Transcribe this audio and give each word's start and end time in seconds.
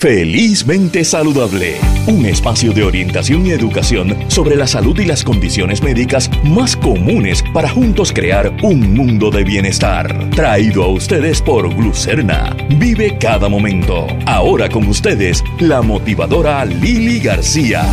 Felizmente 0.00 1.04
Saludable, 1.04 1.76
un 2.06 2.24
espacio 2.24 2.72
de 2.72 2.84
orientación 2.84 3.46
y 3.46 3.50
educación 3.50 4.16
sobre 4.28 4.56
la 4.56 4.66
salud 4.66 4.98
y 4.98 5.04
las 5.04 5.22
condiciones 5.22 5.82
médicas 5.82 6.30
más 6.42 6.74
comunes 6.74 7.44
para 7.52 7.68
juntos 7.68 8.10
crear 8.10 8.50
un 8.62 8.94
mundo 8.94 9.30
de 9.30 9.44
bienestar. 9.44 10.30
Traído 10.30 10.84
a 10.84 10.88
ustedes 10.88 11.42
por 11.42 11.68
Glucerna. 11.74 12.56
Vive 12.78 13.18
cada 13.18 13.50
momento. 13.50 14.06
Ahora 14.24 14.70
con 14.70 14.88
ustedes, 14.88 15.44
la 15.58 15.82
motivadora 15.82 16.64
Lili 16.64 17.20
García. 17.20 17.84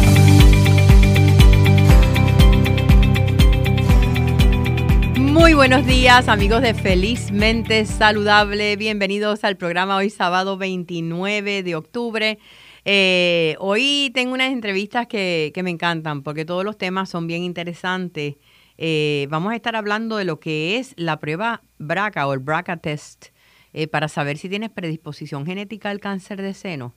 Muy 5.38 5.54
buenos 5.54 5.86
días 5.86 6.30
amigos 6.30 6.64
de 6.64 6.74
Felizmente 6.74 7.86
Saludable, 7.86 8.76
bienvenidos 8.76 9.44
al 9.44 9.56
programa 9.56 9.96
hoy 9.96 10.10
sábado 10.10 10.58
29 10.58 11.62
de 11.62 11.76
octubre. 11.76 12.40
Eh, 12.86 13.56
hoy 13.60 14.12
tengo 14.16 14.34
unas 14.34 14.52
entrevistas 14.52 15.06
que, 15.06 15.54
me 15.64 15.70
encantan 15.70 16.24
porque 16.24 16.44
todos 16.44 16.66
los 16.66 16.76
temas 16.76 17.10
son 17.10 17.28
bien 17.28 17.44
interesantes. 17.44 18.36
Eh, 18.80 19.28
vamos 19.30 19.54
a 19.54 19.56
estar 19.56 19.76
hablando 19.76 20.18
de 20.18 20.26
lo 20.26 20.40
que 20.40 20.80
es 20.80 20.96
la 20.98 21.20
prueba 21.20 21.62
BRCA 21.78 22.28
o 22.28 22.34
el 22.34 22.40
BRCA 22.40 22.78
test 22.78 23.28
eh, 23.74 23.88
para 23.88 24.08
saber 24.08 24.40
si 24.40 24.50
tienes 24.50 24.72
predisposición 24.72 25.46
genética 25.46 25.92
al 25.92 26.00
cáncer 26.00 26.42
de 26.42 26.56
seno. 26.56 26.96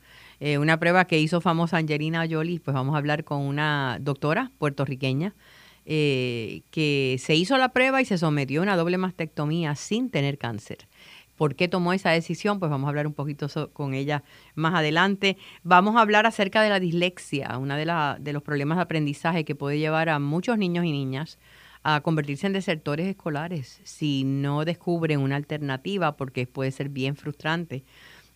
una 0.59 0.80
prueba 0.80 1.05
que 1.05 1.19
hizo 1.19 1.43
famosa 1.43 1.77
Angelina 1.77 2.27
Jolie, 2.29 2.59
pues 2.59 2.75
vamos 2.75 2.95
a 2.95 2.99
hablar 2.99 3.23
con 3.23 3.43
una 3.43 3.99
doctora 4.01 4.51
puertorriqueña 4.59 5.35
eh, 5.87 6.62
que 6.70 7.16
se 7.19 7.34
hizo 7.34 7.57
la 7.59 7.70
prueba 7.70 8.01
y 8.01 8.05
se 8.05 8.19
sometió 8.19 8.61
a 8.61 8.62
una 8.62 8.77
doble 8.77 8.98
mastectomía 8.98 9.75
sin 9.75 10.11
tener 10.11 10.38
cáncer. 10.38 10.88
¿Por 11.37 11.55
qué 11.55 11.69
tomó 11.69 11.95
esa 11.95 12.11
decisión? 12.11 12.59
Pues 12.59 12.71
vamos 12.71 12.87
a 12.87 12.91
hablar 12.91 13.07
un 13.07 13.15
poquito 13.15 13.48
con 13.73 13.95
ella 13.95 14.23
más 14.55 14.74
adelante. 14.74 15.38
Vamos 15.62 15.97
a 15.97 16.02
hablar 16.02 16.27
acerca 16.27 16.61
de 16.61 16.69
la 16.69 16.80
dislexia, 16.80 17.57
uno 17.57 17.77
de, 17.77 17.87
de 18.21 18.33
los 18.35 18.43
problemas 18.43 18.77
de 18.77 18.83
aprendizaje 18.83 19.46
que 19.46 19.55
puede 19.55 19.79
llevar 19.79 20.10
a 20.10 20.18
muchos 20.18 20.59
niños 20.59 20.85
y 20.85 20.93
niñas 20.93 21.38
a 21.83 22.02
convertirse 22.02 22.46
en 22.46 22.52
desertores 22.52 23.07
escolares 23.07 23.80
si 23.85 24.24
no 24.24 24.66
descubren 24.66 25.21
una 25.21 25.37
alternativa 25.37 26.16
porque 26.16 26.46
puede 26.46 26.73
ser 26.73 26.90
bien 26.90 27.16
frustrante 27.16 27.85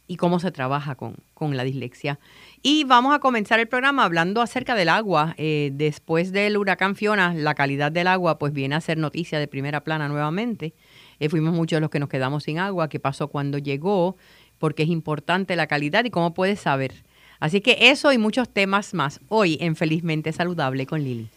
y 0.07 0.17
cómo 0.17 0.39
se 0.39 0.51
trabaja 0.51 0.95
con, 0.95 1.17
con, 1.35 1.57
la 1.57 1.65
dislexia. 1.65 2.19
Y 2.67 2.85
vamos 2.85 3.15
a 3.15 3.19
comenzar 3.19 3.61
el 3.61 3.69
programa 3.69 4.05
hablando 4.05 4.41
acerca 4.41 4.75
del 4.75 4.89
agua. 4.89 5.35
Eh, 5.37 5.69
después 5.75 6.33
del 6.33 6.57
huracán 6.57 6.97
Fiona, 6.97 7.35
la 7.35 7.55
calidad 7.55 7.93
del 7.93 8.07
agua 8.07 8.39
pues 8.39 8.55
viene 8.55 8.75
a 8.75 8.81
ser 8.81 8.97
noticia 8.97 9.39
de 9.39 9.47
primera 9.47 9.85
plana 9.85 10.09
nuevamente. 10.09 10.73
Eh, 11.21 11.29
fuimos 11.29 11.53
muchos 11.53 11.83
los 11.83 11.91
que 11.91 11.99
nos 11.99 12.09
quedamos 12.09 12.45
sin 12.45 12.59
agua, 12.59 12.89
qué 12.89 12.99
pasó 12.99 13.29
cuando 13.29 13.59
llegó, 13.59 14.17
porque 14.59 14.85
es 14.85 14.89
importante 14.89 15.57
la 15.57 15.67
calidad 15.67 16.07
y 16.07 16.11
cómo 16.11 16.33
puedes 16.33 16.59
saber. 16.59 17.05
Así 17.39 17.61
que 17.61 17.77
eso 17.91 18.15
y 18.15 18.17
muchos 18.17 18.49
temas 18.49 18.95
más 18.95 19.21
hoy 19.29 19.59
en 19.61 19.77
Felizmente 19.77 20.33
Saludable 20.33 20.87
con 20.87 21.05
Lili. 21.05 21.29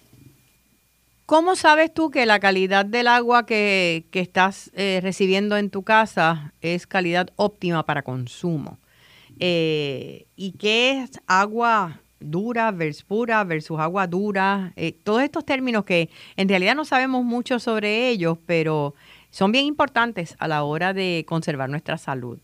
¿Cómo 1.25 1.58
sabes 1.58 1.94
tú 1.94 2.09
que 2.09 2.25
la 2.25 2.39
calidad 2.39 2.86
del 2.86 3.09
agua 3.09 3.45
que, 3.45 4.05
estás 4.14 4.72
eh, 4.75 5.02
recibiendo 5.03 5.58
en 5.58 5.72
tu 5.72 5.83
casa 5.83 6.53
es 6.61 6.88
calidad 6.88 7.31
óptima 7.36 7.86
para 7.86 8.03
consumo? 8.03 8.78
Eh, 9.40 10.26
¿Y 10.36 10.52
qué 10.54 11.02
es 11.04 11.12
agua 11.28 12.02
dura 12.20 12.72
versus 12.72 13.04
pura 13.04 13.44
versus 13.44 13.80
agua 13.80 14.08
dura? 14.08 14.74
Eh, 14.76 14.94
todos 15.04 15.22
estos 15.22 15.46
términos 15.46 15.86
que 15.86 16.10
en 16.36 16.50
realidad 16.50 16.76
no 16.76 16.86
sabemos 16.86 17.24
mucho 17.24 17.60
sobre 17.60 18.10
ellos, 18.10 18.38
pero 18.46 18.96
son 19.30 19.52
bien 19.52 19.66
importantes 19.66 20.36
a 20.39 20.47
la 20.47 20.64
hora 20.64 20.94
de 20.94 21.25
conservar 21.28 21.70
nuestra 21.70 21.97
salud. 21.97 22.39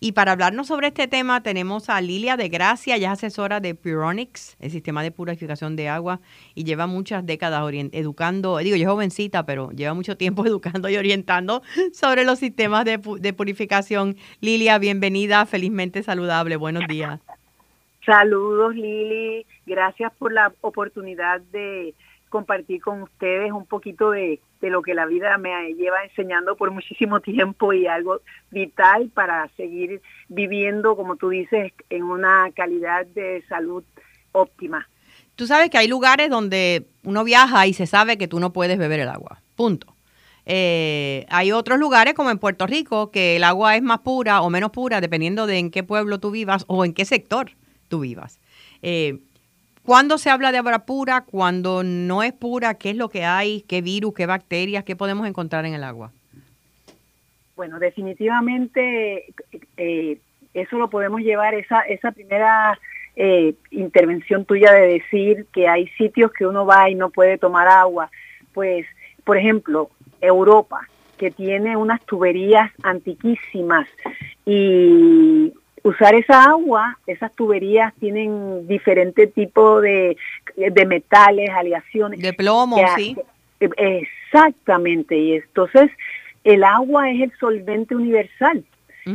Y 0.00 0.12
para 0.12 0.32
hablarnos 0.32 0.66
sobre 0.66 0.88
este 0.88 1.08
tema 1.08 1.42
tenemos 1.42 1.88
a 1.88 2.00
Lilia 2.00 2.36
de 2.36 2.48
Gracia, 2.48 2.96
ella 2.96 3.12
es 3.12 3.24
asesora 3.24 3.60
de 3.60 3.74
Puronics, 3.74 4.56
el 4.60 4.70
sistema 4.70 5.02
de 5.02 5.10
purificación 5.10 5.76
de 5.76 5.88
agua, 5.88 6.20
y 6.54 6.64
lleva 6.64 6.86
muchas 6.86 7.24
décadas 7.24 7.62
educando, 7.92 8.58
digo, 8.58 8.76
yo 8.76 8.90
jovencita, 8.90 9.46
pero 9.46 9.70
lleva 9.70 9.94
mucho 9.94 10.16
tiempo 10.16 10.44
educando 10.46 10.88
y 10.88 10.96
orientando 10.96 11.62
sobre 11.92 12.24
los 12.24 12.38
sistemas 12.38 12.84
de, 12.84 12.98
de 12.98 13.32
purificación. 13.32 14.16
Lilia, 14.40 14.78
bienvenida, 14.78 15.46
felizmente 15.46 16.02
saludable, 16.02 16.56
buenos 16.56 16.86
días. 16.88 17.20
Saludos 18.04 18.74
Lili, 18.74 19.46
gracias 19.64 20.12
por 20.18 20.30
la 20.32 20.52
oportunidad 20.60 21.40
de 21.52 21.94
compartir 22.34 22.82
con 22.82 23.00
ustedes 23.02 23.52
un 23.52 23.64
poquito 23.64 24.10
de, 24.10 24.40
lo 24.60 24.82
que 24.82 24.92
la 24.92 25.06
vida 25.06 25.38
me 25.38 25.72
lleva 25.74 26.02
enseñando 26.02 26.56
por 26.56 26.72
muchísimo 26.72 27.20
tiempo 27.20 27.72
y 27.72 27.86
algo 27.86 28.22
vital 28.50 29.08
para 29.14 29.48
seguir 29.56 30.02
viviendo, 30.26 30.96
como 30.96 31.14
tú 31.14 31.28
dices, 31.28 31.72
en 31.90 32.02
una 32.02 32.50
calidad 32.56 33.06
de 33.06 33.44
salud 33.48 33.84
óptima. 34.32 34.88
Tú 35.36 35.46
sabes 35.46 35.70
que 35.70 35.78
hay 35.78 35.86
lugares 35.86 36.28
donde 36.28 36.86
uno 37.04 37.22
viaja 37.22 37.68
y 37.68 37.72
se 37.72 37.86
sabe 37.86 38.18
que 38.18 38.26
tú 38.26 38.40
no 38.40 38.52
puedes 38.52 38.78
beber 38.78 38.98
el 38.98 39.10
agua, 39.10 39.40
punto. 39.54 39.94
Eh, 40.44 41.26
hay 41.28 41.52
otros 41.52 41.78
lugares 41.78 42.14
como 42.14 42.30
en 42.30 42.40
Puerto 42.40 42.66
Rico 42.66 43.12
que 43.12 43.36
el 43.36 43.44
agua 43.44 43.76
es 43.76 43.82
más 43.82 44.00
pura 44.00 44.42
o 44.42 44.50
menos 44.50 44.72
pura 44.72 45.00
dependiendo 45.00 45.46
de 45.46 45.58
en 45.58 45.70
qué 45.70 45.84
pueblo 45.84 46.18
tú 46.18 46.32
vivas 46.32 46.64
o 46.66 46.84
en 46.84 46.94
qué 46.94 47.04
sector 47.04 47.52
tú 47.86 48.00
vivas. 48.00 48.40
Eh, 48.82 49.20
¿Cuándo 49.84 50.16
se 50.16 50.30
habla 50.30 50.50
de 50.50 50.58
agua 50.58 50.86
pura? 50.86 51.20
¿Cuándo 51.20 51.82
no 51.82 52.22
es 52.22 52.32
pura? 52.32 52.74
¿Qué 52.74 52.90
es 52.90 52.96
lo 52.96 53.10
que 53.10 53.24
hay? 53.24 53.62
¿Qué 53.68 53.82
virus? 53.82 54.14
¿Qué 54.14 54.24
bacterias? 54.24 54.82
¿Qué 54.84 54.96
podemos 54.96 55.28
encontrar 55.28 55.66
en 55.66 55.74
el 55.74 55.84
agua? 55.84 56.10
Bueno, 57.54 57.78
definitivamente 57.78 59.26
eh, 59.76 60.18
eso 60.54 60.78
lo 60.78 60.88
podemos 60.88 61.20
llevar, 61.20 61.52
esa, 61.54 61.80
esa 61.82 62.12
primera 62.12 62.78
eh, 63.14 63.54
intervención 63.70 64.46
tuya 64.46 64.72
de 64.72 64.88
decir 64.88 65.46
que 65.52 65.68
hay 65.68 65.86
sitios 65.98 66.32
que 66.32 66.46
uno 66.46 66.64
va 66.64 66.88
y 66.88 66.94
no 66.94 67.10
puede 67.10 67.36
tomar 67.36 67.68
agua. 67.68 68.10
Pues, 68.54 68.86
por 69.22 69.36
ejemplo, 69.36 69.90
Europa, 70.22 70.88
que 71.18 71.30
tiene 71.30 71.76
unas 71.76 72.00
tuberías 72.06 72.72
antiquísimas 72.82 73.86
y 74.46 75.52
usar 75.84 76.14
esa 76.14 76.44
agua, 76.44 76.98
esas 77.06 77.32
tuberías 77.34 77.94
tienen 78.00 78.66
diferente 78.66 79.26
tipo 79.26 79.80
de, 79.80 80.16
metales, 80.86 81.50
aleaciones. 81.50 82.20
De 82.20 82.32
plomo, 82.32 82.78
sí. 82.96 83.16
Exactamente, 83.60 85.16
y 85.16 85.34
entonces 85.34 85.90
el 86.42 86.64
agua 86.64 87.10
es 87.10 87.22
el 87.22 87.32
solvente 87.38 87.94
universal. 87.94 88.64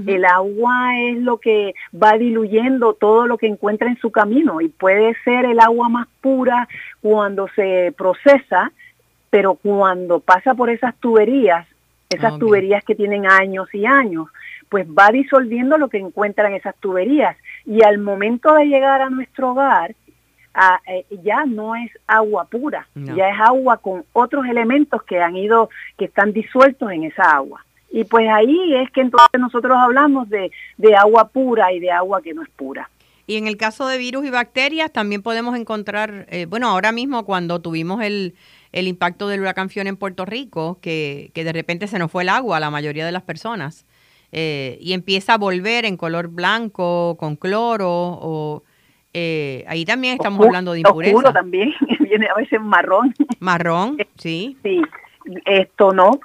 El 0.06 0.24
agua 0.24 1.00
es 1.00 1.18
lo 1.18 1.40
que 1.40 1.74
va 1.92 2.16
diluyendo 2.16 2.94
todo 2.94 3.26
lo 3.26 3.40
que 3.40 3.48
encuentra 3.48 3.90
en 3.90 3.98
su 3.98 4.12
camino 4.12 4.62
y 4.62 4.70
puede 4.70 5.16
ser 5.24 5.46
el 5.46 5.60
agua 5.60 5.90
más 5.90 6.08
pura 6.22 6.68
cuando 7.02 7.48
se 7.56 7.92
procesa, 7.98 8.72
pero 9.32 9.56
cuando 9.56 10.20
pasa 10.20 10.54
por 10.54 10.70
esas 10.70 10.96
tuberías, 10.98 11.66
esas 12.12 12.38
tuberías 12.38 12.84
que 12.84 12.94
tienen 12.94 13.26
años 13.26 13.68
y 13.74 13.88
años, 13.88 14.28
pues 14.70 14.88
va 14.88 15.10
disolviendo 15.12 15.78
lo 15.78 15.90
que 15.90 15.98
encuentra 15.98 16.48
en 16.48 16.56
esas 16.56 16.76
tuberías 16.78 17.36
y 17.66 17.84
al 17.84 17.98
momento 17.98 18.54
de 18.54 18.66
llegar 18.66 19.02
a 19.02 19.10
nuestro 19.10 19.52
hogar 19.52 19.96
eh, 20.88 21.06
ya 21.24 21.46
no 21.46 21.76
es 21.76 21.92
agua 22.06 22.46
pura, 22.46 22.88
ya 22.96 23.30
es 23.30 23.40
agua 23.40 23.78
con 23.78 24.04
otros 24.14 24.46
elementos 24.46 25.04
que 25.04 25.22
han 25.22 25.38
ido, 25.38 25.70
que 25.98 26.06
están 26.06 26.34
disueltos 26.34 26.92
en 26.92 27.06
esa 27.06 27.36
agua. 27.36 27.66
Y 27.92 28.04
pues 28.04 28.28
ahí 28.30 28.76
es 28.76 28.92
que 28.92 29.02
entonces 29.02 29.40
nosotros 29.40 29.78
hablamos 29.78 30.28
de, 30.30 30.52
agua 30.98 31.30
pura 31.30 31.72
y 31.72 31.80
de 31.80 31.92
agua 31.92 32.22
que 32.22 32.34
no 32.34 32.44
es 32.44 32.50
pura. 32.50 32.90
Y 33.26 33.38
en 33.38 33.48
el 33.48 33.58
caso 33.58 33.88
de 33.88 33.98
virus 33.98 34.26
y 34.26 34.32
bacterias 34.32 34.92
también 34.92 35.22
podemos 35.22 35.56
encontrar, 35.58 36.26
eh, 36.30 36.46
bueno, 36.46 36.68
ahora 36.68 36.92
mismo 36.92 37.26
cuando 37.26 37.62
tuvimos 37.62 38.02
el, 38.02 38.36
el 38.72 38.88
impacto 38.88 39.28
del 39.28 39.42
huracán 39.42 39.70
Fiona 39.70 39.90
en 39.90 39.98
Puerto 39.98 40.26
Rico, 40.26 40.78
que, 40.82 41.32
que 41.34 41.44
de 41.44 41.54
repente 41.54 41.88
se 41.88 42.00
nos 42.00 42.12
fue 42.12 42.24
el 42.24 42.30
agua 42.30 42.58
a 42.58 42.60
la 42.60 42.72
mayoría 42.72 43.06
de 43.06 43.12
las 43.12 43.24
personas. 43.24 43.86
Eh, 44.32 44.78
y 44.80 44.94
empieza 44.94 45.34
a 45.34 45.38
volver 45.38 45.86
en 45.86 45.98
color 45.98 46.28
blanco, 46.28 47.18
con 47.20 47.36
cloro, 47.36 47.90
o 47.90 48.64
eh, 49.14 49.64
ahí 49.68 49.86
también 49.86 50.16
estamos 50.16 50.46
hablando 50.46 50.74
de 50.74 50.82
impureza. 50.82 51.16
Oscuro 51.16 51.34
también, 51.34 51.74
viene 52.00 52.28
a 52.28 52.36
veces 52.36 52.62
marrón. 52.62 53.14
Marrón, 53.40 53.98
sí. 54.18 54.58
Sí, 54.64 54.82
esto 55.46 55.92
no, 55.94 56.20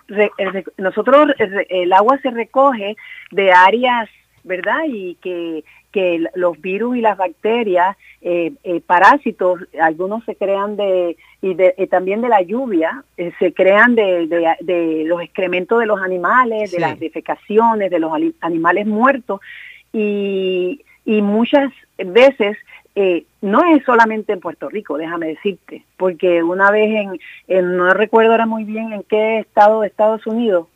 nosotros 0.77 1.29
el 1.69 1.93
agua 1.93 2.19
se 2.23 2.31
recoge 2.31 2.97
de 3.31 3.53
áreas, 3.53 4.09
¿verdad? 4.45 4.81
Y 4.87 5.17
que 5.17 5.65
que 5.95 6.27
los 6.35 6.61
virus 6.61 6.97
y 6.97 7.01
las 7.01 7.17
bacterias, 7.17 7.97
eh, 8.21 8.51
eh, 8.65 8.81
parásitos, 8.81 9.61
algunos 9.81 10.25
se 10.25 10.35
crean 10.35 10.77
de, 10.77 11.17
y, 11.41 11.55
de, 11.55 11.71
también 11.89 12.21
de 12.21 12.29
la 12.29 12.43
lluvia, 12.43 13.05
eh, 13.17 13.31
se 13.39 13.55
crean 13.55 13.95
de, 13.95 14.27
de, 14.61 15.05
los 15.07 15.23
excrementos 15.23 15.79
de 15.79 15.87
los 15.87 16.01
animales, 16.03 16.73
de 16.73 16.81
las 16.81 16.99
defecaciones, 16.99 17.93
de 17.93 18.01
los 18.01 18.11
animales 18.41 18.89
muertos, 18.89 19.41
y, 19.93 20.81
y 21.05 21.23
muchas 21.23 21.73
veces 21.97 22.57
no 23.41 23.63
es 23.65 23.85
solamente 23.85 24.33
en 24.33 24.41
Puerto 24.41 24.69
Rico, 24.69 24.99
déjame 24.99 25.29
decirte, 25.29 25.85
porque 25.97 26.43
una 26.43 26.73
vez 26.73 26.91
en, 26.91 27.21
en, 27.47 27.77
no 27.77 27.95
recuerdo 27.95 28.33
ahora 28.33 28.47
muy 28.47 28.65
bien 28.65 28.93
en 28.93 29.05
qué 29.05 29.39
estado 29.39 29.83
de 29.83 29.87
Estados 29.87 30.27
Unidos, 30.27 30.67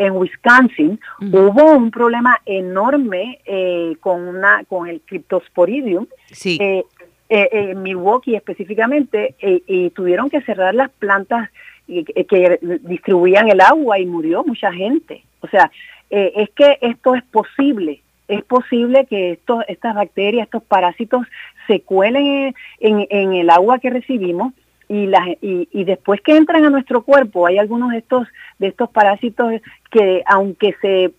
en 0.00 0.16
Wisconsin, 0.16 0.98
hubo 1.20 1.72
un 1.72 1.90
problema 1.90 2.40
enorme 2.46 3.38
eh, 3.44 3.96
con 4.00 4.26
una 4.26 4.64
con 4.64 4.88
el 4.88 5.02
Cryptosporidium. 5.02 6.06
Sí. 6.32 6.56
Eh, 6.60 6.84
eh, 7.28 7.48
en 7.52 7.82
Milwaukee 7.82 8.34
específicamente, 8.34 9.36
y 9.40 9.90
tuvieron 9.90 10.28
que 10.30 10.40
cerrar 10.40 10.74
las 10.74 10.90
plantas 10.90 11.48
que 11.86 12.58
distribuían 12.82 13.48
el 13.48 13.60
agua 13.60 14.00
y 14.00 14.06
murió 14.06 14.42
mucha 14.42 14.72
gente. 14.72 15.22
O 15.40 15.46
sea, 15.46 15.70
es 16.10 16.50
que 16.50 16.78
esto 16.80 17.14
es 17.14 17.22
posible 17.24 18.00
es 18.26 18.44
posible 18.44 19.06
que 19.06 19.32
estos, 19.32 19.64
estas 19.66 19.94
bacterias, 19.94 20.44
estos 20.44 20.62
parásitos 20.62 21.26
se 21.66 21.80
cuelen 21.80 22.54
en, 22.78 23.06
en 23.10 23.32
el 23.32 23.50
agua 23.50 23.80
que 23.80 23.90
recibimos 23.90 24.52
y, 24.90 25.06
las, 25.06 25.26
y, 25.40 25.68
y, 25.70 25.84
después 25.84 26.20
que 26.20 26.36
entran 26.36 26.64
a 26.64 26.70
nuestro 26.70 27.02
cuerpo 27.02 27.46
hay 27.46 27.58
algunos 27.58 27.92
de 27.92 27.98
estos 27.98 28.26
de 28.58 28.66
estos 28.66 28.90
parásitos 28.90 29.52
que 29.88 30.24
aunque 30.26 30.74
se 30.82 31.12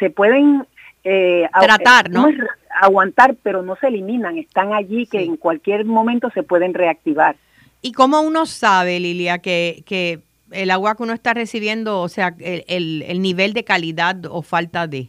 se 0.00 0.10
pueden 0.10 0.66
eh, 1.04 1.48
tratar, 1.60 2.10
¿no? 2.10 2.28
aguantar, 2.82 3.36
pero 3.42 3.62
no 3.62 3.76
se 3.76 3.86
eliminan, 3.86 4.36
están 4.36 4.72
allí 4.72 5.06
que 5.06 5.22
en 5.22 5.36
cualquier 5.36 5.84
momento 5.84 6.28
se 6.34 6.42
pueden 6.42 6.74
reactivar. 6.74 7.36
¿Y 7.82 7.92
cómo 7.92 8.20
uno 8.20 8.46
sabe, 8.46 8.98
Lilia, 8.98 9.38
que, 9.38 9.84
que 9.86 10.18
el 10.50 10.70
agua 10.70 10.96
que 10.96 11.04
uno 11.04 11.12
está 11.12 11.34
recibiendo, 11.34 12.00
o 12.00 12.08
sea, 12.08 12.34
el, 12.40 13.04
el, 13.06 13.22
nivel 13.22 13.52
de 13.52 13.64
calidad 13.64 14.26
o 14.26 14.42
falta 14.42 14.88
de? 14.88 15.08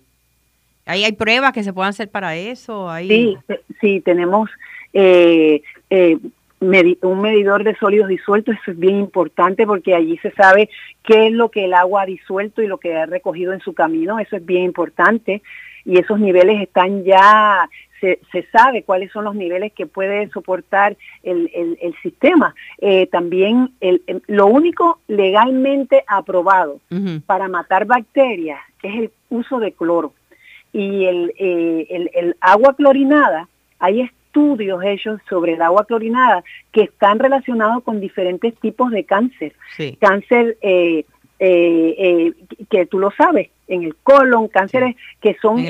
¿Ahí 0.86 1.04
hay 1.04 1.12
pruebas 1.12 1.54
que 1.54 1.64
se 1.64 1.74
puedan 1.74 1.90
hacer 1.90 2.10
para 2.10 2.36
eso? 2.36 2.90
Sí, 3.00 3.36
sí, 3.82 4.00
tenemos 4.02 4.50
eh, 4.94 5.62
eh, 5.90 6.18
un 6.62 7.22
medidor 7.22 7.64
de 7.64 7.76
sólidos 7.76 8.10
disueltos, 8.10 8.56
eso 8.62 8.72
es 8.72 8.80
bien 8.80 8.98
importante 9.00 9.66
porque 9.66 9.96
allí 9.96 10.18
se 10.18 10.32
sabe 10.32 10.70
qué 11.04 11.28
es 11.28 11.34
lo 11.34 11.50
que 11.50 11.66
el 11.66 11.74
agua 11.74 12.02
ha 12.02 12.06
disuelto 12.06 12.62
y 12.62 12.68
lo 12.68 12.78
que 12.78 12.96
ha 12.96 13.06
recogido 13.06 13.54
en 13.54 13.62
su 13.62 13.74
camino, 13.74 14.20
eso 14.20 14.36
es 14.36 14.46
bien 14.46 14.64
importante. 14.64 15.42
Y 15.86 15.98
esos 15.98 16.20
niveles 16.20 16.62
están 16.62 17.04
ya, 17.04 17.68
se, 18.02 18.20
se 18.32 18.44
sabe 18.52 18.84
cuáles 18.84 19.12
son 19.12 19.24
los 19.24 19.36
niveles 19.36 19.72
que 19.74 19.86
puede 19.86 20.30
soportar 20.30 20.98
el, 21.24 21.50
el, 21.82 21.96
sistema. 22.02 22.54
Eh, 22.80 23.08
también 23.08 23.72
el, 23.80 24.02
lo 24.28 24.48
único 24.48 25.00
legalmente 25.08 26.04
aprobado 26.08 26.80
para 27.26 27.48
matar 27.48 27.86
bacterias 27.86 28.60
es 28.84 28.96
el 28.96 29.12
uso 29.30 29.60
de 29.60 29.72
cloro. 29.72 30.14
Y 30.72 31.06
el, 31.06 31.34
eh, 31.40 31.88
el, 31.90 32.12
el 32.14 32.36
agua 32.42 32.76
clorinada, 32.76 33.48
hay 33.80 34.10
estudios 34.30 34.84
hechos 34.84 35.20
sobre 35.28 35.54
el 35.54 35.62
agua 35.62 35.86
clorinada 35.86 36.44
que 36.72 36.84
están 36.84 37.18
relacionados 37.18 37.84
con 37.84 38.00
diferentes 38.00 38.56
tipos 38.60 38.92
de 38.92 39.04
cáncer. 39.04 39.54
Cáncer 40.00 40.58
eh, 40.62 41.04
eh, 41.40 41.96
eh, 41.98 42.34
que 42.70 42.86
tú 42.86 43.00
lo 43.00 43.12
sabes, 43.12 43.50
en 43.68 43.84
el 43.84 43.96
colon, 43.96 44.48
cánceres 44.48 44.96
que 45.22 45.36
son, 45.42 45.64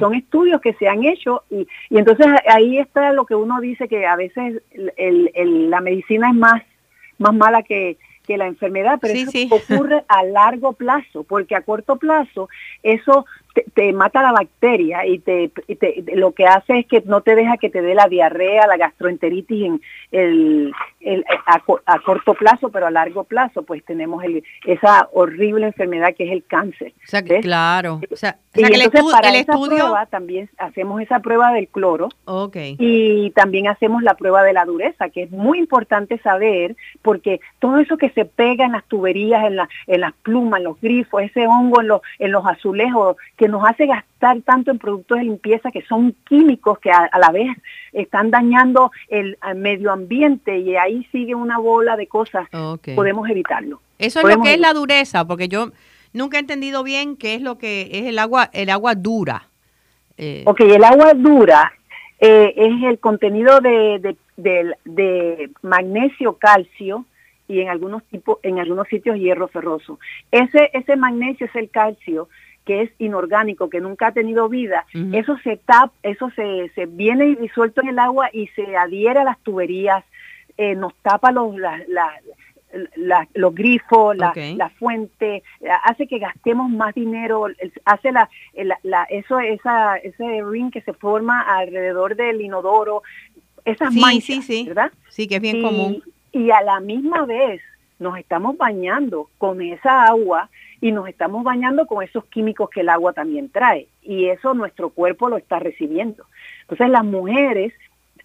son 0.00 0.14
estudios 0.14 0.60
que 0.60 0.74
se 0.74 0.88
han 0.88 1.04
hecho 1.04 1.44
y, 1.48 1.66
y 1.90 1.98
entonces 1.98 2.26
ahí 2.48 2.78
está 2.78 3.12
lo 3.12 3.24
que 3.24 3.34
uno 3.34 3.60
dice 3.60 3.88
que 3.88 4.04
a 4.04 4.16
veces 4.16 4.62
el, 4.96 5.70
la 5.70 5.80
medicina 5.80 6.30
es 6.30 6.34
más, 6.34 6.62
más 7.18 7.34
mala 7.34 7.62
que, 7.62 7.98
que 8.26 8.36
la 8.36 8.46
enfermedad, 8.46 8.98
pero 9.00 9.14
eso 9.14 9.30
ocurre 9.50 10.04
a 10.08 10.24
largo 10.24 10.72
plazo, 10.72 11.22
porque 11.22 11.54
a 11.54 11.62
corto 11.62 11.96
plazo 11.96 12.48
eso 12.82 13.24
te, 13.74 13.92
mata 13.92 14.22
la 14.22 14.32
bacteria 14.32 15.06
y, 15.06 15.18
te, 15.18 15.50
lo 16.14 16.32
que 16.32 16.46
hace 16.46 16.80
es 16.80 16.86
que 16.86 17.02
no 17.06 17.20
te 17.20 17.34
deja 17.34 17.56
que 17.56 17.70
te 17.70 17.82
dé 17.82 17.94
la 17.94 18.08
diarrea, 18.08 18.66
la 18.66 18.76
gastroenteritis 18.76 19.66
en 19.66 19.80
el, 20.12 20.72
el 21.00 21.24
a, 21.46 21.98
corto 22.00 22.34
plazo, 22.34 22.70
pero 22.70 22.86
a 22.86 22.90
largo 22.90 23.24
plazo 23.24 23.62
pues 23.62 23.84
tenemos 23.84 24.22
el, 24.24 24.42
esa 24.64 25.08
horrible 25.12 25.66
enfermedad 25.66 26.14
que 26.14 26.24
es 26.24 26.32
el 26.32 26.44
cáncer. 26.44 26.92
O 27.04 27.08
sea, 27.08 27.22
claro. 27.22 28.00
O 28.10 28.16
sea, 28.16 28.36
y 28.54 28.64
entonces 28.64 29.04
para 29.10 29.34
esa 29.34 29.52
prueba 29.52 30.06
también 30.06 30.48
hacemos 30.58 31.00
esa 31.00 31.20
prueba 31.20 31.52
del 31.52 31.68
cloro. 31.68 32.08
Okay. 32.24 32.76
Y 32.78 33.30
también 33.30 33.68
hacemos 33.68 34.02
la 34.02 34.14
prueba 34.14 34.42
de 34.42 34.52
la 34.52 34.64
dureza, 34.64 35.08
que 35.10 35.24
es 35.24 35.30
muy 35.30 35.58
importante 35.58 36.18
saber 36.18 36.76
porque 37.02 37.40
todo 37.58 37.78
eso 37.78 37.96
que 37.96 38.10
se 38.10 38.24
pega 38.24 38.64
en 38.64 38.72
las 38.72 38.84
tuberías, 38.84 39.44
en, 39.44 39.56
la, 39.56 39.68
en 39.86 40.00
las 40.00 40.12
plumas, 40.14 40.58
en 40.58 40.64
los 40.64 40.80
grifos, 40.80 41.22
ese 41.22 41.46
hongo 41.46 41.80
en 41.80 41.88
los, 41.88 42.00
en 42.18 42.32
los 42.32 42.46
azulejos 42.46 43.16
que 43.36 43.45
nos 43.48 43.62
hace 43.68 43.86
gastar 43.86 44.40
tanto 44.42 44.70
en 44.70 44.78
productos 44.78 45.18
de 45.18 45.24
limpieza 45.24 45.70
que 45.70 45.82
son 45.82 46.14
químicos 46.28 46.78
que 46.78 46.90
a, 46.90 47.10
la 47.18 47.30
vez 47.30 47.48
están 47.92 48.30
dañando 48.30 48.90
el, 49.08 49.38
medio 49.56 49.92
ambiente 49.92 50.58
y 50.58 50.76
ahí 50.76 51.06
sigue 51.12 51.34
una 51.34 51.58
bola 51.58 51.96
de 51.96 52.06
cosas. 52.06 52.48
Podemos 52.94 53.28
evitarlo. 53.28 53.80
Eso 53.98 54.20
es 54.20 54.36
lo 54.36 54.42
que 54.42 54.54
es 54.54 54.60
la 54.60 54.72
dureza, 54.72 55.26
porque 55.26 55.48
yo 55.48 55.70
nunca 56.12 56.36
he 56.36 56.40
entendido 56.40 56.82
bien 56.82 57.16
qué 57.16 57.34
es 57.34 57.42
lo 57.42 57.58
que 57.58 57.88
es 57.92 58.06
el 58.06 58.18
agua, 58.18 58.50
el 58.52 58.70
agua 58.70 58.94
dura. 58.94 59.48
Eh. 60.18 60.42
Ok, 60.46 60.60
el 60.60 60.84
agua 60.84 61.12
dura 61.14 61.72
eh, 62.18 62.54
es 62.56 62.82
el 62.84 62.98
contenido 62.98 63.60
de, 63.60 64.16
de, 64.36 65.50
magnesio, 65.62 66.34
calcio 66.34 67.04
y 67.48 67.60
en 67.60 67.68
algunos 67.68 68.02
tipos, 68.04 68.38
en 68.42 68.58
algunos 68.58 68.88
sitios 68.88 69.16
hierro 69.16 69.48
ferroso. 69.48 69.98
Ese, 70.30 70.70
ese 70.72 70.96
magnesio 70.96 71.46
es 71.46 71.54
el 71.54 71.70
calcio 71.70 72.28
que 72.66 72.82
es 72.82 72.90
inorgánico, 72.98 73.70
que 73.70 73.80
nunca 73.80 74.08
ha 74.08 74.12
tenido 74.12 74.48
vida, 74.48 74.84
eso 75.12 75.38
se 75.44 75.56
tap, 75.56 75.92
eso 76.02 76.30
se, 76.34 76.68
se 76.74 76.86
viene 76.86 77.36
disuelto 77.36 77.80
en 77.80 77.88
el 77.88 77.98
agua 77.98 78.28
y 78.32 78.48
se 78.48 78.76
adhiere 78.76 79.20
a 79.20 79.24
las 79.24 79.38
tuberías, 79.38 80.04
eh, 80.58 80.74
nos 80.74 80.92
tapa 80.96 81.30
los, 81.30 81.54
los 83.34 83.54
grifos, 83.54 84.16
la, 84.16 84.32
la, 84.34 84.68
fuente, 84.70 85.44
hace 85.84 86.08
que 86.08 86.18
gastemos 86.18 86.68
más 86.68 86.92
dinero, 86.92 87.46
hace 87.84 88.10
la, 88.10 88.28
la, 88.82 89.04
eso, 89.04 89.38
esa, 89.38 89.96
ese 89.98 90.42
ring 90.42 90.72
que 90.72 90.80
se 90.80 90.92
forma 90.92 91.42
alrededor 91.42 92.16
del 92.16 92.40
inodoro, 92.40 93.04
esas 93.64 93.94
sí, 93.94 94.00
manchas, 94.00 94.24
sí, 94.24 94.42
sí. 94.42 94.64
¿verdad? 94.66 94.90
Sí, 95.08 95.28
que 95.28 95.36
es 95.36 95.40
bien 95.40 95.62
común. 95.62 96.02
Y 96.32 96.50
a 96.50 96.62
la 96.62 96.80
misma 96.80 97.24
vez 97.26 97.62
nos 98.00 98.18
estamos 98.18 98.56
bañando 98.56 99.30
con 99.38 99.62
esa 99.62 100.04
agua 100.06 100.50
y 100.80 100.92
nos 100.92 101.08
estamos 101.08 101.44
bañando 101.44 101.86
con 101.86 102.02
esos 102.02 102.24
químicos 102.26 102.70
que 102.70 102.80
el 102.80 102.88
agua 102.88 103.12
también 103.12 103.48
trae 103.48 103.88
y 104.02 104.26
eso 104.26 104.54
nuestro 104.54 104.90
cuerpo 104.90 105.28
lo 105.28 105.36
está 105.36 105.58
recibiendo. 105.58 106.24
Entonces 106.62 106.88
las 106.90 107.04
mujeres, 107.04 107.72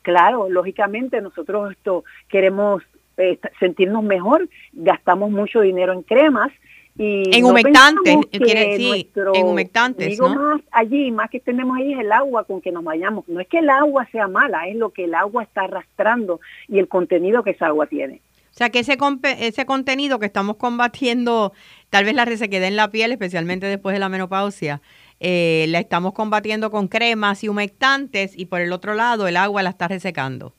claro, 0.01 0.50
lógicamente 0.50 1.21
nosotros 1.21 1.71
esto 1.71 2.03
queremos 2.27 2.83
eh, 3.18 3.39
sentirnos 3.59 4.03
mejor, 4.03 4.48
gastamos 4.74 5.31
mucho 5.31 5.62
dinero 5.62 5.94
en 5.94 6.03
cremas 6.03 6.51
y 6.98 7.36
en 7.36 7.45
humectantes, 7.45 8.18
quiere 8.31 8.71
decir, 8.71 9.09
en 9.33 9.45
humectantes, 9.45 10.09
digo 10.09 10.27
más 10.30 10.62
allí, 10.71 11.09
más 11.09 11.30
que 11.30 11.39
tenemos 11.39 11.77
ahí 11.77 11.94
es 11.94 12.00
el 12.00 12.12
agua 12.12 12.44
con 12.44 12.59
que 12.62 12.71
nos 12.71 12.83
bañamos. 12.83 13.27
No 13.30 13.39
es 13.39 13.47
que 13.47 13.59
el 13.59 13.69
agua 13.69 14.07
sea 14.12 14.27
mala, 14.27 14.68
es 14.68 14.75
lo 14.75 14.89
que 14.89 15.06
el 15.06 15.15
agua 15.15 15.44
está 15.44 15.61
arrastrando 15.61 16.42
y 16.68 16.80
el 16.80 16.90
contenido 16.90 17.44
que 17.44 17.52
esa 17.52 17.68
agua 17.68 17.87
tiene. 17.87 18.21
O 18.52 18.54
sea 18.54 18.70
que 18.70 18.80
ese, 18.80 18.98
ese 19.40 19.66
contenido 19.66 20.20
que 20.20 20.26
estamos 20.26 20.58
combatiendo, 20.58 21.54
tal 21.90 22.04
vez 22.04 22.14
la 22.14 22.26
resequedad 22.26 22.68
en 22.68 22.76
la 22.76 22.92
piel, 22.92 23.12
especialmente 23.12 23.66
después 23.66 23.94
de 23.94 24.00
la 24.00 24.10
menopausia, 24.10 24.81
eh, 25.22 25.66
la 25.70 25.80
estamos 25.80 26.14
combatiendo 26.14 26.70
con 26.70 26.88
cremas 26.88 27.44
y 27.44 27.50
humectantes 27.50 28.38
y 28.38 28.48
por 28.48 28.60
el 28.60 28.74
otro 28.74 28.94
lado 28.94 29.28
el 29.28 29.38
agua 29.38 29.64
la 29.64 29.70
está 29.70 29.88
resecando. 29.88 30.54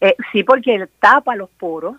Eh, 0.00 0.16
sí, 0.32 0.42
porque 0.42 0.88
tapa 0.98 1.36
los 1.36 1.48
poros, 1.50 1.96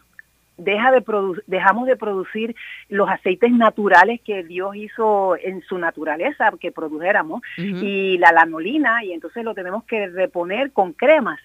deja 0.58 0.92
de 0.92 1.04
dejamos 1.46 1.88
de 1.88 1.96
producir 1.96 2.56
los 2.90 3.08
aceites 3.10 3.52
naturales 3.52 4.20
que 4.22 4.44
Dios 4.44 4.76
hizo 4.76 5.38
en 5.38 5.62
su 5.62 5.78
naturaleza 5.78 6.52
que 6.60 6.72
produjéramos 6.72 7.42
y 7.58 8.18
la 8.18 8.32
lanolina 8.32 9.04
y 9.04 9.14
entonces 9.14 9.44
lo 9.44 9.54
tenemos 9.54 9.86
que 9.86 10.08
reponer 10.08 10.72
con 10.72 10.94
cremas. 10.94 11.40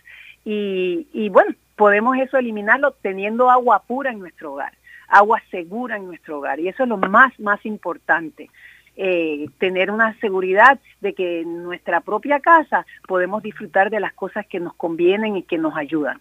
Y, 0.44 1.06
y 1.12 1.28
bueno 1.28 1.54
podemos 1.76 2.16
eso 2.18 2.36
eliminarlo 2.38 2.92
teniendo 3.02 3.50
agua 3.50 3.82
pura 3.86 4.10
en 4.10 4.18
nuestro 4.18 4.52
hogar, 4.52 4.72
agua 5.08 5.42
segura 5.50 5.96
en 5.96 6.06
nuestro 6.06 6.38
hogar. 6.38 6.60
Y 6.60 6.68
eso 6.68 6.82
es 6.82 6.88
lo 6.88 6.96
más, 6.96 7.38
más 7.38 7.64
importante. 7.66 8.50
Eh, 8.94 9.46
tener 9.58 9.90
una 9.90 10.18
seguridad 10.20 10.78
de 11.00 11.14
que 11.14 11.40
en 11.40 11.62
nuestra 11.62 12.02
propia 12.02 12.40
casa 12.40 12.84
podemos 13.08 13.42
disfrutar 13.42 13.88
de 13.88 14.00
las 14.00 14.12
cosas 14.12 14.46
que 14.46 14.60
nos 14.60 14.74
convienen 14.74 15.36
y 15.36 15.42
que 15.44 15.56
nos 15.56 15.74
ayudan. 15.76 16.20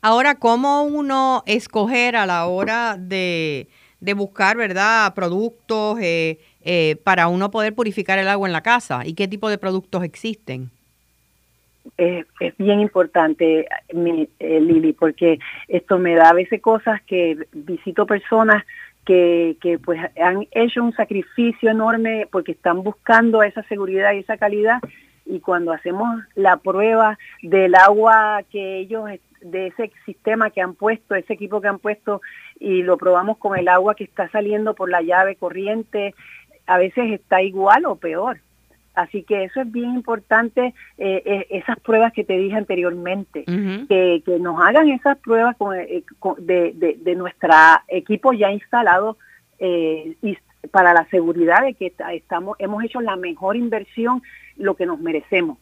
Ahora, 0.00 0.34
¿cómo 0.34 0.82
uno 0.82 1.42
escoger 1.46 2.16
a 2.16 2.26
la 2.26 2.46
hora 2.46 2.96
de, 2.98 3.68
de 4.00 4.14
buscar, 4.14 4.56
verdad, 4.56 5.14
productos 5.14 5.98
eh, 6.00 6.38
eh, 6.62 6.96
para 7.04 7.28
uno 7.28 7.50
poder 7.50 7.74
purificar 7.74 8.18
el 8.18 8.28
agua 8.28 8.48
en 8.48 8.52
la 8.52 8.62
casa? 8.62 9.02
¿Y 9.04 9.14
qué 9.14 9.28
tipo 9.28 9.48
de 9.48 9.58
productos 9.58 10.02
existen? 10.02 10.70
Es, 11.96 12.26
bien 12.58 12.80
importante, 12.80 13.66
mi, 13.92 14.28
eh, 14.38 14.60
Lili, 14.60 14.92
porque 14.92 15.38
esto 15.68 15.98
me 15.98 16.14
da 16.14 16.30
a 16.30 16.34
veces 16.34 16.60
cosas 16.60 17.02
que 17.02 17.38
visito 17.52 18.06
personas 18.06 18.64
que, 19.04 19.56
que 19.60 19.78
pues 19.78 20.00
han 20.20 20.46
hecho 20.50 20.82
un 20.82 20.92
sacrificio 20.92 21.70
enorme 21.70 22.28
porque 22.30 22.52
están 22.52 22.82
buscando 22.82 23.42
esa 23.42 23.62
seguridad 23.64 24.12
y 24.12 24.18
esa 24.18 24.36
calidad 24.36 24.80
y 25.28 25.40
cuando 25.40 25.72
hacemos 25.72 26.20
la 26.34 26.56
prueba 26.56 27.18
del 27.42 27.74
agua 27.74 28.42
que 28.50 28.78
ellos 28.78 29.04
de 29.40 29.68
ese 29.68 29.92
sistema 30.04 30.50
que 30.50 30.60
han 30.60 30.74
puesto, 30.74 31.14
ese 31.14 31.34
equipo 31.34 31.60
que 31.60 31.68
han 31.68 31.78
puesto 31.78 32.20
y 32.58 32.82
lo 32.82 32.96
probamos 32.96 33.38
con 33.38 33.56
el 33.56 33.68
agua 33.68 33.94
que 33.94 34.04
está 34.04 34.28
saliendo 34.30 34.74
por 34.74 34.90
la 34.90 35.02
llave 35.02 35.36
corriente, 35.36 36.14
a 36.66 36.78
veces 36.78 37.12
está 37.12 37.42
igual 37.42 37.84
o 37.86 37.96
peor. 37.96 38.40
Así 38.98 39.22
que 39.22 39.44
eso 39.44 39.60
es 39.60 39.70
bien 39.70 39.94
importante, 39.94 40.74
eh, 40.98 41.22
eh, 41.24 41.46
esas 41.50 41.78
pruebas 41.78 42.12
que 42.12 42.24
te 42.24 42.36
dije 42.36 42.56
anteriormente, 42.56 43.44
que, 43.44 44.22
nos 44.40 44.60
hagan 44.60 44.88
esas 44.88 45.16
pruebas 45.18 45.54
eh, 45.76 46.02
de, 46.38 46.96
de, 46.98 47.14
nuestro 47.14 47.54
equipo 47.86 48.32
ya 48.32 48.50
instalado 48.50 49.16
y 49.60 50.36
para 50.72 50.94
la 50.94 51.06
seguridad 51.10 51.62
de 51.62 51.74
que 51.74 51.94
estamos 52.12 52.56
hemos 52.58 52.82
hecho 52.82 53.00
la 53.00 53.14
mejor 53.14 53.56
inversión, 53.56 54.20
lo 54.56 54.74
que 54.74 54.84
nos 54.84 54.98
merecemos. 54.98 55.58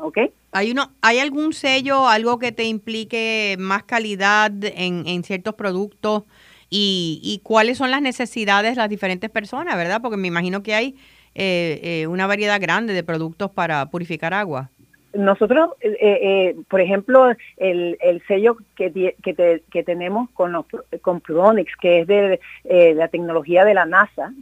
¿Ok? 0.00 0.18
¿Hay, 0.50 0.72
uno, 0.72 0.90
¿Hay 1.00 1.20
algún 1.20 1.52
sello, 1.52 2.08
algo 2.08 2.40
que 2.40 2.50
te 2.50 2.64
implique 2.64 3.54
más 3.60 3.84
calidad 3.84 4.50
en, 4.64 5.06
en 5.06 5.22
ciertos 5.22 5.54
productos? 5.54 6.24
Y, 6.70 7.20
y 7.22 7.38
cuáles 7.44 7.78
son 7.78 7.92
las 7.92 8.02
necesidades 8.02 8.72
de 8.72 8.80
las 8.80 8.90
diferentes 8.90 9.30
personas, 9.30 9.76
¿verdad? 9.76 10.02
Porque 10.02 10.16
me 10.16 10.28
imagino 10.28 10.62
que 10.62 10.74
hay 10.74 10.96
eh, 11.34 11.80
eh, 11.82 12.06
una 12.06 12.26
variedad 12.26 12.60
grande 12.60 12.92
de 12.92 13.02
productos 13.02 13.50
para 13.50 13.86
purificar 13.86 14.34
agua. 14.34 14.70
Nosotros, 15.14 15.70
eh, 15.80 15.96
eh, 16.00 16.56
por 16.68 16.80
ejemplo, 16.80 17.30
el, 17.56 17.96
el 18.00 18.22
sello 18.26 18.58
que, 18.76 18.92
que, 19.22 19.62
que, 19.70 19.82
tenemos 19.82 20.28
con, 20.30 20.52
los, 20.52 20.66
con 21.00 21.20
Pronix, 21.20 21.72
que 21.80 22.00
es 22.00 22.06
de 22.06 22.40
la 22.94 23.08
tecnología 23.08 23.64
de 23.64 23.74
la 23.74 23.86
NASA, 23.86 24.32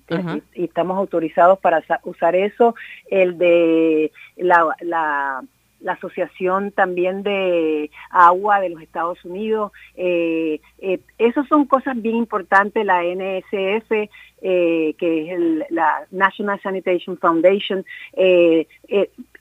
y, 0.55 0.65
estamos 0.65 0.99
autorizados 0.99 1.61
para 1.61 1.85
usar 2.03 2.35
eso, 2.35 2.75
el 3.11 3.39
de 3.39 4.11
la, 4.37 4.67
la 4.81 5.43
la 5.81 5.93
Asociación 5.93 6.73
también 6.73 7.23
de 7.23 7.91
Agua 8.11 8.61
de 8.61 8.71
los 8.71 8.83
Estados 8.83 9.25
Unidos. 9.25 9.73
Eh, 9.95 10.61
eh, 10.79 11.01
esas 11.19 11.47
son 11.49 11.67
cosas 11.67 12.01
bien 12.01 12.17
importantes, 12.17 12.85
la 12.85 13.03
NSF, 13.03 14.09
eh, 14.43 14.95
que 14.99 15.33
es 15.33 15.71
la 15.71 16.07
National 16.11 16.61
Sanitation 16.63 17.17
Foundation. 17.19 17.85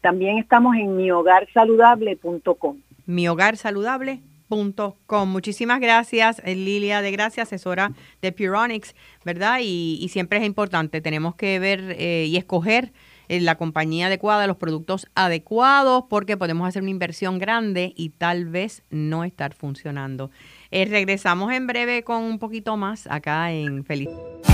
también 0.00 0.38
estamos 0.38 0.76
en 0.76 0.96
mihogarsaludable.com. 0.96 2.78
Mihogarsaludable.com. 3.06 5.28
Muchísimas 5.28 5.80
gracias, 5.80 6.40
eh, 6.44 6.54
Lilia 6.54 7.02
de 7.02 7.10
Gracia, 7.12 7.44
asesora 7.44 7.92
de 8.20 8.32
Puronics, 8.32 8.94
¿verdad? 9.24 9.60
Y, 9.62 10.06
siempre 10.10 10.38
es 10.38 10.44
importante, 10.44 11.00
tenemos 11.00 11.36
que 11.36 11.58
ver 11.58 11.96
eh, 11.98 12.26
y 12.28 12.36
escoger 12.36 12.92
la 13.38 13.54
compañía 13.54 14.06
adecuada, 14.06 14.48
los 14.48 14.56
productos 14.56 15.06
adecuados, 15.14 16.04
porque 16.10 16.36
podemos 16.36 16.66
hacer 16.66 16.82
una 16.82 16.90
inversión 16.90 17.38
grande 17.38 17.92
y 17.94 18.10
tal 18.10 18.46
vez 18.46 18.82
no 18.90 19.22
estar 19.22 19.54
funcionando. 19.54 20.30
Eh, 20.72 20.84
regresamos 20.84 21.52
en 21.52 21.68
breve 21.68 22.02
con 22.02 22.24
un 22.24 22.40
poquito 22.40 22.76
más 22.76 23.06
acá 23.06 23.52
en 23.52 23.84
Feliz. 23.84 24.08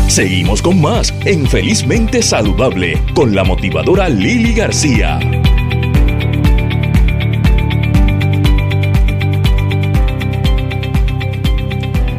Seguimos 0.08 0.60
con 0.60 0.80
más 0.80 1.12
en 1.24 1.46
Felizmente 1.46 2.22
Saludable 2.22 3.00
con 3.14 3.34
la 3.34 3.44
motivadora 3.44 4.08
Lili 4.08 4.52
García. 4.52 5.20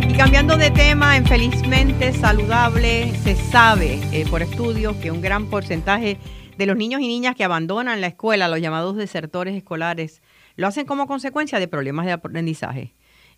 Y 0.09 0.13
cambiando 0.13 0.57
de 0.57 0.71
tema, 0.71 1.17
en 1.17 1.25
Felizmente 1.25 2.13
Saludable 2.13 3.13
se 3.23 3.35
sabe 3.35 3.99
eh, 4.11 4.25
por 4.29 4.41
estudios 4.41 4.95
que 4.97 5.11
un 5.11 5.21
gran 5.21 5.45
porcentaje 5.45 6.17
de 6.57 6.65
los 6.65 6.75
niños 6.75 7.01
y 7.01 7.07
niñas 7.07 7.35
que 7.35 7.43
abandonan 7.43 8.01
la 8.01 8.07
escuela, 8.07 8.47
los 8.47 8.61
llamados 8.61 8.95
desertores 8.95 9.55
escolares, 9.55 10.21
lo 10.55 10.67
hacen 10.67 10.85
como 10.85 11.07
consecuencia 11.07 11.59
de 11.59 11.67
problemas 11.67 12.05
de 12.05 12.13
aprendizaje 12.13 12.93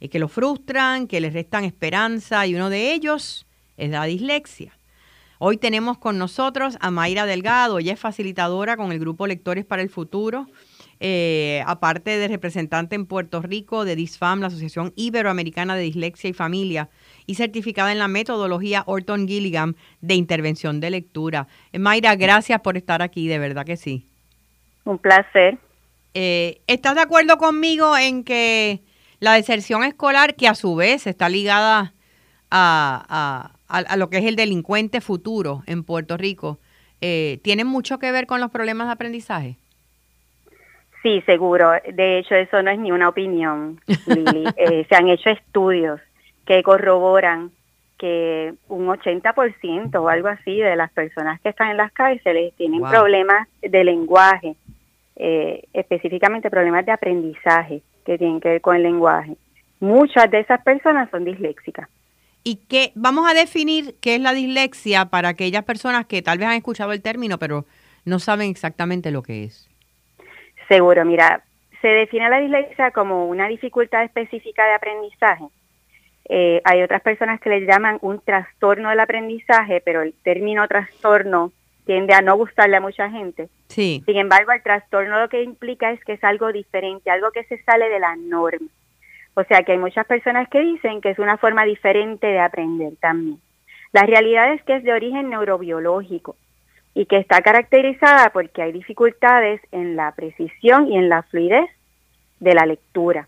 que 0.07 0.19
lo 0.19 0.29
frustran, 0.29 1.07
que 1.07 1.19
les 1.19 1.33
restan 1.33 1.65
esperanza 1.65 2.47
y 2.47 2.55
uno 2.55 2.69
de 2.69 2.93
ellos 2.93 3.45
es 3.75 3.89
la 3.89 4.05
dislexia. 4.05 4.71
Hoy 5.39 5.57
tenemos 5.57 5.97
con 5.97 6.17
nosotros 6.17 6.77
a 6.79 6.91
Mayra 6.91 7.25
Delgado, 7.25 7.79
ella 7.79 7.93
es 7.93 7.99
facilitadora 7.99 8.77
con 8.77 8.91
el 8.91 8.99
grupo 8.99 9.27
Lectores 9.27 9.65
para 9.65 9.81
el 9.81 9.89
Futuro, 9.89 10.47
eh, 10.99 11.63
aparte 11.65 12.17
de 12.17 12.27
representante 12.27 12.95
en 12.95 13.05
Puerto 13.05 13.41
Rico 13.41 13.85
de 13.85 13.95
DISFAM, 13.95 14.41
la 14.41 14.47
Asociación 14.47 14.93
Iberoamericana 14.95 15.75
de 15.75 15.83
Dislexia 15.83 16.29
y 16.29 16.33
Familia, 16.33 16.89
y 17.29 17.35
certificada 17.35 17.91
en 17.91 17.99
la 17.99 18.07
metodología 18.07 18.81
Orton 18.87 19.27
Gilligan 19.27 19.75
de 20.01 20.15
intervención 20.15 20.79
de 20.79 20.89
lectura. 20.89 21.45
Eh, 21.71 21.77
Mayra, 21.77 22.15
gracias 22.15 22.59
por 22.61 22.75
estar 22.75 23.03
aquí, 23.03 23.27
de 23.27 23.37
verdad 23.37 23.67
que 23.67 23.77
sí. 23.77 24.03
Un 24.83 24.97
placer. 24.97 25.59
Eh, 26.15 26.59
¿Estás 26.65 26.95
de 26.95 27.01
acuerdo 27.01 27.37
conmigo 27.37 27.95
en 27.95 28.23
que 28.23 28.79
la 29.19 29.33
deserción 29.33 29.83
escolar, 29.83 30.33
que 30.33 30.47
a 30.47 30.55
su 30.55 30.75
vez 30.75 31.05
está 31.05 31.29
ligada 31.29 31.93
a, 32.49 33.51
lo 33.95 34.09
que 34.09 34.17
es 34.17 34.25
el 34.25 34.35
delincuente 34.35 34.99
futuro 34.99 35.61
en 35.67 35.83
Puerto 35.83 36.17
Rico, 36.17 36.57
eh, 36.99 37.37
¿tiene 37.43 37.63
mucho 37.63 37.99
que 37.99 38.11
ver 38.11 38.25
con 38.25 38.41
los 38.41 38.49
problemas 38.49 38.87
de 38.87 38.93
aprendizaje? 38.93 39.57
Sí, 41.03 41.21
seguro. 41.27 41.73
De 41.93 42.17
hecho, 42.17 42.33
eso 42.33 42.63
no 42.63 42.71
es 42.71 42.79
ni 42.79 42.91
una 42.91 43.07
opinión, 43.07 43.79
Lili. 44.07 44.45
Eh, 44.57 44.87
se 44.89 44.95
han 44.95 45.09
hecho 45.09 45.29
estudios 45.29 46.01
que 46.49 46.63
corroboran 46.63 47.51
que 47.99 48.55
un 48.69 48.87
80% 48.87 49.95
o 50.01 50.09
algo 50.09 50.29
así 50.29 50.57
de 50.57 50.75
las 50.75 50.91
personas 50.91 51.39
que 51.41 51.49
están 51.49 51.69
en 51.69 51.77
las 51.77 51.91
cárceles 51.91 52.55
tienen 52.55 52.81
problemas 52.81 53.47
de 53.61 53.83
lenguaje, 53.83 54.55
eh, 55.15 55.61
específicamente 55.73 56.49
problemas 56.49 56.87
de 56.87 56.91
aprendizaje 56.91 57.83
que 58.03 58.17
tienen 58.17 58.39
que 58.39 58.49
ver 58.49 58.61
con 58.61 58.75
el 58.75 58.81
lenguaje. 58.81 59.35
Muchas 59.79 60.31
de 60.31 60.39
esas 60.39 60.63
personas 60.63 61.07
son 61.11 61.23
disléxicas. 61.23 61.87
¿Y 62.43 62.55
qué 62.67 62.93
vamos 62.95 63.29
a 63.29 63.35
definir 63.35 63.93
qué 64.01 64.15
es 64.15 64.21
la 64.21 64.33
dislexia 64.33 65.05
para 65.05 65.29
aquellas 65.29 65.65
personas 65.65 66.07
que 66.07 66.23
tal 66.23 66.39
vez 66.39 66.47
han 66.47 66.55
escuchado 66.55 66.93
el 66.93 67.03
término, 67.03 67.37
pero 67.37 67.65
no 68.05 68.17
saben 68.17 68.49
exactamente 68.49 69.11
lo 69.11 69.21
que 69.21 69.43
es? 69.43 69.69
Seguro, 70.67 71.05
mira, 71.05 71.43
se 71.83 71.89
define 71.89 72.27
la 72.27 72.39
dislexia 72.39 72.89
como 72.89 73.27
una 73.27 73.47
dificultad 73.47 74.03
específica 74.03 74.65
de 74.65 74.73
aprendizaje. 74.73 75.45
Eh, 76.29 76.61
hay 76.63 76.83
otras 76.83 77.01
personas 77.01 77.41
que 77.41 77.49
le 77.49 77.65
llaman 77.65 77.97
un 78.01 78.21
trastorno 78.21 78.89
del 78.89 78.99
aprendizaje, 78.99 79.81
pero 79.83 80.03
el 80.03 80.13
término 80.23 80.67
trastorno 80.67 81.51
tiende 81.85 82.13
a 82.13 82.21
no 82.21 82.37
gustarle 82.37 82.77
a 82.77 82.81
mucha 82.81 83.09
gente. 83.09 83.49
Sí. 83.67 84.03
Sin 84.05 84.15
embargo, 84.15 84.51
el 84.51 84.61
trastorno 84.61 85.19
lo 85.19 85.27
que 85.27 85.41
implica 85.41 85.91
es 85.91 86.03
que 86.05 86.13
es 86.13 86.23
algo 86.23 86.51
diferente, 86.51 87.09
algo 87.09 87.31
que 87.31 87.43
se 87.45 87.61
sale 87.63 87.89
de 87.89 87.99
la 87.99 88.15
norma. 88.15 88.67
O 89.33 89.43
sea 89.45 89.63
que 89.63 89.71
hay 89.71 89.79
muchas 89.79 90.05
personas 90.05 90.47
que 90.49 90.59
dicen 90.59 91.01
que 91.01 91.09
es 91.09 91.17
una 91.17 91.37
forma 91.37 91.65
diferente 91.65 92.27
de 92.27 92.39
aprender 92.39 92.93
también. 92.99 93.39
La 93.91 94.03
realidad 94.03 94.53
es 94.53 94.61
que 94.63 94.75
es 94.75 94.83
de 94.83 94.93
origen 94.93 95.29
neurobiológico 95.29 96.35
y 96.93 97.05
que 97.05 97.17
está 97.17 97.41
caracterizada 97.41 98.29
porque 98.31 98.61
hay 98.61 98.71
dificultades 98.71 99.61
en 99.71 99.95
la 99.95 100.11
precisión 100.11 100.91
y 100.91 100.97
en 100.97 101.09
la 101.09 101.23
fluidez 101.23 101.69
de 102.39 102.53
la 102.53 102.65
lectura. 102.65 103.27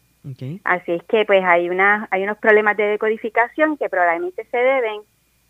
Así 0.64 0.92
es 0.92 1.04
que 1.04 1.26
pues 1.26 1.44
hay 1.44 1.70
una, 1.70 2.08
hay 2.12 2.24
unos 2.24 2.38
problemas 2.38 2.78
de 2.78 2.84
decodificación 2.84 3.78
que 3.78 3.90
probablemente 3.90 4.46
se 4.52 4.58
deben 4.58 5.02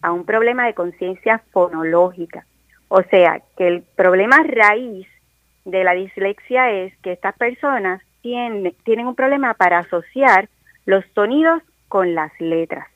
a 0.02 0.12
un 0.12 0.26
problema 0.26 0.66
de 0.66 0.74
conciencia 0.74 1.44
fonológica. 1.52 2.46
O 2.88 3.02
sea, 3.04 3.42
que 3.58 3.68
el 3.68 3.84
problema 3.84 4.44
raíz 4.44 5.08
de 5.66 5.84
la 5.84 5.94
dislexia 5.94 6.72
es 6.72 6.96
que 6.98 7.12
estas 7.12 7.36
personas 7.38 8.02
tienen, 8.22 8.76
tienen 8.84 9.08
un 9.08 9.16
problema 9.16 9.54
para 9.54 9.80
asociar 9.80 10.50
los 10.86 11.04
sonidos 11.14 11.62
con 11.88 12.16
las 12.16 12.32
letras. 12.40 12.88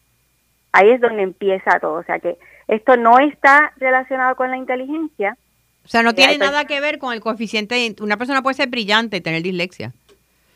Ahí 0.72 0.90
es 0.90 1.02
donde 1.02 1.24
empieza 1.24 1.80
todo. 1.80 1.96
O 1.96 2.04
sea 2.04 2.20
que 2.20 2.38
esto 2.68 2.98
no 2.98 3.20
está 3.20 3.74
relacionado 3.78 4.36
con 4.36 4.50
la 4.50 4.58
inteligencia. 4.58 5.38
O 5.84 5.88
sea, 5.88 6.02
no 6.02 6.16
tiene 6.16 6.38
nada 6.38 6.66
que 6.66 6.82
ver 6.82 6.98
con 6.98 7.14
el 7.14 7.22
coeficiente. 7.22 7.96
Una 8.02 8.18
persona 8.18 8.42
puede 8.42 8.56
ser 8.56 8.70
brillante 8.70 9.18
y 9.18 9.22
tener 9.22 9.44
dislexia. 9.44 9.94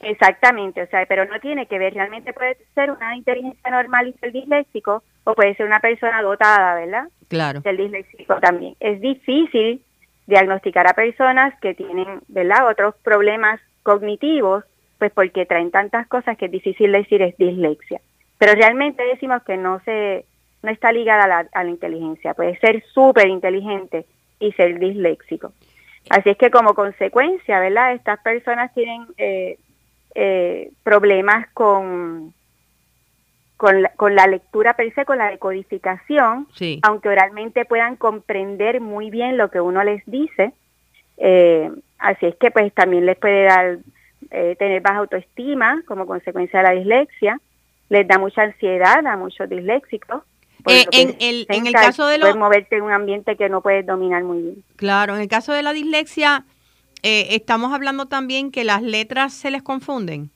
Exactamente, 0.02 0.82
o 0.82 0.88
sea, 0.88 1.06
pero 1.06 1.26
no 1.26 1.40
tiene 1.40 1.66
que 1.66 1.78
ver, 1.78 1.94
realmente 1.94 2.34
puede 2.34 2.58
ser 2.74 2.92
una 2.92 3.16
inteligencia 3.16 3.70
normal 3.70 4.08
y 4.08 4.14
ser 4.14 4.32
disléxico, 4.32 5.04
o 5.26 5.34
puede 5.34 5.56
ser 5.56 5.66
una 5.66 5.80
persona 5.80 6.22
dotada, 6.22 6.76
¿verdad? 6.76 7.08
Claro. 7.28 7.62
Ser 7.62 7.78
disléxico 7.78 8.40
también. 8.40 8.76
Es 8.80 9.02
difícil 9.02 9.82
diagnosticar 10.26 10.88
a 10.88 10.94
personas 10.94 11.54
que 11.60 11.74
tienen, 11.74 12.22
¿verdad?, 12.28 12.68
otros 12.70 12.96
problemas 13.04 13.60
cognitivos, 13.84 14.64
pues 14.98 15.12
porque 15.12 15.46
traen 15.46 15.72
tantas 15.72 16.08
cosas 16.08 16.38
que 16.38 16.46
es 16.46 16.52
difícil 16.52 16.92
decir 16.92 17.22
es 17.22 17.38
dislexia. 17.38 18.00
Pero 18.38 18.54
realmente 18.54 19.04
decimos 19.04 19.44
que 19.44 19.58
no 19.58 19.82
se 19.86 20.26
no 20.62 20.72
está 20.72 20.92
ligada 20.92 21.24
a 21.24 21.28
la, 21.28 21.48
a 21.54 21.64
la 21.64 21.70
inteligencia, 21.70 22.34
puede 22.34 22.58
ser 22.60 22.84
súper 22.94 23.30
inteligente 23.30 24.06
y 24.40 24.52
ser 24.54 24.78
disléxico. 24.78 25.54
Así 26.10 26.30
es 26.30 26.38
que 26.38 26.52
como 26.52 26.74
consecuencia, 26.74 27.60
¿verdad? 27.60 27.94
Estas 27.94 28.20
personas 28.20 28.74
tienen 28.74 29.06
eh, 29.18 29.58
eh, 30.22 30.72
problemas 30.84 31.48
con, 31.54 32.34
con, 33.56 33.84
la, 33.84 33.90
con 33.96 34.16
la 34.16 34.28
lectura 34.28 34.74
per 34.74 34.94
se, 34.94 35.06
con 35.06 35.18
la 35.18 35.30
decodificación, 35.30 36.46
aunque 36.82 37.08
oralmente 37.08 37.64
puedan 37.64 37.96
comprender 37.96 38.82
muy 38.82 39.10
bien 39.12 39.38
lo 39.38 39.50
que 39.50 39.62
uno 39.62 39.82
les 39.82 40.06
dice. 40.06 40.52
Eh, 41.16 41.72
así 42.00 42.26
es 42.26 42.36
que 42.36 42.52
pues 42.52 42.74
también 42.74 43.06
les 43.06 43.18
puede 43.18 43.44
dar 43.46 43.78
eh, 44.32 44.58
tener 44.60 44.82
baja 44.82 44.98
autoestima 44.98 45.82
como 45.88 46.06
consecuencia 46.06 46.60
de 46.60 46.64
la 46.64 46.72
dislexia, 46.72 47.40
les 47.88 48.06
da 48.06 48.18
mucha 48.18 48.42
ansiedad 48.42 49.06
a 49.08 49.16
muchos 49.16 49.48
disléxicos. 49.50 50.24
Eh, 50.68 50.84
en, 50.92 51.16
el, 51.22 51.46
en 51.48 51.66
el 51.66 51.74
caso 51.74 52.08
de 52.08 52.18
los... 52.18 52.36
moverte 52.36 52.76
en 52.76 52.82
un 52.82 52.92
ambiente 52.92 53.38
que 53.38 53.48
no 53.48 53.62
puedes 53.62 53.86
dominar 53.86 54.24
muy 54.26 54.42
bien. 54.42 54.64
Claro, 54.76 55.16
en 55.16 55.22
el 55.22 55.30
caso 55.30 55.54
de 55.54 55.64
la 55.64 55.72
dislexia, 55.72 56.44
eh, 57.04 57.28
estamos 57.32 57.74
hablando 57.74 58.08
también 58.08 58.52
que 58.52 58.64
las 58.64 58.82
letras 58.82 59.34
se 59.34 59.52
les 59.52 59.64
confunden. 59.64 60.30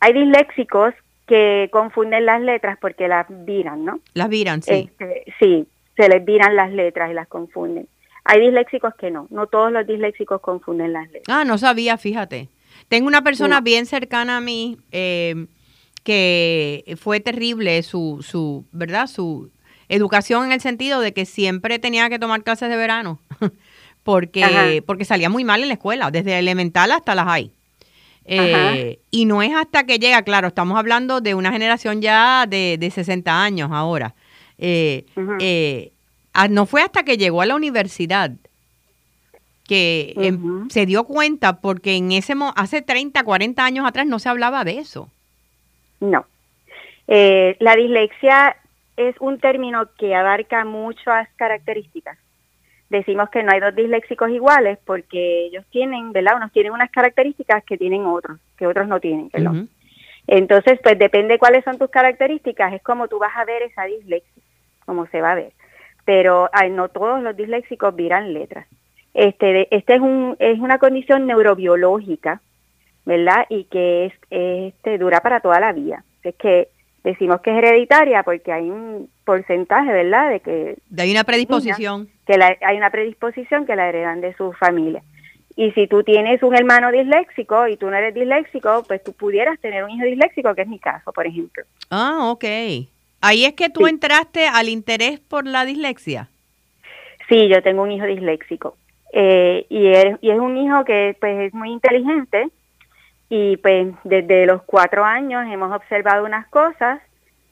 Hay 0.00 0.12
disléxicos 0.12 0.94
que 1.26 1.68
confunden 1.70 2.26
las 2.26 2.40
letras 2.40 2.78
porque 2.80 3.06
las 3.06 3.26
viran, 3.28 3.84
¿no? 3.84 4.00
Las 4.14 4.28
viran, 4.28 4.62
sí. 4.62 4.90
Este, 4.90 5.24
sí, 5.38 5.66
se 5.96 6.08
les 6.08 6.24
viran 6.24 6.56
las 6.56 6.72
letras 6.72 7.10
y 7.10 7.14
las 7.14 7.28
confunden. 7.28 7.86
Hay 8.24 8.40
disléxicos 8.40 8.94
que 8.94 9.10
no, 9.10 9.26
no 9.30 9.46
todos 9.46 9.72
los 9.72 9.86
disléxicos 9.86 10.40
confunden 10.40 10.92
las 10.92 11.10
letras. 11.10 11.24
Ah, 11.28 11.44
no 11.44 11.58
sabía, 11.58 11.96
fíjate. 11.96 12.48
Tengo 12.88 13.06
una 13.06 13.22
persona 13.22 13.60
bien 13.60 13.86
cercana 13.86 14.38
a 14.38 14.40
mí 14.40 14.78
eh, 14.90 15.46
que 16.02 16.96
fue 16.98 17.20
terrible 17.20 17.82
su, 17.82 18.18
su, 18.22 18.64
¿verdad? 18.72 19.06
Su 19.06 19.50
educación 19.88 20.46
en 20.46 20.52
el 20.52 20.60
sentido 20.60 21.00
de 21.00 21.12
que 21.12 21.26
siempre 21.26 21.78
tenía 21.78 22.08
que 22.08 22.18
tomar 22.18 22.42
clases 22.42 22.70
de 22.70 22.76
verano. 22.76 23.20
porque, 24.02 24.82
porque 24.86 25.04
salía 25.04 25.28
muy 25.28 25.44
mal 25.44 25.62
en 25.62 25.68
la 25.68 25.74
escuela, 25.74 26.10
desde 26.10 26.38
elemental 26.38 26.90
hasta 26.92 27.14
las 27.14 27.26
high. 27.26 27.50
Eh, 28.32 29.00
y 29.10 29.24
no 29.24 29.42
es 29.42 29.52
hasta 29.52 29.84
que 29.84 29.98
llega, 29.98 30.22
claro, 30.22 30.48
estamos 30.48 30.78
hablando 30.78 31.20
de 31.20 31.34
una 31.34 31.50
generación 31.50 32.00
ya 32.00 32.46
de, 32.46 32.76
de 32.78 32.90
60 32.90 33.42
años 33.42 33.70
ahora. 33.72 34.14
Eh, 34.56 35.04
eh, 35.40 35.90
no 36.48 36.66
fue 36.66 36.82
hasta 36.82 37.02
que 37.02 37.16
llegó 37.16 37.42
a 37.42 37.46
la 37.46 37.56
universidad 37.56 38.30
que 39.66 40.14
em, 40.16 40.68
se 40.68 40.86
dio 40.86 41.04
cuenta, 41.04 41.60
porque 41.60 41.96
en 41.96 42.12
ese 42.12 42.34
hace 42.54 42.82
30, 42.82 43.22
40 43.22 43.64
años 43.64 43.86
atrás 43.86 44.06
no 44.06 44.20
se 44.20 44.28
hablaba 44.28 44.62
de 44.62 44.78
eso. 44.78 45.08
No. 45.98 46.24
la 47.08 47.76
dislexia 47.76 48.56
es 48.96 49.16
un 49.18 49.40
término 49.40 49.88
que 49.98 50.14
abarca 50.14 50.64
muchas 50.64 51.28
características 51.34 52.16
decimos 52.90 53.30
que 53.30 53.42
no 53.42 53.52
hay 53.52 53.60
dos 53.60 53.74
disléxicos 53.74 54.30
iguales 54.30 54.78
porque 54.84 55.46
ellos 55.46 55.64
tienen, 55.70 56.12
¿verdad? 56.12 56.36
Unos 56.36 56.52
tienen 56.52 56.72
unas 56.72 56.90
características 56.90 57.64
que 57.64 57.78
tienen 57.78 58.04
otros, 58.04 58.38
que 58.58 58.66
otros 58.66 58.88
no 58.88 59.00
tienen, 59.00 59.30
¿verdad? 59.32 59.64
Entonces, 60.26 60.78
pues 60.82 60.98
depende 60.98 61.38
cuáles 61.38 61.64
son 61.64 61.78
tus 61.78 61.88
características, 61.88 62.74
es 62.74 62.82
como 62.82 63.08
tú 63.08 63.18
vas 63.18 63.36
a 63.36 63.44
ver 63.44 63.62
esa 63.62 63.84
dislexia, 63.84 64.42
como 64.84 65.06
se 65.06 65.20
va 65.20 65.32
a 65.32 65.36
ver. 65.36 65.52
Pero 66.04 66.50
no 66.70 66.88
todos 66.88 67.22
los 67.22 67.36
disléxicos 67.36 67.94
viran 67.94 68.34
letras. 68.34 68.66
Este, 69.14 69.74
este 69.74 69.94
es 69.94 70.00
un 70.00 70.36
es 70.38 70.58
una 70.58 70.78
condición 70.78 71.26
neurobiológica, 71.26 72.40
¿verdad? 73.04 73.46
Y 73.48 73.64
que 73.64 74.06
es 74.06 74.12
este 74.30 74.98
dura 74.98 75.20
para 75.20 75.40
toda 75.40 75.58
la 75.60 75.72
vida. 75.72 76.04
Es 76.22 76.34
que 76.36 76.68
decimos 77.02 77.40
que 77.40 77.50
es 77.50 77.58
hereditaria 77.58 78.22
porque 78.22 78.52
hay 78.52 78.70
un 78.70 79.08
porcentaje, 79.30 79.92
¿verdad? 79.92 80.28
De 80.28 80.40
que 80.40 80.76
de 80.88 81.02
hay 81.02 81.10
una 81.12 81.22
predisposición 81.22 82.08
que 82.26 82.34
hay 82.66 82.76
una 82.76 82.90
predisposición 82.90 83.64
que 83.64 83.76
la 83.76 83.88
heredan 83.88 84.20
de 84.20 84.34
su 84.34 84.52
familia. 84.54 85.02
Y 85.54 85.70
si 85.70 85.86
tú 85.86 86.02
tienes 86.02 86.42
un 86.42 86.56
hermano 86.56 86.90
disléxico 86.90 87.68
y 87.68 87.76
tú 87.76 87.88
no 87.88 87.96
eres 87.96 88.12
disléxico, 88.12 88.82
pues 88.88 89.04
tú 89.04 89.12
pudieras 89.12 89.60
tener 89.60 89.84
un 89.84 89.90
hijo 89.90 90.04
disléxico, 90.04 90.52
que 90.56 90.62
es 90.62 90.68
mi 90.68 90.80
caso, 90.80 91.12
por 91.12 91.28
ejemplo. 91.28 91.62
Ah, 91.90 92.30
ok. 92.32 92.44
Ahí 93.20 93.44
es 93.44 93.52
que 93.52 93.70
tú 93.70 93.86
entraste 93.86 94.48
al 94.48 94.68
interés 94.68 95.20
por 95.20 95.46
la 95.46 95.64
dislexia. 95.64 96.28
Sí, 97.28 97.46
yo 97.46 97.62
tengo 97.62 97.82
un 97.82 97.92
hijo 97.92 98.06
disléxico. 98.06 98.76
Eh, 99.12 99.66
y, 99.68 99.86
y 100.26 100.30
es 100.30 100.38
un 100.40 100.56
hijo 100.56 100.84
que 100.84 101.16
pues 101.20 101.38
es 101.38 101.54
muy 101.54 101.70
inteligente 101.70 102.48
y 103.28 103.56
pues 103.58 103.94
desde 104.02 104.46
los 104.46 104.62
cuatro 104.62 105.04
años 105.04 105.44
hemos 105.52 105.72
observado 105.72 106.24
unas 106.24 106.48
cosas. 106.48 107.00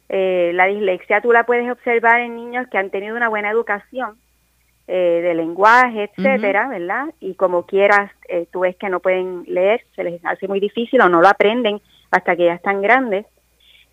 Eh, 0.08 0.52
la 0.54 0.66
dislexia 0.66 1.20
tú 1.20 1.32
la 1.32 1.44
puedes 1.44 1.70
observar 1.70 2.20
en 2.20 2.36
niños 2.36 2.66
que 2.68 2.78
han 2.78 2.90
tenido 2.90 3.16
una 3.16 3.28
buena 3.28 3.50
educación 3.50 4.16
eh, 4.90 5.20
de 5.22 5.34
lenguaje, 5.34 6.04
etcétera, 6.04 6.66
¿verdad? 6.68 7.08
Y 7.20 7.34
como 7.34 7.66
quieras, 7.66 8.10
eh, 8.26 8.46
tú 8.50 8.60
ves 8.60 8.74
que 8.76 8.88
no 8.88 9.00
pueden 9.00 9.44
leer, 9.46 9.84
se 9.94 10.02
les 10.02 10.24
hace 10.24 10.48
muy 10.48 10.60
difícil 10.60 11.02
o 11.02 11.10
no 11.10 11.20
lo 11.20 11.28
aprenden 11.28 11.82
hasta 12.10 12.34
que 12.34 12.46
ya 12.46 12.54
están 12.54 12.80
grandes. 12.80 13.26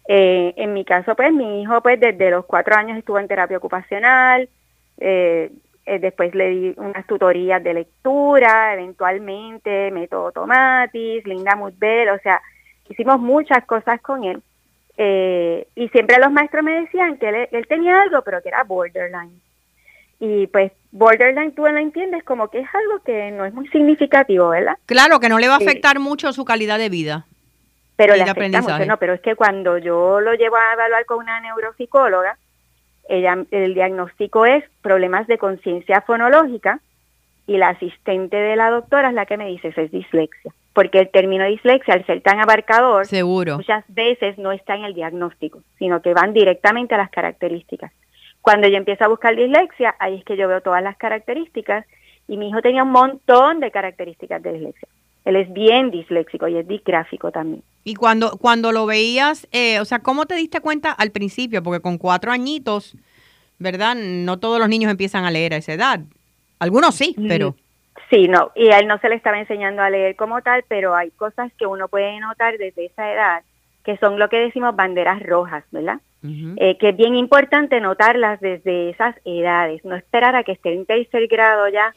Eh, 0.07 0.53
en 0.55 0.71
mi 0.71 0.85
caso, 0.85 1.13
pues 1.13 1.33
mi 1.33 1.61
hijo, 1.61 1.81
pues 1.81 1.99
desde 1.99 2.31
los 2.31 2.45
cuatro 2.45 2.77
años 2.77 2.97
estuvo 2.97 3.19
en 3.19 3.27
terapia 3.27 3.57
ocupacional, 3.57 4.47
después 4.95 6.33
le 6.33 6.49
di 6.49 6.73
unas 6.77 7.05
tutorías 7.07 7.61
de 7.61 7.73
lectura, 7.73 8.73
eventualmente 8.73 9.91
método 9.91 10.31
Tomatis, 10.31 11.27
Linda 11.27 11.57
Mutbel, 11.57 12.07
o 12.07 12.19
sea, 12.19 12.41
hicimos 12.87 13.19
muchas 13.19 13.65
cosas 13.65 13.99
con 13.99 14.23
él. 14.23 14.41
Y 14.97 15.89
siempre 15.89 16.17
los 16.19 16.31
maestros 16.31 16.63
me 16.63 16.81
decían 16.81 17.17
que 17.17 17.29
él, 17.29 17.47
él 17.51 17.67
tenía 17.67 18.01
algo, 18.01 18.21
pero 18.21 18.41
que 18.41 18.49
era 18.49 18.63
borderline. 18.63 19.41
Y 20.19 20.47
pues 20.47 20.71
borderline 20.91 21.53
tú 21.53 21.63
lo 21.63 21.77
entiendes 21.77 22.23
como 22.23 22.49
que 22.49 22.59
es 22.59 22.67
algo 22.73 23.03
que 23.03 23.31
no 23.31 23.45
es 23.45 23.53
muy 23.53 23.67
significativo, 23.67 24.49
¿verdad? 24.49 24.77
Claro, 24.85 25.19
que 25.19 25.27
no 25.27 25.39
le 25.39 25.49
va 25.49 25.55
a 25.55 25.57
afectar 25.57 25.99
mucho 25.99 26.31
su 26.31 26.45
calidad 26.45 26.77
de 26.77 26.89
vida. 26.89 27.25
Pero 27.97 28.15
le 28.15 28.23
afecta 28.23 28.61
mucho, 28.61 28.85
no, 28.85 28.97
pero 28.97 29.13
es 29.13 29.21
que 29.21 29.35
cuando 29.35 29.77
yo 29.77 30.19
lo 30.19 30.33
llevo 30.33 30.55
a 30.57 30.73
evaluar 30.73 31.05
con 31.05 31.19
una 31.19 31.39
neuropsicóloga, 31.39 32.37
ella, 33.07 33.37
el 33.51 33.73
diagnóstico 33.73 34.45
es 34.45 34.63
problemas 34.81 35.27
de 35.27 35.37
conciencia 35.37 36.01
fonológica 36.01 36.79
y 37.47 37.57
la 37.57 37.69
asistente 37.69 38.35
de 38.35 38.55
la 38.55 38.69
doctora 38.69 39.09
es 39.09 39.13
la 39.13 39.25
que 39.25 39.37
me 39.37 39.47
dice, 39.47 39.69
eso 39.69 39.81
es 39.81 39.91
dislexia. 39.91 40.51
Porque 40.75 40.99
el 40.99 41.09
término 41.09 41.45
dislexia, 41.47 41.93
al 41.95 42.05
ser 42.05 42.21
tan 42.21 42.39
abarcador, 42.39 43.07
Seguro. 43.07 43.55
muchas 43.57 43.83
veces 43.87 44.37
no 44.37 44.51
está 44.51 44.75
en 44.75 44.83
el 44.83 44.93
diagnóstico, 44.93 45.61
sino 45.79 46.01
que 46.03 46.13
van 46.13 46.33
directamente 46.33 46.93
a 46.93 46.97
las 46.99 47.09
características. 47.09 47.91
Cuando 48.41 48.67
yo 48.67 48.75
empiezo 48.77 49.05
a 49.05 49.07
buscar 49.07 49.35
dislexia, 49.35 49.95
ahí 49.99 50.17
es 50.17 50.23
que 50.25 50.37
yo 50.37 50.47
veo 50.47 50.61
todas 50.61 50.83
las 50.83 50.97
características 50.97 51.85
y 52.27 52.37
mi 52.37 52.49
hijo 52.49 52.61
tenía 52.61 52.83
un 52.83 52.91
montón 52.91 53.59
de 53.61 53.71
características 53.71 54.43
de 54.43 54.51
dislexia. 54.53 54.87
Él 55.23 55.37
es 55.37 55.51
bien 55.53 55.89
disléxico 55.91 56.47
y 56.47 56.57
es 56.57 56.67
disgráfico 56.67 57.31
también. 57.31 57.63
Y 57.85 57.95
cuando, 57.95 58.37
cuando 58.37 58.71
lo 58.71 58.85
veías, 58.85 59.47
eh, 59.51 59.79
o 59.79 59.85
sea, 59.85 59.99
¿cómo 59.99 60.25
te 60.27 60.35
diste 60.35 60.59
cuenta 60.59 60.91
al 60.91 61.09
principio? 61.11 61.63
Porque 61.63 61.79
con 61.81 61.97
cuatro 61.97 62.31
añitos, 62.31 62.95
¿verdad? 63.59 63.95
No 63.95 64.37
todos 64.39 64.59
los 64.59 64.67
niños 64.69 64.91
empiezan 64.91 65.23
a 65.25 65.31
leer 65.31 65.53
a 65.53 65.57
esa 65.57 65.73
edad. 65.73 66.01
Algunos 66.59 66.95
sí, 66.95 67.15
Mm. 67.17 67.27
pero... 67.29 67.55
Sí, 68.09 68.27
no, 68.27 68.51
y 68.55 68.71
a 68.71 68.79
él 68.79 68.87
no 68.87 68.97
se 68.99 69.09
le 69.09 69.15
estaba 69.15 69.39
enseñando 69.39 69.81
a 69.81 69.89
leer 69.89 70.15
como 70.15 70.41
tal, 70.41 70.63
pero 70.67 70.95
hay 70.95 71.11
cosas 71.11 71.51
que 71.57 71.65
uno 71.65 71.87
puede 71.87 72.19
notar 72.19 72.57
desde 72.57 72.85
esa 72.85 73.11
edad, 73.11 73.43
que 73.83 73.97
son 73.97 74.19
lo 74.19 74.29
que 74.29 74.39
decimos 74.39 74.75
banderas 74.75 75.23
rojas, 75.23 75.63
¿verdad? 75.71 75.99
Eh, 76.57 76.77
que 76.79 76.89
es 76.89 76.97
bien 76.97 77.13
importante 77.15 77.79
notarlas 77.79 78.39
desde 78.39 78.89
esas 78.89 79.15
edades, 79.25 79.85
no 79.85 79.95
esperar 79.95 80.35
a 80.35 80.43
que 80.43 80.53
esté 80.53 80.73
en 80.73 80.87
tercer 80.87 81.27
grado 81.27 81.67
ya, 81.67 81.93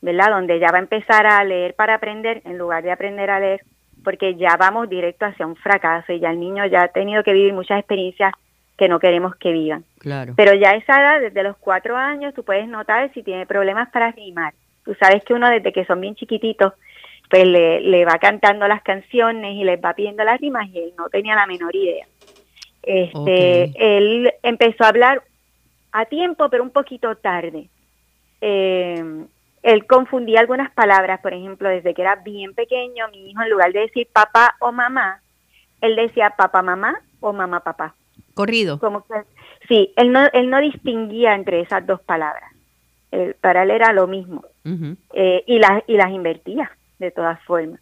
¿verdad? 0.00 0.30
Donde 0.30 0.60
ya 0.60 0.70
va 0.70 0.78
a 0.78 0.82
empezar 0.82 1.26
a 1.26 1.42
leer 1.42 1.74
para 1.74 1.94
aprender 1.94 2.42
en 2.44 2.58
lugar 2.58 2.84
de 2.84 2.92
aprender 2.92 3.28
a 3.30 3.40
leer, 3.40 3.62
porque 4.04 4.36
ya 4.36 4.56
vamos 4.56 4.88
directo 4.88 5.26
hacia 5.26 5.48
un 5.48 5.56
fracaso 5.56 6.12
y 6.12 6.20
ya 6.20 6.30
el 6.30 6.38
niño 6.38 6.64
ya 6.66 6.82
ha 6.82 6.88
tenido 6.88 7.24
que 7.24 7.32
vivir 7.32 7.52
muchas 7.52 7.80
experiencias 7.80 8.32
que 8.78 8.88
no 8.88 9.00
queremos 9.00 9.34
que 9.36 9.50
vivan. 9.50 9.84
Claro. 9.98 10.34
Pero 10.36 10.54
ya 10.54 10.70
a 10.70 10.76
esa 10.76 11.00
edad, 11.00 11.20
desde 11.20 11.42
los 11.42 11.56
cuatro 11.56 11.96
años, 11.96 12.34
tú 12.34 12.44
puedes 12.44 12.68
notar 12.68 13.12
si 13.14 13.24
tiene 13.24 13.46
problemas 13.46 13.90
para 13.90 14.12
rimar. 14.12 14.54
Tú 14.84 14.94
sabes 14.94 15.22
que 15.24 15.34
uno 15.34 15.48
desde 15.48 15.72
que 15.72 15.84
son 15.84 16.00
bien 16.00 16.14
chiquititos, 16.14 16.72
pues 17.30 17.46
le, 17.46 17.80
le 17.80 18.04
va 18.04 18.18
cantando 18.18 18.66
las 18.68 18.82
canciones 18.82 19.54
y 19.54 19.64
les 19.64 19.82
va 19.82 19.94
pidiendo 19.94 20.24
las 20.24 20.40
rimas 20.40 20.68
y 20.68 20.78
él 20.78 20.92
no 20.98 21.08
tenía 21.08 21.34
la 21.34 21.46
menor 21.46 21.74
idea. 21.74 22.06
Este, 22.82 23.72
él 23.76 24.32
empezó 24.42 24.84
a 24.84 24.88
hablar 24.88 25.22
a 25.92 26.04
tiempo, 26.06 26.48
pero 26.50 26.62
un 26.62 26.70
poquito 26.70 27.14
tarde. 27.16 27.68
Eh, 28.40 29.24
él 29.62 29.86
confundía 29.86 30.40
algunas 30.40 30.72
palabras, 30.72 31.20
por 31.20 31.32
ejemplo, 31.32 31.68
desde 31.68 31.94
que 31.94 32.02
era 32.02 32.16
bien 32.16 32.54
pequeño, 32.54 33.08
mi 33.08 33.30
hijo 33.30 33.42
en 33.42 33.50
lugar 33.50 33.72
de 33.72 33.80
decir 33.80 34.08
papá 34.12 34.56
o 34.60 34.72
mamá, 34.72 35.22
él 35.80 35.94
decía 35.94 36.30
papá 36.30 36.62
mamá 36.62 37.00
o 37.20 37.32
mamá 37.32 37.60
papá. 37.60 37.94
Corrido. 38.34 38.80
Como 38.80 39.04
que, 39.04 39.14
sí, 39.68 39.92
él 39.96 40.10
no, 40.10 40.26
él 40.32 40.50
no 40.50 40.60
distinguía 40.60 41.34
entre 41.34 41.60
esas 41.60 41.86
dos 41.86 42.00
palabras. 42.00 42.51
Él- 43.12 43.36
para 43.40 43.62
él 43.62 43.70
era 43.70 43.92
lo 43.92 44.06
mismo. 44.08 44.44
Eh, 45.12 45.44
y, 45.46 45.58
las, 45.60 45.82
y 45.86 45.96
las 45.96 46.10
invertía, 46.10 46.72
de 46.98 47.10
todas 47.12 47.40
formas. 47.44 47.80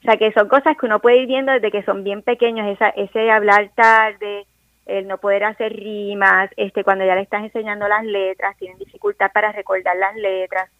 O 0.00 0.02
sea, 0.02 0.16
que 0.16 0.30
son 0.32 0.46
cosas 0.48 0.76
que 0.76 0.86
uno 0.86 1.00
puede 1.00 1.16
ir 1.16 1.26
viendo 1.26 1.50
desde 1.50 1.72
que 1.72 1.82
son 1.82 2.04
bien 2.04 2.22
pequeños, 2.22 2.68
esa, 2.68 2.90
ese 2.90 3.30
hablar 3.30 3.70
tarde, 3.74 4.46
el 4.84 5.08
no 5.08 5.18
poder 5.18 5.42
hacer 5.42 5.72
rimas, 5.72 6.48
este 6.56 6.84
cuando 6.84 7.04
ya 7.04 7.16
le 7.16 7.22
estás 7.22 7.42
enseñando 7.42 7.88
las 7.88 8.04
letras, 8.04 8.56
tienen 8.56 8.78
dificultad 8.78 9.32
para 9.32 9.50
recordar 9.50 9.96
las 9.96 10.14
letras. 10.14 10.70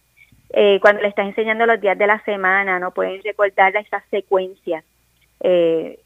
Eh, 0.51 0.79
cuando 0.79 1.01
le 1.01 1.09
estás 1.09 1.27
enseñando 1.27 1.65
los 1.65 1.81
días 1.81 1.97
de 1.97 2.07
la 2.07 2.23
semana, 2.23 2.79
no 2.79 2.91
pueden 2.91 3.21
recordar 3.21 3.75
esas 3.75 4.03
secuencias. 4.09 4.85
Eh, 5.41 5.99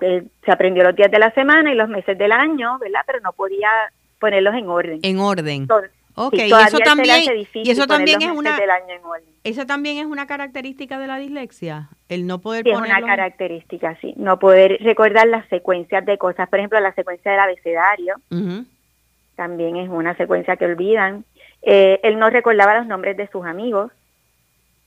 eh, 0.00 0.24
se 0.44 0.52
aprendió 0.52 0.82
los 0.84 0.94
días 0.94 1.10
de 1.10 1.18
la 1.18 1.30
semana 1.30 1.72
y 1.72 1.74
los 1.74 1.88
meses 1.88 2.18
del 2.18 2.32
año, 2.32 2.78
¿verdad? 2.78 3.00
Pero 3.06 3.20
no 3.20 3.32
podía 3.32 3.70
ponerlos 4.18 4.54
en 4.54 4.68
orden. 4.68 5.00
En 5.02 5.18
orden. 5.20 5.62
Entonces, 5.62 5.90
Ok, 6.20 6.34
y 6.34 6.48
todavía 6.48 6.66
eso 6.68 6.78
también, 6.80 7.22
y 7.54 7.70
eso 7.70 7.86
también 7.86 8.20
es 8.22 8.30
una, 8.30 8.58
eso 9.44 9.66
también 9.66 9.98
es 9.98 10.06
una 10.06 10.26
característica 10.26 10.98
de 10.98 11.06
la 11.06 11.16
dislexia, 11.18 11.88
el 12.08 12.26
no 12.26 12.40
poder 12.40 12.64
Sí, 12.64 12.70
es 12.70 12.76
una 12.76 12.86
ponerlo. 12.86 13.06
característica, 13.06 13.96
sí. 14.00 14.14
No 14.16 14.38
poder 14.38 14.78
recordar 14.82 15.28
las 15.28 15.48
secuencias 15.48 16.04
de 16.04 16.18
cosas. 16.18 16.48
Por 16.48 16.58
ejemplo, 16.58 16.80
la 16.80 16.92
secuencia 16.94 17.30
del 17.30 17.40
abecedario 17.40 18.16
Ujú. 18.30 18.64
también 19.36 19.76
es 19.76 19.88
una 19.88 20.16
secuencia 20.16 20.56
que 20.56 20.64
olvidan. 20.66 21.24
Eh, 21.62 22.00
él 22.02 22.18
no 22.18 22.30
recordaba 22.30 22.76
los 22.78 22.86
nombres 22.86 23.16
de 23.16 23.28
sus 23.28 23.44
amigos. 23.46 23.92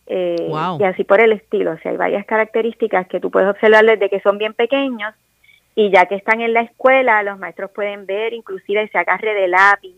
eh, 0.08 0.48
Wow. 0.50 0.80
Y 0.82 0.84
así 0.84 1.04
por 1.06 1.22
el 1.22 1.32
estilo. 1.32 1.72
O 1.72 1.78
sea, 1.78 1.92
hay 1.92 1.98
varias 1.98 2.26
características 2.26 3.08
que 3.08 3.20
tú 3.22 3.32
puedes 3.32 3.48
observar 3.50 3.86
desde 3.86 4.10
que 4.10 4.20
son 4.20 4.38
bien 4.38 4.54
pequeños 4.54 5.14
y 5.76 5.90
ya 5.90 6.06
que 6.08 6.16
están 6.16 6.42
en 6.42 6.52
la 6.54 6.62
escuela, 6.62 7.24
los 7.24 7.40
maestros 7.40 7.72
pueden 7.72 8.06
ver 8.06 8.34
inclusive 8.34 8.84
ese 8.84 8.98
agarre 8.98 9.34
de 9.34 9.48
lápiz. 9.48 9.96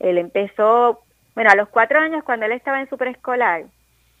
Él 0.00 0.18
empezó, 0.18 1.00
bueno, 1.34 1.50
a 1.50 1.56
los 1.56 1.68
cuatro 1.68 1.98
años 1.98 2.24
cuando 2.24 2.46
él 2.46 2.52
estaba 2.52 2.80
en 2.80 2.88
su 2.88 2.96
preescolar, 2.96 3.64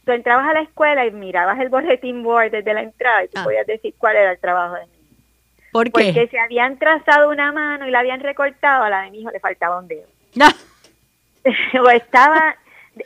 tú 0.04 0.12
entrabas 0.12 0.48
a 0.48 0.54
la 0.54 0.60
escuela 0.60 1.06
y 1.06 1.10
mirabas 1.10 1.58
el 1.60 1.68
boletín 1.68 2.22
board 2.22 2.50
desde 2.50 2.74
la 2.74 2.82
entrada 2.82 3.24
y 3.24 3.28
tú 3.28 3.40
Ah. 3.40 3.44
podías 3.44 3.66
decir 3.66 3.94
cuál 3.98 4.16
era 4.16 4.32
el 4.32 4.38
trabajo 4.38 4.74
de 4.74 4.86
mi 4.86 4.92
hijo. 4.92 5.00
¿Por 5.72 5.90
Porque 5.90 6.12
qué? 6.14 6.28
si 6.28 6.36
habían 6.36 6.78
trazado 6.78 7.30
una 7.30 7.50
mano 7.52 7.86
y 7.86 7.90
la 7.90 7.98
habían 8.00 8.20
recortado, 8.20 8.84
a 8.84 8.90
la 8.90 9.02
de 9.02 9.10
mi 9.10 9.20
hijo 9.20 9.30
le 9.30 9.40
faltaba 9.40 9.78
un 9.78 9.88
dedo. 9.88 10.06
o 11.84 11.90
estaba 11.90 12.56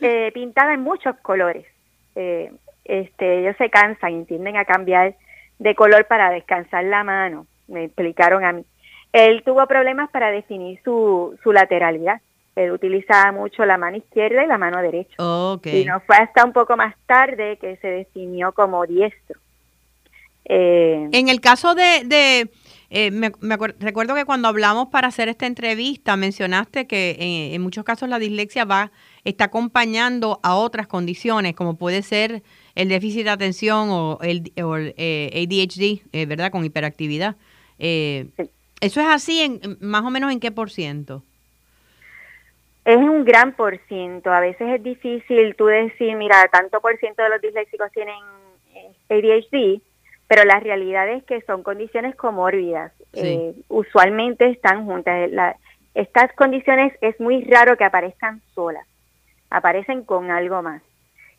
eh, 0.00 0.31
pintada 0.33 0.74
en 0.74 0.81
muchos 0.83 1.16
colores. 1.20 1.66
Eh, 2.14 2.52
este, 2.85 3.40
ellos 3.40 3.57
se 3.59 3.70
cansan 3.70 4.20
y 4.20 4.24
tienden 4.24 4.57
a 4.57 4.64
cambiar 4.64 5.14
de 5.59 5.74
color 5.74 6.07
para 6.07 6.31
descansar 6.31 6.85
la 6.85 7.04
mano, 7.04 7.46
me 7.66 7.85
explicaron 7.85 8.44
a 8.44 8.52
mí. 8.52 8.64
Él 9.12 9.42
tuvo 9.44 9.66
problemas 9.66 10.11
para 10.11 10.31
definir 10.31 10.81
su, 10.85 11.38
su 11.42 11.52
lateralidad. 11.52 12.20
Él 12.59 12.73
utilizaba 12.73 13.31
mucho 13.31 13.64
la 13.64 13.79
mano 13.79 13.97
izquierda 13.97 14.42
y 14.42 14.49
la 14.49 14.59
mano 14.59 14.83
derecha. 14.83 15.14
Y 15.64 15.85
no 15.85 16.01
fue 16.01 16.16
hasta 16.16 16.44
un 16.44 16.53
poco 16.53 16.77
más 16.77 16.94
tarde 17.07 17.57
que 17.61 17.77
se 17.77 17.87
definió 17.88 18.51
como 18.53 18.85
diestro. 18.85 19.38
Eh, 20.44 21.09
En 21.12 21.29
el 21.29 21.40
caso 21.40 21.77
de, 21.77 22.03
de 22.05 22.51
eh, 22.90 23.11
me, 23.12 23.31
me 23.40 23.57
recuerdo 23.79 24.14
que 24.14 24.25
cuando 24.25 24.49
hablamos 24.49 24.88
para 24.88 25.09
hacer 25.09 25.29
esta 25.29 25.47
entrevista 25.47 26.16
mencionaste 26.16 26.87
que 26.87 27.11
eh, 27.11 27.55
en 27.55 27.62
muchos 27.62 27.85
casos 27.85 28.09
la 28.09 28.18
dislexia 28.18 28.64
va 28.64 28.90
está 29.25 29.44
acompañando 29.44 30.40
a 30.42 30.57
otras 30.57 30.87
condiciones 30.87 31.55
como 31.55 31.77
puede 31.77 32.03
ser 32.03 32.42
el 32.75 32.88
déficit 32.88 33.25
de 33.25 33.31
atención 33.31 33.88
o 33.90 34.18
el, 34.23 34.53
o 34.64 34.77
eh, 34.79 35.31
ADHD, 35.47 36.03
eh, 36.12 36.27
¿verdad? 36.27 36.51
Con 36.51 36.64
hiperactividad. 36.64 37.37
Sí. 37.79 38.51
¿Eso 38.81 39.01
es 39.01 39.07
así 39.09 39.42
en 39.42 39.77
más 39.81 40.03
o 40.05 40.11
menos 40.11 40.33
en 40.33 40.40
qué 40.40 40.51
por 40.51 40.71
ciento? 40.71 41.25
Es 42.92 42.96
un 42.96 43.24
gran 43.24 43.53
por 43.55 43.79
ciento. 43.88 44.31
A 44.33 44.40
veces 44.40 44.68
es 44.68 44.83
difícil 44.83 45.55
tú 45.57 45.66
decir, 45.66 46.16
mira, 46.16 46.37
tanto 46.53 46.81
por 46.81 46.96
ciento 46.98 47.22
de 47.22 47.29
los 47.29 47.40
disléxicos 47.40 47.90
tienen 47.92 48.16
eh, 48.74 48.90
ADHD, 49.11 49.83
pero 50.27 50.44
la 50.44 50.59
realidad 50.61 51.09
es 51.11 51.22
que 51.24 51.40
son 51.42 51.62
condiciones 51.62 52.14
comórbidas. 52.16 52.92
Sí. 53.12 53.20
Eh, 53.27 53.55
usualmente 53.68 54.46
están 54.51 54.85
juntas. 54.87 55.31
La- 55.31 55.57
estas 55.94 56.33
condiciones 56.35 56.92
es 57.01 57.18
muy 57.20 57.44
raro 57.44 57.77
que 57.77 57.85
aparezcan 57.85 58.40
solas, 58.55 58.87
aparecen 59.51 60.05
con 60.05 60.31
algo 60.31 60.62
más. 60.62 60.83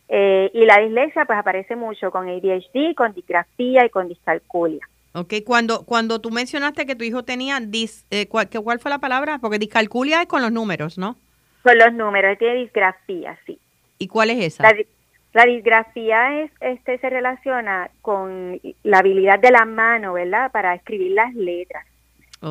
Eh, 0.08 0.50
y 0.54 0.64
la 0.66 0.78
dislexia 0.80 1.24
pues 1.24 1.38
aparece 1.38 1.76
mucho 1.76 2.10
con 2.10 2.28
ADHD, 2.28 2.94
con 2.96 3.14
disgrafía 3.14 3.86
y 3.86 3.90
con 3.90 4.08
discalculia. 4.08 4.86
Ok, 5.14 5.34
cuando, 5.46 5.84
cuando 5.84 6.20
tú 6.20 6.30
mencionaste 6.30 6.84
que 6.86 6.94
tu 6.96 7.04
hijo 7.04 7.24
tenía 7.24 7.58
dis, 7.60 8.04
eh, 8.10 8.26
¿cuál, 8.28 8.48
que- 8.48 8.60
¿cuál 8.60 8.80
fue 8.80 8.90
la 8.90 8.98
palabra? 8.98 9.38
Porque 9.38 9.58
discalculia 9.58 10.20
es 10.22 10.26
con 10.28 10.42
los 10.42 10.52
números, 10.52 10.98
¿no? 10.98 11.16
Con 11.62 11.78
los 11.78 11.92
números, 11.92 12.38
tiene 12.38 12.54
disgrafía, 12.54 13.38
sí. 13.46 13.58
¿Y 13.98 14.08
cuál 14.08 14.30
es 14.30 14.44
esa? 14.44 14.62
La, 14.62 14.72
di- 14.72 14.86
la 15.32 15.44
disgrafía 15.44 16.40
es, 16.42 16.50
este, 16.60 16.98
se 16.98 17.10
relaciona 17.10 17.90
con 18.00 18.60
la 18.82 18.98
habilidad 18.98 19.38
de 19.38 19.50
la 19.50 19.64
mano, 19.64 20.14
¿verdad? 20.14 20.50
Para 20.50 20.74
escribir 20.74 21.12
las 21.12 21.34
letras. 21.34 21.86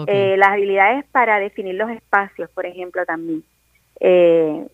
Eh, 0.08 0.36
las 0.38 0.50
habilidades 0.50 1.04
para 1.12 1.40
definir 1.40 1.74
los 1.76 1.90
espacios, 1.90 2.50
por 2.52 2.66
ejemplo, 2.68 3.06
también. 3.06 3.44
Eh, 4.00 4.68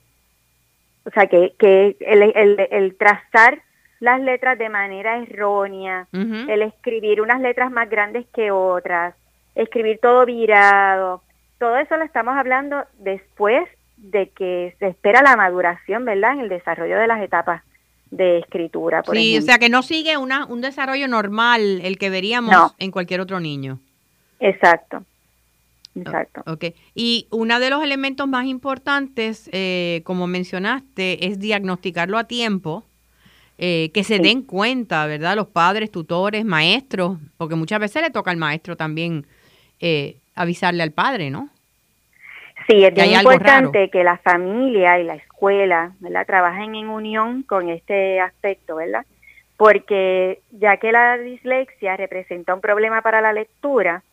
o 1.05 1.09
sea, 1.11 1.27
que, 1.27 1.53
que 1.57 1.95
el, 2.01 2.21
el, 2.35 2.67
el 2.69 2.95
trazar 2.97 3.61
las 4.01 4.19
letras 4.19 4.57
de 4.57 4.67
manera 4.69 5.17
errónea, 5.17 6.07
el 6.11 6.61
escribir 6.63 7.21
unas 7.21 7.39
letras 7.39 7.71
más 7.71 7.89
grandes 7.89 8.25
que 8.33 8.51
otras, 8.51 9.15
escribir 9.55 9.99
todo 10.01 10.25
virado, 10.25 11.21
todo 11.59 11.77
eso 11.77 11.95
lo 11.95 12.03
estamos 12.03 12.35
hablando 12.35 12.83
después 12.99 13.63
de 13.97 14.29
que 14.29 14.75
se 14.79 14.87
espera 14.87 15.21
la 15.21 15.35
maduración, 15.35 16.05
¿verdad? 16.05 16.33
En 16.33 16.39
el 16.41 16.49
desarrollo 16.49 16.97
de 16.97 17.07
las 17.07 17.21
etapas 17.21 17.63
de 18.11 18.39
escritura, 18.39 19.01
por 19.03 19.15
Sí, 19.17 19.37
o 19.37 19.41
sea 19.41 19.57
que 19.57 19.67
no 19.69 19.81
sigue 19.81 20.15
una, 20.17 20.45
un 20.45 20.61
desarrollo 20.61 21.07
normal, 21.07 21.81
el 21.83 21.97
que 21.97 22.09
veríamos 22.09 22.51
No. 22.53 22.73
en 22.77 22.91
cualquier 22.91 23.19
otro 23.21 23.39
niño. 23.39 23.79
Exacto. 24.39 25.03
Exacto. 25.95 26.43
Ok. 26.45 26.65
Y 26.93 27.27
uno 27.31 27.57
de 27.59 27.69
los 27.69 27.81
elementos 27.83 28.27
más 28.27 28.45
importantes, 28.45 29.49
eh, 29.53 30.01
como 30.03 30.27
mencionaste, 30.27 31.25
es 31.27 31.39
diagnosticarlo 31.39 32.17
a 32.17 32.25
tiempo, 32.25 32.83
eh, 33.57 33.91
que 33.93 34.03
se 34.03 34.17
Sí. 34.17 34.21
den 34.23 34.41
cuenta, 34.41 35.05
¿verdad? 35.07 35.37
Los 35.37 35.47
padres, 35.47 35.89
tutores, 35.89 36.43
maestros, 36.43 37.17
porque 37.37 37.55
muchas 37.55 37.79
veces 37.79 38.01
le 38.01 38.11
toca 38.11 38.29
al 38.31 38.37
maestro 38.37 38.75
también 38.75 39.25
eh, 39.79 40.17
avisarle 40.35 40.83
al 40.83 40.91
padre, 40.91 41.29
¿no? 41.29 41.49
Sí, 42.67 42.83
es 42.83 42.93
bien 42.93 43.11
importante 43.11 43.89
que 43.89 44.03
la 44.03 44.17
familia 44.17 44.99
y 44.99 45.03
la 45.03 45.15
escuela, 45.15 45.91
¿verdad? 45.99 46.25
Trabajen 46.25 46.75
en 46.75 46.89
unión 46.89 47.43
con 47.43 47.69
este 47.69 48.19
aspecto, 48.19 48.77
¿verdad? 48.77 49.05
Porque 49.57 50.41
ya 50.51 50.77
que 50.77 50.91
la 50.91 51.17
dislexia 51.17 51.95
representa 51.95 52.53
un 52.53 52.61
problema 52.61 53.01
para 53.01 53.21
la 53.21 53.33
lectura, 53.33 54.03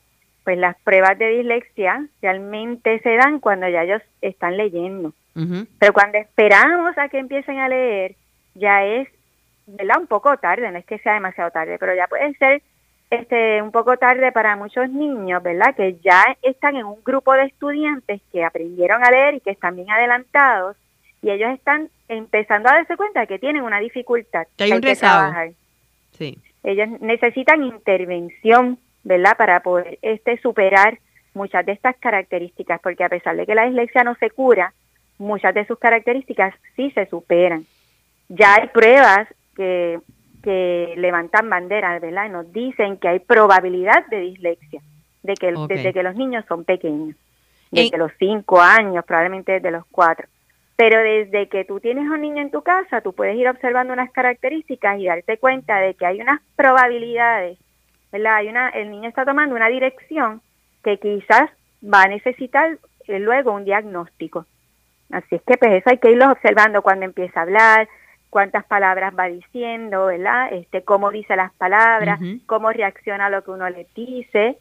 pues 0.44 0.58
las 0.58 0.76
pruebas 0.80 1.18
de 1.18 1.28
dislexia 1.28 2.06
realmente 2.20 3.00
se 3.00 3.16
dan 3.16 3.40
cuando 3.40 3.68
ya 3.68 3.84
ellos 3.84 4.02
están 4.20 4.56
leyendo. 4.56 5.12
Pero 5.78 5.92
cuando 5.94 6.18
esperamos 6.18 6.96
a 6.98 7.08
que 7.08 7.18
empiecen 7.18 7.58
a 7.58 7.68
leer, 7.68 8.16
ya 8.54 8.84
es, 8.84 9.08
¿verdad? 9.66 9.98
Un 9.98 10.06
poco 10.06 10.36
tarde, 10.36 10.70
no 10.70 10.78
es 10.78 10.84
que 10.84 10.98
sea 10.98 11.14
demasiado 11.14 11.50
tarde, 11.50 11.78
pero 11.78 11.94
ya 11.94 12.06
puede 12.06 12.34
ser 12.34 12.62
este 13.12 13.60
un 13.62 13.70
poco 13.70 13.96
tarde 13.96 14.32
para 14.32 14.56
muchos 14.56 14.88
niños, 14.90 15.42
¿verdad? 15.42 15.74
Que 15.74 15.96
ya 16.02 16.36
están 16.42 16.76
en 16.76 16.86
un 16.86 17.02
grupo 17.04 17.34
de 17.34 17.44
estudiantes 17.44 18.20
que 18.32 18.44
aprendieron 18.44 19.04
a 19.04 19.10
leer 19.10 19.34
y 19.34 19.40
que 19.40 19.50
están 19.50 19.76
bien 19.76 19.90
adelantados 19.90 20.76
y 21.22 21.30
ellos 21.30 21.50
están 21.52 21.88
empezando 22.08 22.68
a 22.68 22.74
darse 22.74 22.96
cuenta 22.96 23.26
que 23.26 23.38
tienen 23.38 23.62
una 23.62 23.78
dificultad. 23.80 24.46
Que 24.56 24.64
hay 24.64 24.72
un. 24.72 25.54
Sí. 26.12 26.38
Ellos 26.64 26.88
necesitan 27.00 27.62
intervención, 27.64 28.78
¿verdad? 29.04 29.36
Para 29.36 29.60
poder 29.60 29.98
este 30.02 30.38
superar 30.38 30.98
muchas 31.34 31.64
de 31.64 31.72
estas 31.72 31.96
características, 31.96 32.80
porque 32.80 33.04
a 33.04 33.08
pesar 33.08 33.36
de 33.36 33.46
que 33.46 33.54
la 33.54 33.66
dislexia 33.66 34.04
no 34.04 34.14
se 34.16 34.30
cura, 34.30 34.72
muchas 35.18 35.54
de 35.54 35.66
sus 35.66 35.78
características 35.78 36.54
sí 36.76 36.90
se 36.90 37.06
superan. 37.06 37.66
Ya 38.28 38.54
hay 38.56 38.68
pruebas 38.68 39.28
que, 39.56 40.00
que 40.42 40.94
levantan 40.96 41.48
banderas, 41.48 42.00
¿verdad? 42.00 42.26
Y 42.26 42.30
nos 42.30 42.52
dicen 42.52 42.96
que 42.98 43.08
hay 43.08 43.18
probabilidad 43.20 44.06
de 44.08 44.20
dislexia 44.20 44.82
de 45.22 45.34
que, 45.34 45.54
desde 45.68 45.92
que 45.92 46.02
los 46.02 46.14
niños 46.14 46.44
son 46.48 46.64
pequeños, 46.64 47.16
desde 47.70 47.96
los 47.96 48.12
cinco 48.18 48.60
años, 48.60 49.04
probablemente 49.04 49.52
desde 49.52 49.70
los 49.70 49.84
cuatro. 49.86 50.26
Pero 50.76 51.00
desde 51.00 51.48
que 51.48 51.64
tú 51.64 51.80
tienes 51.80 52.08
un 52.08 52.20
niño 52.20 52.42
en 52.42 52.50
tu 52.50 52.62
casa, 52.62 53.00
tú 53.00 53.12
puedes 53.12 53.36
ir 53.36 53.48
observando 53.48 53.92
unas 53.92 54.10
características 54.10 54.98
y 54.98 55.06
darte 55.06 55.38
cuenta 55.38 55.78
de 55.78 55.94
que 55.94 56.06
hay 56.06 56.20
unas 56.20 56.40
probabilidades, 56.56 57.58
¿verdad? 58.10 58.36
Hay 58.36 58.48
una, 58.48 58.68
el 58.70 58.90
niño 58.90 59.08
está 59.08 59.24
tomando 59.24 59.54
una 59.54 59.68
dirección 59.68 60.40
que 60.82 60.98
quizás 60.98 61.50
va 61.82 62.02
a 62.02 62.08
necesitar 62.08 62.78
eh, 63.06 63.18
luego 63.18 63.52
un 63.52 63.64
diagnóstico. 63.64 64.46
Así 65.10 65.36
es 65.36 65.42
que 65.42 65.56
pues 65.56 65.72
eso 65.72 65.90
hay 65.90 65.98
que 65.98 66.10
irlo 66.10 66.30
observando 66.30 66.82
cuando 66.82 67.04
empieza 67.04 67.40
a 67.40 67.42
hablar, 67.42 67.88
cuántas 68.32 68.64
palabras 68.64 69.12
va 69.16 69.26
diciendo, 69.26 70.06
¿verdad? 70.06 70.54
Este, 70.54 70.80
cómo 70.82 71.10
dice 71.10 71.36
las 71.36 71.52
palabras, 71.52 72.18
cómo 72.46 72.72
reacciona 72.72 73.26
a 73.26 73.30
lo 73.30 73.44
que 73.44 73.50
uno 73.50 73.68
le 73.68 73.86
dice, 73.94 74.56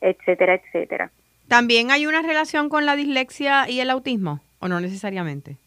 etcétera, 0.00 0.54
etcétera. 0.54 1.10
¿También 1.46 1.90
hay 1.90 2.06
una 2.06 2.22
relación 2.22 2.70
con 2.70 2.86
la 2.86 2.96
dislexia 2.96 3.68
y 3.68 3.80
el 3.80 3.90
autismo 3.90 4.40
o 4.60 4.68
no 4.68 4.80
necesariamente? 4.80 5.58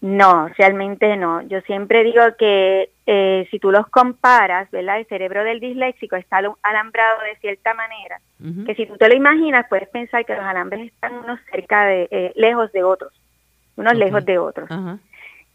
No, 0.00 0.48
realmente 0.58 1.16
no. 1.16 1.40
Yo 1.42 1.60
siempre 1.60 2.02
digo 2.02 2.22
que 2.36 2.90
eh, 3.06 3.46
si 3.52 3.60
tú 3.60 3.70
los 3.70 3.86
comparas, 3.86 4.68
¿verdad? 4.72 4.98
El 4.98 5.06
cerebro 5.06 5.44
del 5.44 5.60
disléxico 5.60 6.16
está 6.16 6.38
alambrado 6.62 7.20
de 7.22 7.36
cierta 7.36 7.74
manera, 7.74 8.20
que 8.66 8.74
si 8.74 8.86
tú 8.86 8.96
te 8.96 9.08
lo 9.08 9.14
imaginas, 9.14 9.66
puedes 9.68 9.88
pensar 9.88 10.26
que 10.26 10.34
los 10.34 10.44
alambres 10.44 10.92
están 10.92 11.14
unos 11.14 11.38
cerca 11.52 11.84
de, 11.84 12.08
eh, 12.10 12.32
lejos 12.34 12.72
de 12.72 12.82
otros, 12.82 13.12
unos 13.76 13.94
lejos 13.94 14.24
de 14.24 14.38
otros. 14.38 14.68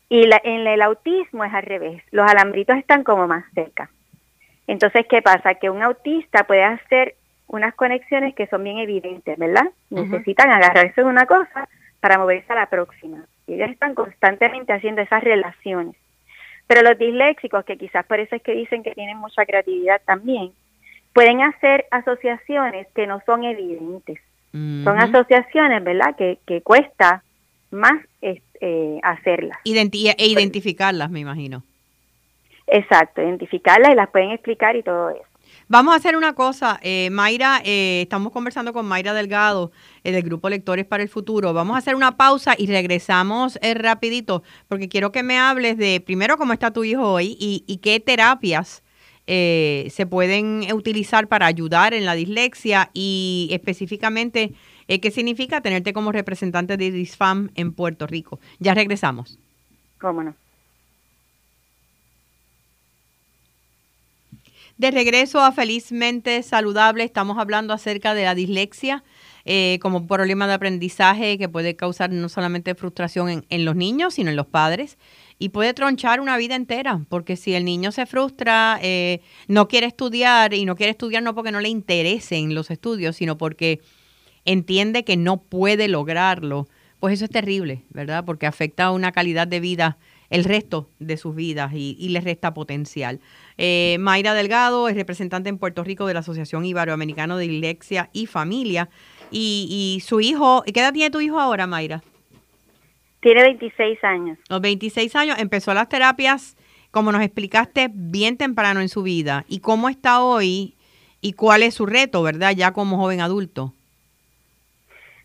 Y 0.09 0.25
la, 0.25 0.41
en 0.43 0.65
el 0.65 0.81
autismo 0.81 1.45
es 1.45 1.53
al 1.53 1.63
revés, 1.63 2.03
los 2.11 2.29
alambritos 2.29 2.75
están 2.77 3.03
como 3.03 3.27
más 3.27 3.45
cerca. 3.53 3.89
Entonces, 4.67 5.05
¿qué 5.07 5.21
pasa? 5.21 5.55
Que 5.55 5.69
un 5.69 5.81
autista 5.81 6.43
puede 6.43 6.63
hacer 6.63 7.15
unas 7.47 7.73
conexiones 7.75 8.35
que 8.35 8.47
son 8.47 8.63
bien 8.63 8.77
evidentes, 8.77 9.37
¿verdad? 9.37 9.69
Necesitan 9.89 10.51
agarrarse 10.51 11.01
de 11.01 11.07
una 11.07 11.25
cosa 11.25 11.67
para 11.99 12.17
moverse 12.17 12.51
a 12.53 12.55
la 12.55 12.65
próxima. 12.67 13.25
Y 13.47 13.55
ellos 13.55 13.69
están 13.71 13.95
constantemente 13.95 14.73
haciendo 14.73 15.01
esas 15.01 15.23
relaciones. 15.23 15.95
Pero 16.67 16.83
los 16.83 16.97
disléxicos, 16.99 17.65
que 17.65 17.77
quizás 17.77 18.05
por 18.05 18.19
eso 18.19 18.35
es 18.35 18.43
que 18.43 18.53
dicen 18.53 18.83
que 18.83 18.93
tienen 18.93 19.17
mucha 19.17 19.43
creatividad 19.45 20.01
también, 20.05 20.51
pueden 21.13 21.41
hacer 21.41 21.85
asociaciones 21.89 22.87
que 22.93 23.07
no 23.07 23.21
son 23.25 23.43
evidentes. 23.43 24.19
Son 24.51 24.99
asociaciones, 24.99 25.83
¿verdad?, 25.83 26.15
que, 26.15 26.39
que 26.45 26.61
cuesta 26.61 27.23
más 27.71 28.01
eh, 28.21 28.99
hacerlas. 29.03 29.57
e 29.63 30.27
identificarlas, 30.27 31.09
me 31.09 31.19
imagino. 31.19 31.63
Exacto, 32.67 33.21
identificarlas 33.21 33.91
y 33.91 33.95
las 33.95 34.09
pueden 34.09 34.31
explicar 34.31 34.75
y 34.75 34.83
todo 34.83 35.09
eso. 35.09 35.29
Vamos 35.71 35.93
a 35.93 35.97
hacer 35.97 36.15
una 36.15 36.33
cosa, 36.33 36.79
eh, 36.81 37.09
Mayra, 37.11 37.61
eh, 37.63 38.01
estamos 38.01 38.31
conversando 38.31 38.73
con 38.73 38.87
Mayra 38.87 39.13
Delgado 39.13 39.71
eh, 40.03 40.11
del 40.11 40.23
Grupo 40.23 40.49
Lectores 40.49 40.83
para 40.85 41.03
el 41.03 41.09
Futuro. 41.09 41.53
Vamos 41.53 41.75
a 41.75 41.77
hacer 41.77 41.93
una 41.93 42.17
pausa 42.17 42.55
y 42.57 42.65
regresamos 42.65 43.59
rapidito, 43.75 44.41
porque 44.67 44.89
quiero 44.89 45.11
que 45.11 45.21
me 45.21 45.37
hables 45.37 45.77
de, 45.77 46.01
primero, 46.03 46.37
cómo 46.37 46.53
está 46.53 46.73
tu 46.73 46.83
hijo 46.83 47.13
hoy 47.13 47.37
y, 47.39 47.77
qué 47.83 47.99
terapias 47.99 48.83
se 49.27 50.07
pueden 50.09 50.65
utilizar 50.73 51.27
para 51.27 51.45
ayudar 51.45 51.93
en 51.93 52.03
la 52.03 52.15
dislexia 52.15 52.89
y 52.95 53.49
específicamente 53.51 54.53
qué 54.97 55.11
significa 55.11 55.61
tenerte 55.61 55.93
como 55.93 56.11
representante 56.11 56.75
de 56.75 56.89
DISFAM 56.89 57.51
en 57.53 57.73
Puerto 57.73 58.07
Rico. 58.07 58.39
Ya 58.57 58.73
regresamos. 58.73 59.37
¿Cómo 59.99 60.23
no? 60.23 60.33
De 64.79 64.91
regreso 64.91 65.41
a 65.41 65.51
Felizmente 65.51 66.41
Saludable, 66.41 67.03
estamos 67.03 67.37
hablando 67.37 67.73
acerca 67.73 68.13
de 68.13 68.23
la 68.23 68.33
dislexia 68.33 69.03
eh, 69.43 69.77
como 69.81 70.07
problema 70.07 70.47
de 70.47 70.53
aprendizaje 70.53 71.37
que 71.37 71.49
puede 71.49 71.75
causar 71.75 72.11
no 72.11 72.29
solamente 72.29 72.75
frustración 72.75 73.45
en, 73.49 73.65
los 73.65 73.75
niños, 73.75 74.13
sino 74.13 74.29
en 74.29 74.37
los 74.37 74.47
padres 74.47 74.97
y 75.37 75.49
puede 75.49 75.73
tronchar 75.73 76.21
una 76.21 76.37
vida 76.37 76.55
entera, 76.55 77.01
porque 77.09 77.35
si 77.35 77.55
el 77.55 77.65
niño 77.65 77.91
se 77.91 78.05
frustra, 78.05 78.79
eh, 78.81 79.19
no 79.49 79.67
quiere 79.67 79.87
estudiar 79.87 80.53
y 80.53 80.63
no 80.63 80.77
quiere 80.77 80.91
estudiar 80.91 81.23
no 81.23 81.35
porque 81.35 81.51
no 81.51 81.59
le 81.59 81.67
interesen 81.67 82.55
los 82.55 82.71
estudios, 82.71 83.17
sino 83.17 83.37
porque 83.37 83.81
entiende 84.51 85.03
que 85.03 85.15
no 85.15 85.37
puede 85.37 85.87
lograrlo, 85.87 86.67
pues 86.99 87.13
eso 87.13 87.25
es 87.25 87.31
terrible, 87.31 87.83
¿verdad? 87.91 88.25
Porque 88.25 88.47
afecta 88.47 88.85
a 88.85 88.91
una 88.91 89.11
calidad 89.11 89.47
de 89.47 89.59
vida 89.59 89.97
el 90.31 90.43
resto 90.43 90.89
de 90.99 91.17
sus 91.17 91.35
vidas 91.35 91.71
y, 91.73 91.95
y 91.99 92.09
les 92.09 92.23
resta 92.23 92.53
potencial. 92.53 93.19
Eh, 93.57 93.97
Mayra 93.99 94.33
Delgado 94.33 94.89
es 94.89 94.95
representante 94.95 95.49
en 95.49 95.59
Puerto 95.59 95.83
Rico 95.83 96.07
de 96.07 96.15
la 96.15 96.21
Asociación 96.21 96.65
Iberoamericana 96.65 97.37
de 97.37 97.47
Dislexia 97.47 98.09
y 98.11 98.25
Familia. 98.25 98.89
Y, 99.31 100.01
su 100.03 100.19
hijo, 100.19 100.63
¿qué 100.65 100.79
edad 100.79 100.93
tiene 100.93 101.11
tu 101.11 101.21
hijo 101.21 101.39
ahora, 101.39 101.67
Mayra? 101.67 102.01
Tiene 103.19 103.43
26 103.43 104.03
años. 104.03 104.39
Los 104.49 104.61
26 104.61 105.15
años 105.15 105.37
empezó 105.37 105.73
las 105.75 105.89
terapias, 105.89 106.57
como 106.89 107.11
nos 107.11 107.21
explicaste, 107.21 107.91
bien 107.93 108.37
temprano 108.37 108.81
en 108.81 108.89
su 108.89 109.03
vida. 109.03 109.45
¿Y 109.47 109.59
cómo 109.59 109.89
está 109.89 110.23
hoy 110.23 110.73
y 111.21 111.33
cuál 111.33 111.61
es 111.61 111.75
su 111.75 111.85
reto, 111.85 112.23
verdad, 112.23 112.55
ya 112.55 112.71
como 112.71 112.97
joven 112.97 113.21
adulto? 113.21 113.73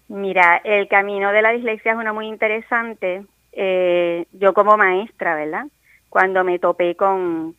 Mira, 0.08 0.60
el 0.64 0.88
camino 0.88 1.32
de 1.32 1.42
la 1.42 1.52
dislexia 1.52 1.92
es 1.92 1.98
uno 1.98 2.12
muy 2.14 2.26
interesante 2.26 3.24
eh, 3.56 4.26
yo 4.32 4.52
como 4.52 4.76
maestra, 4.76 5.36
¿verdad? 5.36 5.66
Cuando 6.08 6.44
me 6.44 6.58
topé 6.58 6.96
con, 6.96 7.54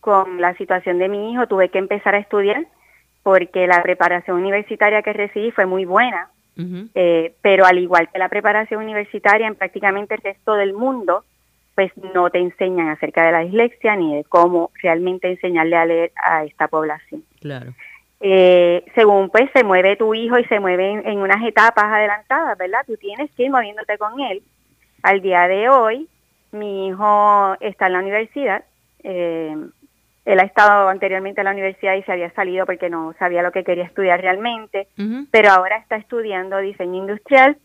con 0.00 0.40
la 0.40 0.54
situación 0.54 0.98
de 0.98 1.08
mi 1.08 1.32
hijo, 1.32 1.46
tuve 1.46 1.68
que 1.68 1.78
empezar 1.78 2.14
a 2.14 2.18
estudiar 2.18 2.66
porque 3.22 3.66
la 3.66 3.82
preparación 3.82 4.36
universitaria 4.38 5.02
que 5.02 5.12
recibí 5.12 5.50
fue 5.50 5.66
muy 5.66 5.84
buena, 5.84 6.30
eh, 6.94 7.34
pero 7.42 7.66
al 7.66 7.78
igual 7.78 8.08
que 8.10 8.18
la 8.18 8.28
preparación 8.28 8.82
universitaria 8.82 9.46
en 9.46 9.56
prácticamente 9.56 10.14
el 10.14 10.22
resto 10.22 10.54
del 10.54 10.72
mundo, 10.72 11.24
pues 11.74 11.90
no 12.14 12.30
te 12.30 12.38
enseñan 12.38 12.88
acerca 12.88 13.26
de 13.26 13.32
la 13.32 13.40
dislexia 13.40 13.96
ni 13.96 14.16
de 14.16 14.24
cómo 14.24 14.70
realmente 14.80 15.28
enseñarle 15.28 15.76
a 15.76 15.84
leer 15.84 16.12
a 16.22 16.44
esta 16.44 16.68
población. 16.68 17.24
Claro. 17.40 17.74
Eh, 18.20 18.84
según 18.94 19.28
pues 19.28 19.50
se 19.52 19.62
mueve 19.62 19.96
tu 19.96 20.14
hijo 20.14 20.38
y 20.38 20.44
se 20.44 20.58
mueve 20.58 20.90
en, 20.90 21.06
en, 21.06 21.18
unas 21.18 21.44
etapas 21.44 21.84
adelantadas, 21.84 22.56
¿verdad? 22.56 22.80
Tú 22.86 22.96
tienes 22.96 23.30
que 23.32 23.44
ir 23.44 23.50
moviéndote 23.50 23.98
con 23.98 24.18
él 24.20 24.42
al 25.02 25.20
día 25.20 25.46
de 25.46 25.68
hoy, 25.68 26.08
mi 26.50 26.88
hijo 26.88 27.56
está 27.60 27.86
en 27.86 27.92
la 27.92 28.00
universidad. 28.00 28.64
Eh, 29.04 29.56
él 30.24 30.40
ha 30.40 30.42
estado 30.42 30.88
anteriormente 30.88 31.40
en 31.40 31.44
la 31.44 31.52
universidad 31.52 31.94
y 31.94 32.02
se 32.02 32.10
había 32.10 32.32
salido 32.32 32.66
porque 32.66 32.90
no 32.90 33.14
sabía 33.18 33.42
lo 33.42 33.52
que 33.52 33.62
quería 33.62 33.84
estudiar 33.84 34.20
realmente, 34.20 34.88
pero 35.30 35.50
ahora 35.50 35.76
está 35.76 35.94
estudiando 35.94 36.58
diseño 36.58 36.96
industrial. 37.02 37.56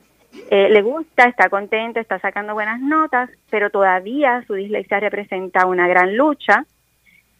Eh, 0.51 0.69
le 0.69 0.81
gusta, 0.83 1.23
está 1.23 1.49
contento, 1.49 1.99
está 1.99 2.19
sacando 2.19 2.53
buenas 2.53 2.79
notas, 2.79 3.31
pero 3.49 3.71
todavía 3.71 4.43
su 4.45 4.53
dislexia 4.53 4.99
representa 4.99 5.65
una 5.65 5.87
gran 5.87 6.15
lucha. 6.15 6.65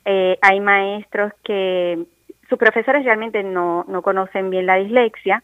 Eh, 0.04 0.40
hay 0.42 0.60
maestros 0.60 1.32
que 1.44 2.04
sus 2.52 2.60
profesores 2.60 3.06
realmente 3.06 3.42
no, 3.42 3.86
no 3.88 4.02
conocen 4.02 4.50
bien 4.50 4.66
la 4.66 4.76
dislexia 4.76 5.42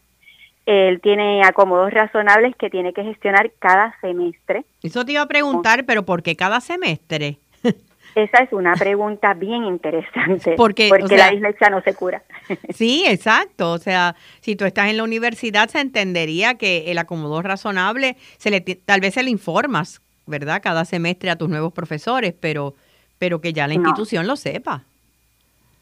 él 0.68 1.00
tiene 1.00 1.42
acomodos 1.44 1.90
razonables 1.90 2.54
que 2.56 2.68
tiene 2.68 2.92
que 2.92 3.02
gestionar 3.02 3.50
cada 3.58 3.98
semestre. 4.02 4.66
Eso 4.82 5.02
te 5.02 5.12
iba 5.12 5.22
a 5.22 5.26
preguntar, 5.26 5.86
pero 5.86 6.04
¿por 6.04 6.22
qué 6.22 6.36
cada 6.36 6.60
semestre? 6.60 7.38
Esa 8.14 8.42
es 8.42 8.52
una 8.52 8.74
pregunta 8.74 9.32
bien 9.32 9.64
interesante. 9.64 10.56
Porque, 10.58 10.90
porque 10.90 11.16
la 11.16 11.30
dislexia 11.30 11.70
no 11.70 11.80
se 11.80 11.94
cura. 11.94 12.22
Sí, 12.74 13.04
exacto. 13.06 13.72
O 13.72 13.78
sea, 13.78 14.14
si 14.40 14.56
tú 14.56 14.66
estás 14.66 14.90
en 14.90 14.98
la 14.98 15.04
universidad, 15.04 15.70
se 15.70 15.80
entendería 15.80 16.56
que 16.56 16.90
el 16.90 16.98
acomodo 16.98 17.40
razonable, 17.40 18.18
se 18.36 18.50
le, 18.50 18.60
tal 18.60 19.00
vez 19.00 19.14
se 19.14 19.22
le 19.22 19.30
informas, 19.30 20.02
¿verdad? 20.26 20.60
Cada 20.62 20.84
semestre 20.84 21.30
a 21.30 21.36
tus 21.36 21.48
nuevos 21.48 21.72
profesores, 21.72 22.34
pero, 22.38 22.74
pero 23.18 23.40
que 23.40 23.54
ya 23.54 23.66
la 23.66 23.74
institución 23.74 24.26
lo 24.26 24.36
sepa 24.36 24.84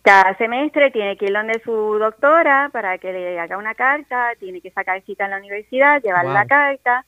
cada 0.06 0.36
semestre 0.36 0.92
tiene 0.92 1.16
que 1.16 1.24
ir 1.24 1.32
donde 1.32 1.60
su 1.64 1.98
doctora 1.98 2.70
para 2.72 2.96
que 2.98 3.12
le 3.12 3.40
haga 3.40 3.58
una 3.58 3.74
carta, 3.74 4.30
tiene 4.38 4.60
que 4.60 4.70
sacar 4.70 5.02
cita 5.02 5.24
en 5.24 5.32
la 5.32 5.38
universidad, 5.38 6.00
llevar 6.00 6.26
la 6.26 6.46
carta, 6.46 7.04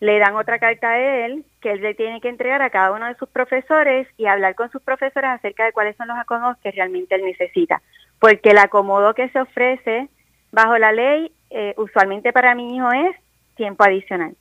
le 0.00 0.18
dan 0.18 0.34
otra 0.34 0.58
carta 0.58 0.88
a 0.88 0.98
él 0.98 1.44
que 1.60 1.72
él 1.72 1.82
le 1.82 1.92
tiene 1.92 2.18
que 2.22 2.30
entregar 2.30 2.62
a 2.62 2.70
cada 2.70 2.92
uno 2.92 3.04
de 3.08 3.14
sus 3.16 3.28
profesores 3.28 4.08
y 4.16 4.24
hablar 4.24 4.54
con 4.54 4.70
sus 4.70 4.80
profesores 4.80 5.28
acerca 5.28 5.66
de 5.66 5.72
cuáles 5.72 5.94
son 5.96 6.08
los 6.08 6.16
acomodos 6.16 6.56
que 6.62 6.70
realmente 6.70 7.14
él 7.14 7.26
necesita. 7.26 7.82
Porque 8.18 8.52
el 8.52 8.58
acomodo 8.58 9.12
que 9.12 9.28
se 9.28 9.38
ofrece 9.38 10.08
bajo 10.50 10.78
la 10.78 10.92
ley, 10.92 11.30
eh, 11.50 11.74
usualmente 11.76 12.32
para 12.32 12.54
mi 12.54 12.74
hijo 12.74 12.90
es 12.90 13.16
tiempo 13.54 13.84
adicional. 13.84 14.34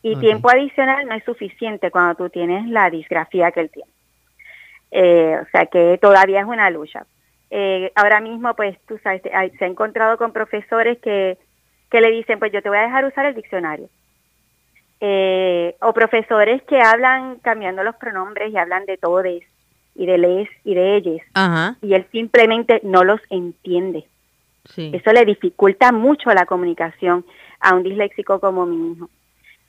Y 0.00 0.16
tiempo 0.16 0.48
adicional 0.48 1.04
no 1.06 1.14
es 1.14 1.24
suficiente 1.24 1.90
cuando 1.90 2.14
tú 2.14 2.30
tienes 2.30 2.66
la 2.68 2.88
disgrafía 2.88 3.50
que 3.50 3.60
él 3.60 3.70
tiene. 3.70 3.90
Eh, 4.90 5.36
o 5.42 5.50
sea 5.50 5.66
que 5.66 5.98
todavía 6.00 6.40
es 6.40 6.46
una 6.46 6.70
lucha. 6.70 7.04
Eh, 7.50 7.92
ahora 7.94 8.20
mismo, 8.20 8.54
pues, 8.54 8.76
tú 8.86 8.98
sabes, 9.02 9.22
se 9.22 9.64
ha 9.64 9.68
encontrado 9.68 10.18
con 10.18 10.32
profesores 10.32 10.98
que, 10.98 11.38
que 11.90 12.00
le 12.00 12.10
dicen, 12.10 12.38
pues 12.38 12.52
yo 12.52 12.62
te 12.62 12.68
voy 12.68 12.78
a 12.78 12.82
dejar 12.82 13.04
usar 13.04 13.26
el 13.26 13.34
diccionario. 13.34 13.88
Eh, 15.00 15.76
o 15.82 15.92
profesores 15.92 16.62
que 16.62 16.80
hablan 16.80 17.36
cambiando 17.40 17.82
los 17.82 17.96
pronombres 17.96 18.50
y 18.50 18.56
hablan 18.56 18.86
de 18.86 18.96
todes 18.96 19.42
y 19.94 20.06
de 20.06 20.16
les 20.16 20.48
y 20.64 20.74
de 20.74 20.96
ellos. 20.96 21.20
Y 21.82 21.94
él 21.94 22.06
simplemente 22.10 22.80
no 22.82 23.04
los 23.04 23.20
entiende. 23.30 24.06
Eso 24.76 25.12
le 25.12 25.24
dificulta 25.24 25.92
mucho 25.92 26.32
la 26.32 26.44
comunicación 26.44 27.24
a 27.60 27.74
un 27.74 27.82
disléxico 27.82 28.40
como 28.40 28.66
mi 28.66 28.92
hijo. 28.92 29.10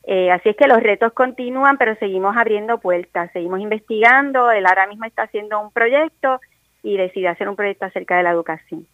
Eh, 0.03 0.31
así 0.31 0.49
es 0.49 0.55
que 0.55 0.67
los 0.67 0.81
retos 0.81 1.13
continúan, 1.13 1.77
pero 1.77 1.95
seguimos 1.97 2.35
abriendo 2.35 2.79
puertas, 2.79 3.29
seguimos 3.33 3.59
investigando. 3.59 4.49
Él 4.49 4.65
ahora 4.65 4.87
mismo 4.87 5.05
está 5.05 5.23
haciendo 5.23 5.59
un 5.59 5.71
proyecto 5.71 6.39
y 6.87 6.95
decidió 6.95 7.29
hacer 7.29 7.49
un 7.49 7.57
proyecto 7.57 7.85
acerca 7.85 8.15
de 8.15 8.23
la 8.23 8.31
educación. 8.31 8.87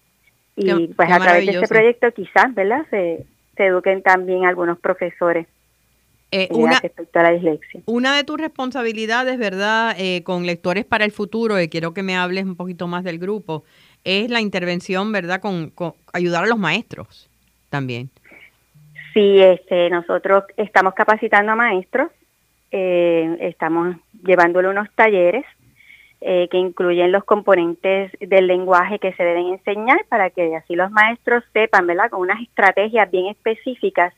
Y 0.55 0.87
pues 0.87 1.11
a 1.11 1.19
través 1.19 1.45
de 1.45 1.51
este 1.51 1.67
proyecto 1.67 2.11
quizás, 2.11 2.53
¿verdad? 2.55 2.85
Se, 2.89 3.23
se 3.55 3.65
eduquen 3.65 4.01
también 4.01 4.45
algunos 4.45 4.79
profesores. 4.79 5.45
Eh, 6.31 6.47
una, 6.49 6.79
respecto 6.79 7.19
a 7.19 7.23
la 7.23 7.31
dislexia. 7.31 7.81
Una 7.85 8.15
de 8.15 8.23
tus 8.23 8.39
responsabilidades, 8.39 9.37
¿verdad? 9.37 9.95
Eh, 9.99 10.23
con 10.23 10.47
Lectores 10.47 10.85
para 10.85 11.05
el 11.05 11.11
Futuro, 11.11 11.61
y 11.61 11.69
quiero 11.69 11.93
que 11.93 12.01
me 12.01 12.15
hables 12.15 12.45
un 12.45 12.55
poquito 12.55 12.87
más 12.87 13.03
del 13.03 13.19
grupo, 13.19 13.63
es 14.03 14.31
la 14.31 14.41
intervención, 14.41 15.11
¿verdad? 15.11 15.39
Con, 15.39 15.71
ayudar 16.13 16.45
a 16.45 16.47
los 16.47 16.57
maestros 16.57 17.29
también. 17.69 18.09
Sí, 19.13 19.39
este, 19.39 19.91
nosotros 19.91 20.45
estamos 20.57 20.95
capacitando 20.95 21.51
a 21.51 21.55
maestros, 21.55 22.09
eh, 22.71 23.37
estamos 23.41 23.95
llevándole 24.25 24.69
unos 24.69 24.89
talleres 24.95 25.45
eh, 26.25 26.47
que 26.49 26.57
incluyen 26.57 27.11
los 27.11 27.25
componentes 27.25 28.09
del 28.21 28.47
lenguaje 28.47 28.97
que 28.97 29.11
se 29.11 29.23
deben 29.23 29.47
enseñar 29.47 30.05
para 30.07 30.29
que 30.29 30.55
así 30.55 30.73
los 30.73 30.89
maestros 30.89 31.43
sepan, 31.51 31.85
¿verdad? 31.85 32.09
Con 32.09 32.21
unas 32.21 32.41
estrategias 32.41 33.11
bien 33.11 33.25
específicas 33.25 34.13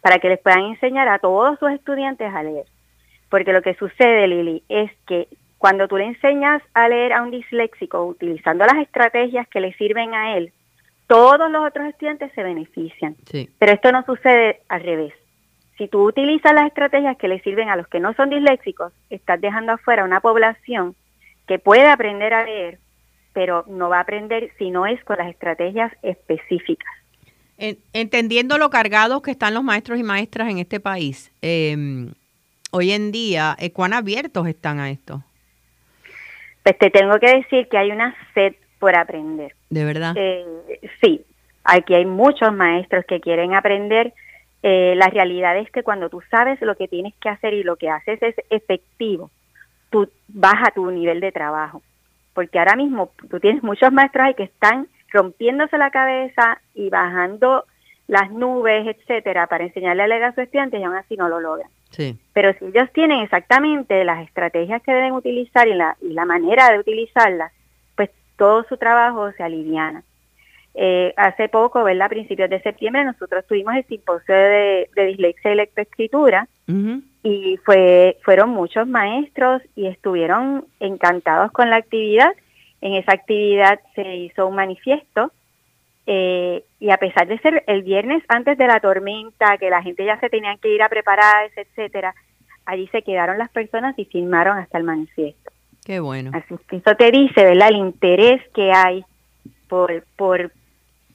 para 0.00 0.18
que 0.18 0.30
les 0.30 0.38
puedan 0.40 0.62
enseñar 0.62 1.08
a 1.08 1.18
todos 1.18 1.58
sus 1.58 1.70
estudiantes 1.72 2.32
a 2.32 2.42
leer. 2.42 2.64
Porque 3.28 3.52
lo 3.52 3.60
que 3.60 3.74
sucede, 3.74 4.28
Lili, 4.28 4.62
es 4.70 4.90
que 5.06 5.28
cuando 5.58 5.88
tú 5.88 5.98
le 5.98 6.06
enseñas 6.06 6.62
a 6.72 6.88
leer 6.88 7.12
a 7.12 7.20
un 7.20 7.30
disléxico 7.30 8.02
utilizando 8.02 8.64
las 8.64 8.78
estrategias 8.78 9.46
que 9.48 9.60
le 9.60 9.74
sirven 9.74 10.14
a 10.14 10.38
él, 10.38 10.54
todos 11.06 11.50
los 11.50 11.66
otros 11.66 11.86
estudiantes 11.86 12.32
se 12.34 12.42
benefician. 12.42 13.14
Pero 13.58 13.72
esto 13.72 13.92
no 13.92 14.02
sucede 14.04 14.60
al 14.70 14.82
revés. 14.82 15.12
Si 15.76 15.86
tú 15.86 16.08
utilizas 16.08 16.54
las 16.54 16.68
estrategias 16.68 17.18
que 17.18 17.28
le 17.28 17.40
sirven 17.40 17.68
a 17.68 17.76
los 17.76 17.88
que 17.88 18.00
no 18.00 18.14
son 18.14 18.30
disléxicos, 18.30 18.94
estás 19.10 19.38
dejando 19.38 19.72
afuera 19.72 20.04
una 20.04 20.20
población 20.20 20.96
que 21.46 21.58
puede 21.58 21.86
aprender 21.88 22.34
a 22.34 22.44
leer, 22.44 22.78
pero 23.32 23.64
no 23.68 23.88
va 23.88 23.98
a 23.98 24.02
aprender 24.02 24.52
si 24.58 24.70
no 24.70 24.86
es 24.86 25.02
con 25.04 25.18
las 25.18 25.28
estrategias 25.28 25.92
específicas. 26.02 26.92
Entendiendo 27.92 28.58
lo 28.58 28.70
cargados 28.70 29.22
que 29.22 29.30
están 29.30 29.54
los 29.54 29.62
maestros 29.62 29.98
y 29.98 30.02
maestras 30.02 30.48
en 30.50 30.58
este 30.58 30.80
país, 30.80 31.30
em, 31.42 32.12
hoy 32.72 32.90
en 32.90 33.12
día, 33.12 33.54
eh, 33.58 33.70
¿cuán 33.72 33.92
abiertos 33.92 34.48
están 34.48 34.80
a 34.80 34.90
esto? 34.90 35.22
Pues 36.62 36.76
te 36.78 36.90
tengo 36.90 37.18
que 37.18 37.36
decir 37.36 37.68
que 37.68 37.78
hay 37.78 37.90
una 37.90 38.16
sed 38.34 38.54
por 38.78 38.96
aprender. 38.96 39.54
¿De 39.70 39.84
verdad? 39.84 40.14
Eh, 40.16 40.44
sí, 41.00 41.24
aquí 41.64 41.94
hay 41.94 42.04
muchos 42.04 42.52
maestros 42.52 43.04
que 43.06 43.20
quieren 43.20 43.54
aprender. 43.54 44.12
Eh, 44.62 44.94
la 44.96 45.06
realidad 45.08 45.56
es 45.58 45.70
que 45.70 45.82
cuando 45.82 46.08
tú 46.08 46.20
sabes 46.30 46.60
lo 46.62 46.76
que 46.76 46.88
tienes 46.88 47.14
que 47.20 47.28
hacer 47.28 47.54
y 47.54 47.62
lo 47.62 47.76
que 47.76 47.90
haces 47.90 48.20
es 48.22 48.34
efectivo, 48.50 49.30
tú 49.92 50.10
baja 50.26 50.72
tu 50.74 50.90
nivel 50.90 51.20
de 51.20 51.30
trabajo. 51.30 51.82
Porque 52.34 52.58
ahora 52.58 52.74
mismo 52.74 53.12
tú 53.30 53.38
tienes 53.38 53.62
muchos 53.62 53.92
maestros 53.92 54.26
ahí 54.26 54.34
que 54.34 54.44
están 54.44 54.88
rompiéndose 55.12 55.78
la 55.78 55.90
cabeza 55.90 56.60
y 56.74 56.88
bajando 56.88 57.66
las 58.08 58.30
nubes, 58.32 58.86
etcétera, 58.86 59.46
para 59.46 59.64
enseñarle 59.64 60.02
a 60.02 60.06
leer 60.08 60.24
a 60.24 60.34
sus 60.34 60.44
estudiantes 60.44 60.80
y 60.80 60.84
aún 60.84 60.96
así 60.96 61.16
no 61.16 61.28
lo 61.28 61.38
logran. 61.38 61.68
Sí. 61.90 62.18
Pero 62.32 62.52
si 62.58 62.64
ellos 62.64 62.90
tienen 62.92 63.20
exactamente 63.20 64.02
las 64.04 64.26
estrategias 64.26 64.82
que 64.82 64.92
deben 64.92 65.12
utilizar 65.12 65.68
y 65.68 65.74
la, 65.74 65.96
y 66.00 66.08
la 66.14 66.24
manera 66.24 66.72
de 66.72 66.78
utilizarlas, 66.78 67.52
pues 67.94 68.10
todo 68.36 68.64
su 68.64 68.78
trabajo 68.78 69.30
se 69.32 69.42
aliviana. 69.42 70.02
Eh, 70.74 71.12
hace 71.18 71.50
poco, 71.50 71.84
¿verdad? 71.84 72.06
A 72.06 72.08
principios 72.08 72.48
de 72.48 72.62
septiembre, 72.62 73.04
nosotros 73.04 73.46
tuvimos 73.46 73.74
el 73.74 73.84
simposio 73.84 74.34
de, 74.34 74.88
dislexia 74.96 75.52
y 75.52 75.56
lectoescritura 75.56 76.48
y 77.22 77.56
fue, 77.64 78.18
fueron 78.22 78.50
muchos 78.50 78.86
maestros 78.86 79.62
y 79.76 79.86
estuvieron 79.86 80.66
encantados 80.80 81.52
con 81.52 81.70
la 81.70 81.76
actividad. 81.76 82.32
En 82.80 82.94
esa 82.94 83.12
actividad 83.12 83.80
se 83.94 84.16
hizo 84.16 84.46
un 84.46 84.56
manifiesto 84.56 85.30
eh, 86.06 86.64
y 86.80 86.90
a 86.90 86.96
pesar 86.96 87.28
de 87.28 87.38
ser 87.38 87.62
el 87.68 87.82
viernes 87.82 88.24
antes 88.28 88.58
de 88.58 88.66
la 88.66 88.80
tormenta, 88.80 89.56
que 89.58 89.70
la 89.70 89.82
gente 89.82 90.04
ya 90.04 90.18
se 90.18 90.28
tenía 90.30 90.56
que 90.56 90.74
ir 90.74 90.82
a 90.82 90.88
prepararse, 90.88 91.60
etcétera, 91.60 92.14
allí 92.66 92.88
se 92.88 93.02
quedaron 93.02 93.38
las 93.38 93.50
personas 93.50 93.96
y 93.98 94.04
firmaron 94.04 94.58
hasta 94.58 94.78
el 94.78 94.84
manifiesto. 94.84 95.52
Qué 95.84 96.00
bueno. 96.00 96.32
Así 96.34 96.54
que 96.68 96.76
eso 96.76 96.94
te 96.96 97.10
dice, 97.10 97.44
¿verdad? 97.44 97.68
El 97.68 97.76
interés 97.76 98.40
que 98.54 98.72
hay 98.72 99.04
por, 99.68 100.04
por 100.16 100.52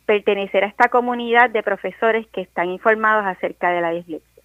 pertenecer 0.06 0.64
a 0.64 0.68
esta 0.68 0.88
comunidad 0.90 1.50
de 1.50 1.64
profesores 1.64 2.26
que 2.28 2.42
están 2.42 2.70
informados 2.70 3.26
acerca 3.26 3.72
de 3.72 3.82
la 3.82 3.92
dislexia. 3.92 4.37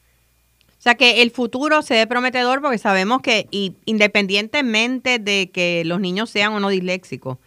O 0.83 0.85
sea 0.85 0.97
que 0.97 1.23
el 1.23 1.31
futuro 1.31 1.81
se 1.83 1.95
ve 1.95 2.09
prometedor 2.09 2.61
porque 2.61 2.77
sabemos 2.77 3.23
que 3.23 3.47
y 3.53 3.77
independientemente 3.85 5.21
de 5.21 5.49
que 5.53 5.85
los 5.85 6.01
niños 6.01 6.29
sean 6.29 6.55
o 6.55 6.59
no 6.59 6.71
disléxicos, 6.71 7.39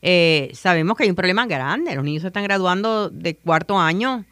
eh, 0.00 0.50
sabemos 0.52 0.96
que 0.96 1.02
hay 1.02 1.10
un 1.10 1.16
problema 1.16 1.44
grande. 1.44 1.96
Los 1.96 2.04
niños 2.04 2.22
se 2.22 2.28
están 2.28 2.44
graduando 2.44 3.10
de 3.10 3.34
cuarto 3.34 3.80
año 3.80 4.24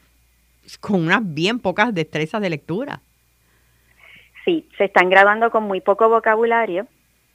con 0.81 1.05
unas 1.05 1.23
bien 1.25 1.59
pocas 1.59 1.93
destrezas 1.93 2.41
de 2.41 2.51
lectura. 2.51 3.01
Sí, 4.45 4.69
se 4.79 4.85
están 4.85 5.11
graduando 5.11 5.51
con 5.51 5.65
muy 5.65 5.81
poco 5.81 6.09
vocabulario. 6.09 6.87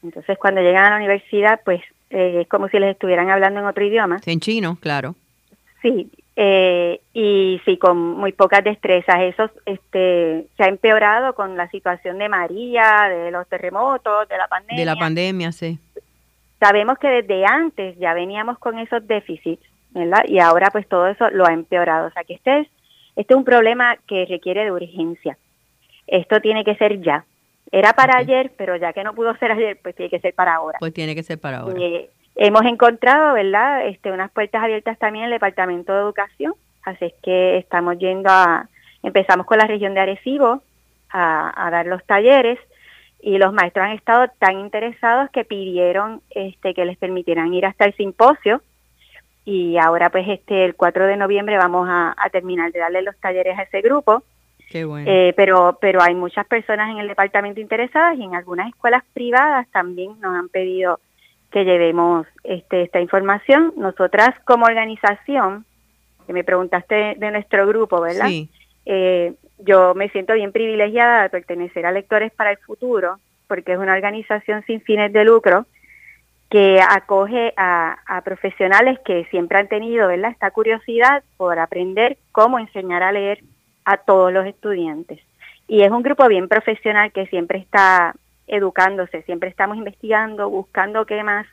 Entonces 0.04 0.38
cuando 0.38 0.62
llegan 0.62 0.86
a 0.86 0.92
la 0.92 0.96
universidad, 0.96 1.60
pues 1.66 1.82
eh, 2.10 2.40
es 2.44 2.48
como 2.48 2.70
si 2.70 2.80
les 2.80 2.92
estuvieran 2.92 3.30
hablando 3.30 3.60
en 3.60 3.66
otro 3.66 3.84
idioma. 3.84 4.22
En 4.26 4.40
chino, 4.40 4.78
claro. 4.80 5.16
Sí, 5.82 6.10
eh, 6.40 7.02
y 7.16 7.60
sí, 7.66 7.78
con 7.78 7.98
muy 7.98 8.32
pocas 8.32 8.64
destrezas. 8.64 9.22
Eso 9.22 9.50
este, 9.66 10.46
se 10.56 10.64
ha 10.64 10.68
empeorado 10.68 11.34
con 11.34 11.58
la 11.58 11.68
situación 11.72 12.20
de 12.20 12.30
María, 12.30 13.10
de 13.10 13.32
los 13.32 13.48
terremotos, 13.48 14.30
de 14.30 14.38
la 14.38 14.48
pandemia. 14.48 14.78
De 14.78 14.86
la 14.86 14.96
pandemia, 14.96 15.52
sí. 15.52 15.80
Sabemos 16.60 17.00
que 17.00 17.08
desde 17.08 17.44
antes 17.44 17.98
ya 17.98 18.14
veníamos 18.14 18.60
con 18.60 18.78
esos 18.78 19.06
déficits, 19.08 19.66
¿verdad? 19.92 20.26
Y 20.28 20.38
ahora 20.38 20.70
pues 20.70 20.88
todo 20.88 21.08
eso 21.08 21.28
lo 21.32 21.48
ha 21.48 21.54
empeorado. 21.54 22.08
O 22.08 22.12
sea 22.12 22.24
que 22.24 22.36
este 22.36 22.60
es, 22.60 22.68
este 23.16 23.34
es 23.34 23.38
un 23.38 23.44
problema 23.44 23.98
que 24.08 24.28
requiere 24.28 24.64
de 24.64 24.72
urgencia. 24.72 25.40
Esto 26.06 26.40
tiene 26.40 26.64
que 26.64 26.76
ser 26.76 27.02
ya. 27.02 27.26
Era 27.72 27.94
para 27.94 28.16
ayer, 28.16 28.52
pero 28.56 28.76
ya 28.76 28.94
que 28.94 29.04
no 29.04 29.16
pudo 29.16 29.36
ser 29.38 29.54
ayer, 29.54 29.80
pues 29.82 29.96
tiene 29.96 30.12
que 30.12 30.20
ser 30.20 30.36
para 30.36 30.54
ahora. 30.54 30.78
Pues 30.80 30.94
tiene 30.94 31.16
que 31.16 31.24
ser 31.24 31.40
para 31.40 31.62
ahora. 31.62 31.80
Eh, 31.82 32.12
Hemos 32.38 32.66
encontrado, 32.66 33.34
¿verdad?, 33.34 33.88
este, 33.88 34.12
unas 34.12 34.32
puertas 34.32 34.64
abiertas 34.64 34.98
también 35.00 35.26
en 35.26 35.32
el 35.32 35.36
Departamento 35.36 35.94
de 35.94 36.00
Educación, 36.00 36.54
así 36.84 37.06
es 37.06 37.14
que 37.24 37.58
estamos 37.58 37.98
yendo 37.98 38.30
a, 38.30 38.70
empezamos 39.02 39.46
con 39.48 39.58
la 39.58 39.66
región 39.66 39.94
de 39.94 40.02
Arecibo 40.02 40.62
a, 41.10 41.70
dar 41.72 41.88
los 41.88 42.06
talleres 42.06 42.60
y 43.22 43.38
los 43.40 43.54
maestros 43.54 43.86
han 43.86 43.94
estado 43.94 44.28
tan 44.40 44.60
interesados 44.60 45.32
que 45.32 45.46
pidieron 45.46 46.22
este, 46.30 46.74
que 46.74 46.86
les 46.86 46.98
permitieran 46.98 47.54
ir 47.54 47.66
hasta 47.66 47.86
el 47.86 47.96
simposio 47.96 48.62
y 49.44 49.78
ahora 49.78 50.10
pues 50.10 50.28
este 50.28 50.66
el 50.66 50.76
4 50.76 51.08
de 51.08 51.18
noviembre 51.18 51.58
vamos 51.58 51.88
a, 51.90 52.16
terminar 52.32 52.72
de 52.72 52.80
darle 52.80 53.02
los 53.02 53.18
talleres 53.18 53.58
a 53.58 53.64
ese 53.64 53.82
grupo. 53.82 54.22
Qué 54.70 54.84
bueno. 54.84 55.10
Eh, 55.10 55.34
pero, 55.38 55.78
pero 55.80 56.02
hay 56.02 56.14
muchas 56.14 56.46
personas 56.46 56.92
en 56.92 56.98
el 56.98 57.08
departamento 57.08 57.62
interesadas 57.62 58.18
y 58.18 58.24
en 58.24 58.36
algunas 58.36 58.68
escuelas 58.68 59.04
privadas 59.14 59.66
también 59.72 60.20
nos 60.20 60.36
han 60.36 60.50
pedido 60.50 61.00
que 61.52 61.64
llevemos 61.64 62.28
este, 62.44 62.84
esta 62.84 63.00
información. 63.00 63.74
Nosotras 63.78 64.36
como 64.46 64.66
organización, 64.66 65.66
que 66.26 66.34
me 66.34 66.44
preguntaste 66.44 67.16
de 67.18 67.32
nuestro 67.32 67.66
grupo, 67.68 68.02
¿verdad? 68.02 68.28
Sí. 68.28 68.50
Eh, 68.86 69.34
yo 69.60 69.96
me 69.96 70.10
siento 70.10 70.34
bien 70.34 70.52
privilegiada 70.52 71.24
de 71.24 71.30
pertenecer 71.30 71.86
a 71.86 71.92
Lectores 71.92 72.32
para 72.32 72.52
el 72.52 72.58
Futuro, 72.58 73.20
porque 73.48 73.74
es 73.74 73.80
una 73.80 73.94
organización 73.94 74.64
sin 74.66 74.82
fines 74.82 75.12
de 75.14 75.24
lucro 75.24 75.66
que 76.50 76.80
acoge 76.82 77.54
a, 77.58 77.98
a 78.06 78.22
profesionales 78.22 79.00
que 79.04 79.26
siempre 79.26 79.58
han 79.58 79.68
tenido 79.68 80.08
¿verdad? 80.08 80.32
esta 80.32 80.52
curiosidad 80.52 81.24
por 81.36 81.60
aprender 81.60 82.18
cómo 82.32 82.60
enseñar 82.60 83.04
a 83.04 83.12
leer 83.12 83.40
a 83.84 83.98
todos 83.98 84.32
los 84.32 84.46
estudiantes. 84.46 85.20
Y 85.68 85.82
es 85.82 85.92
un 85.92 86.04
grupo 86.04 86.28
bien 86.28 86.48
profesional 86.48 87.12
que 87.12 87.26
siempre 87.28 87.60
está 87.60 88.16
educándose, 88.48 89.22
siempre 89.24 89.50
estamos 89.50 89.78
investigando, 89.78 90.50
buscando 90.50 91.06
qué 91.06 91.24
más, 91.24 91.46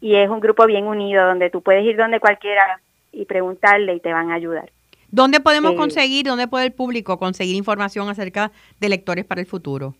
y 0.00 0.16
es 0.16 0.28
un 0.28 0.40
grupo 0.40 0.66
bien 0.66 0.86
unido 0.86 1.26
donde 1.26 1.50
tú 1.50 1.62
puedes 1.62 1.84
ir 1.84 1.96
donde 1.96 2.20
cualquiera 2.20 2.80
y 3.12 3.24
preguntarle 3.26 3.94
y 3.94 4.00
te 4.00 4.12
van 4.12 4.30
a 4.30 4.34
ayudar. 4.34 4.70
¿Dónde 5.10 5.40
podemos 5.40 5.74
conseguir, 5.74 6.26
dónde 6.26 6.46
puede 6.46 6.66
el 6.66 6.72
público 6.72 7.18
conseguir 7.18 7.56
información 7.56 8.08
acerca 8.08 8.52
de 8.78 8.88
Lectores 8.88 9.24
para 9.24 9.40
el 9.40 9.46
Futuro? 9.46 9.94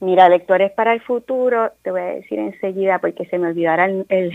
Mira, 0.00 0.28
Lectores 0.28 0.70
para 0.72 0.92
el 0.92 1.00
Futuro, 1.00 1.72
te 1.82 1.90
voy 1.90 2.00
a 2.00 2.04
decir 2.04 2.38
enseguida 2.38 2.98
porque 2.98 3.26
se 3.26 3.38
me 3.38 3.48
olvidará 3.48 3.86
el... 3.86 4.32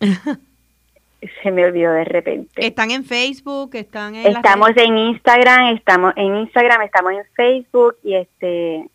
se 1.42 1.50
me 1.50 1.64
olvidó 1.64 1.92
de 1.92 2.04
repente. 2.04 2.50
¿Están 2.56 2.90
en 2.90 3.04
Facebook? 3.04 3.70
¿Están 3.74 4.16
en 4.16 4.26
Estamos 4.26 4.70
en 4.76 4.98
Instagram, 4.98 5.76
estamos 5.76 6.12
en 6.16 6.36
Instagram, 6.36 6.82
estamos 6.82 7.12
en 7.12 7.24
Facebook 7.34 7.96
y 8.04 8.14
este... 8.14 8.86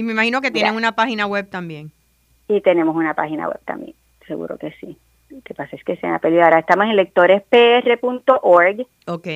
Y 0.00 0.02
me 0.02 0.12
imagino 0.12 0.40
que 0.40 0.50
tienen 0.50 0.76
una 0.76 0.92
página 0.92 1.26
web 1.26 1.50
también. 1.50 1.92
Y 2.48 2.62
tenemos 2.62 2.96
una 2.96 3.12
página 3.12 3.46
web 3.48 3.60
también, 3.66 3.94
seguro 4.26 4.56
que 4.56 4.72
sí. 4.80 4.96
Lo 5.28 5.42
que 5.42 5.52
pasa 5.52 5.76
es 5.76 5.84
que 5.84 5.96
se 5.96 6.06
me 6.06 6.14
ha 6.14 6.18
pedido 6.18 6.42
ahora. 6.42 6.60
Estamos 6.60 6.86
en 6.86 6.96
lectorespr.org. 6.96 8.86
Ok. 9.06 9.26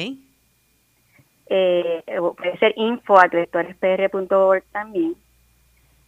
Eh, 1.51 2.03
puede 2.35 2.59
ser 2.59 2.73
info 2.79 3.19
a 3.19 3.27
lectorespr.org 3.27 4.65
también. 4.73 5.17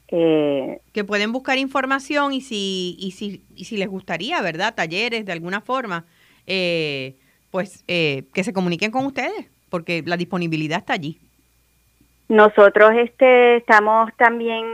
Eh, 0.08 0.80
que 0.94 1.04
pueden 1.04 1.32
buscar 1.32 1.58
información 1.58 2.32
y 2.32 2.40
si, 2.40 2.96
y 2.98 3.10
si, 3.10 3.44
y 3.54 3.66
si 3.66 3.76
les 3.76 3.88
gustaría, 3.88 4.40
¿verdad? 4.40 4.74
Talleres 4.74 5.26
de 5.26 5.32
alguna 5.32 5.60
forma, 5.60 6.06
eh, 6.46 7.16
pues 7.50 7.84
que 7.86 8.24
se 8.42 8.54
comuniquen 8.54 8.90
con 8.90 9.04
ustedes, 9.04 9.50
porque 9.68 10.02
la 10.06 10.16
disponibilidad 10.16 10.78
está 10.78 10.94
allí. 10.94 11.20
Nosotros 12.28 12.92
este, 12.96 13.56
estamos 13.56 14.10
también 14.16 14.64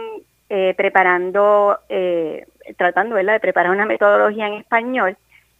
preparando 0.76 1.78
eh, 1.88 2.44
tratando 2.76 3.16
de 3.16 3.40
preparar 3.40 3.72
una 3.72 3.86
metodología 3.86 4.46
en 4.46 4.55
español 4.55 5.16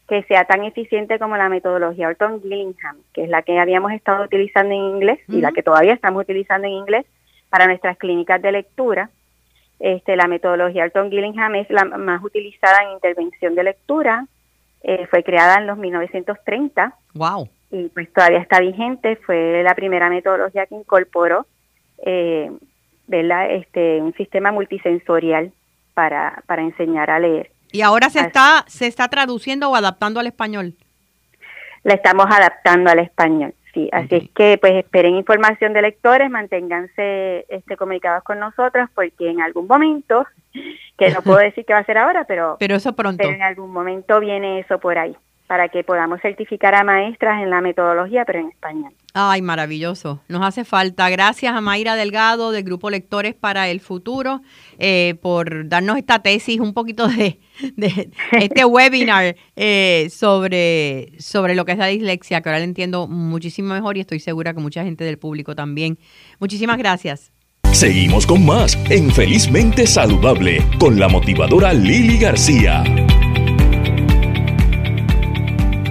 que 0.09 0.22
sea 0.24 0.45
tan 0.45 0.64
eficiente 0.64 1.18
como 1.18 1.36
la 1.36 1.49
metodología 1.49 2.09
Orton 2.09 2.43
Gillingham, 2.43 2.97
que 3.14 3.24
es 3.24 3.30
la 3.30 3.43
que 3.43 3.59
habíamos 3.59 3.93
estado 3.93 4.24
utilizando 4.24 4.74
en 4.74 4.80
inglés 4.80 5.20
y 5.28 5.40
la 5.40 5.53
que 5.53 5.62
todavía 5.62 5.95
estamos 5.95 6.22
utilizando 6.22 6.66
en 6.66 6.74
inglés 6.74 7.07
para 7.49 7.66
nuestras 7.66 7.97
clínicas 7.97 8.43
de 8.43 8.53
lectura. 8.53 9.11
Este, 9.78 10.16
la 10.16 10.26
metodología 10.26 10.84
Orton 10.84 11.11
Gillingham 11.11 11.55
es 11.55 11.70
la 11.70 11.84
más 11.84 12.22
utilizada 12.22 12.82
en 12.82 12.90
intervención 12.90 13.55
de 13.55 13.64
lectura. 13.64 14.26
Eh, 14.82 15.07
fue 15.07 15.22
creada 15.22 15.59
en 15.59 15.66
los 15.66 15.78
1930. 15.78 16.95
Wow. 17.14 17.49
Y 17.70 17.88
pues 17.88 18.12
todavía 18.12 18.38
está 18.38 18.61
vigente. 18.61 19.16
Fue 19.16 19.62
la 19.62 19.74
primera 19.74 20.11
metodología 20.11 20.66
que 20.66 20.74
incorporó 20.74 21.47
eh, 22.03 22.50
Este, 23.09 24.00
un 24.00 24.14
sistema 24.14 24.53
multisensorial 24.53 25.53
para, 25.94 26.42
para 26.46 26.62
enseñar 26.62 27.11
a 27.11 27.18
leer. 27.18 27.50
¿Y 27.70 27.82
ahora 27.82 28.11
se 28.11 28.20
está, 28.20 28.64
se 28.66 28.86
está 28.86 29.09
traduciendo 29.09 29.70
o 29.70 29.76
adaptando 29.76 30.20
al 30.20 30.26
español? 30.26 30.74
La 31.84 31.94
estamos 31.94 32.26
adaptando 32.26 32.90
al 32.90 33.00
español, 33.00 33.55
sí. 33.74 33.88
Así 33.92 34.14
es 34.14 34.30
que 34.30 34.59
pues 34.59 34.74
esperen 34.74 35.16
información 35.16 35.72
de 35.72 35.82
lectores, 35.82 36.30
manténganse 36.30 37.46
este, 37.48 37.76
comunicados 37.76 38.22
con 38.24 38.38
nosotros 38.38 38.88
porque 38.94 39.30
en 39.30 39.40
algún 39.40 39.66
momento, 39.66 40.26
que 40.96 41.11
no 41.11 41.22
puedo 41.22 41.38
decir 41.48 41.64
que 41.64 41.72
va 41.72 41.80
a 41.80 41.84
ser 41.84 41.98
ahora, 41.98 42.24
pero, 42.24 42.57
pero 42.61 42.76
eso 42.76 42.94
pronto. 42.94 43.18
Pero 43.18 43.34
en 43.34 43.42
algún 43.42 43.72
momento 43.72 44.20
viene 44.20 44.61
eso 44.61 44.78
por 44.78 44.98
ahí 44.98 45.16
para 45.47 45.68
que 45.68 45.84
podamos 45.84 46.20
certificar 46.20 46.74
a 46.74 46.84
maestras 46.84 47.43
en 47.43 47.51
la 47.51 47.61
metodología, 47.61 48.24
pero 48.24 48.40
en 48.40 48.49
español. 48.49 48.93
Ay, 49.14 49.43
maravilloso. 49.43 50.22
Nos 50.28 50.43
hace 50.43 50.64
falta. 50.64 51.11
Gracias 51.11 51.55
a 51.55 51.61
Mayra 51.61 51.97
Delgado 51.97 52.51
del 52.51 52.64
Grupo 52.64 52.88
Lectores 52.88 53.34
para 53.34 53.68
el 53.68 53.80
Futuro 53.80 54.40
eh, 54.78 55.16
por 55.20 55.68
darnos 55.68 55.99
esta 55.99 56.20
tesis, 56.20 56.59
un 56.61 56.72
poquito 56.72 57.09
de, 57.09 57.38
este 58.32 58.64
webinar 58.64 59.36
eh, 59.57 60.09
sobre, 60.11 61.12
sobre 61.18 61.55
lo 61.55 61.66
que 61.66 61.72
es 61.72 61.78
la 61.78 61.86
dislexia, 61.86 62.40
que 62.40 62.49
ahora 62.49 62.59
lo 62.59 62.64
entiendo 62.64 63.07
muchísimo 63.07 63.74
mejor 63.74 63.99
y 63.99 64.01
estoy 64.01 64.20
segura 64.20 64.55
que 64.55 64.61
mucha 64.61 64.82
gente 64.82 65.05
del 65.05 65.18
público 65.18 65.55
también. 65.55 65.99
Muchísimas 66.38 66.78
gracias. 66.78 67.32
Seguimos 67.72 68.26
con 68.26 68.45
más 68.45 68.78
en 68.90 69.11
Felizmente 69.11 69.86
Saludable 69.86 70.62
con 70.78 70.99
la 70.99 71.09
motivadora 71.09 71.72
Lili 71.72 72.18
García. 72.18 72.84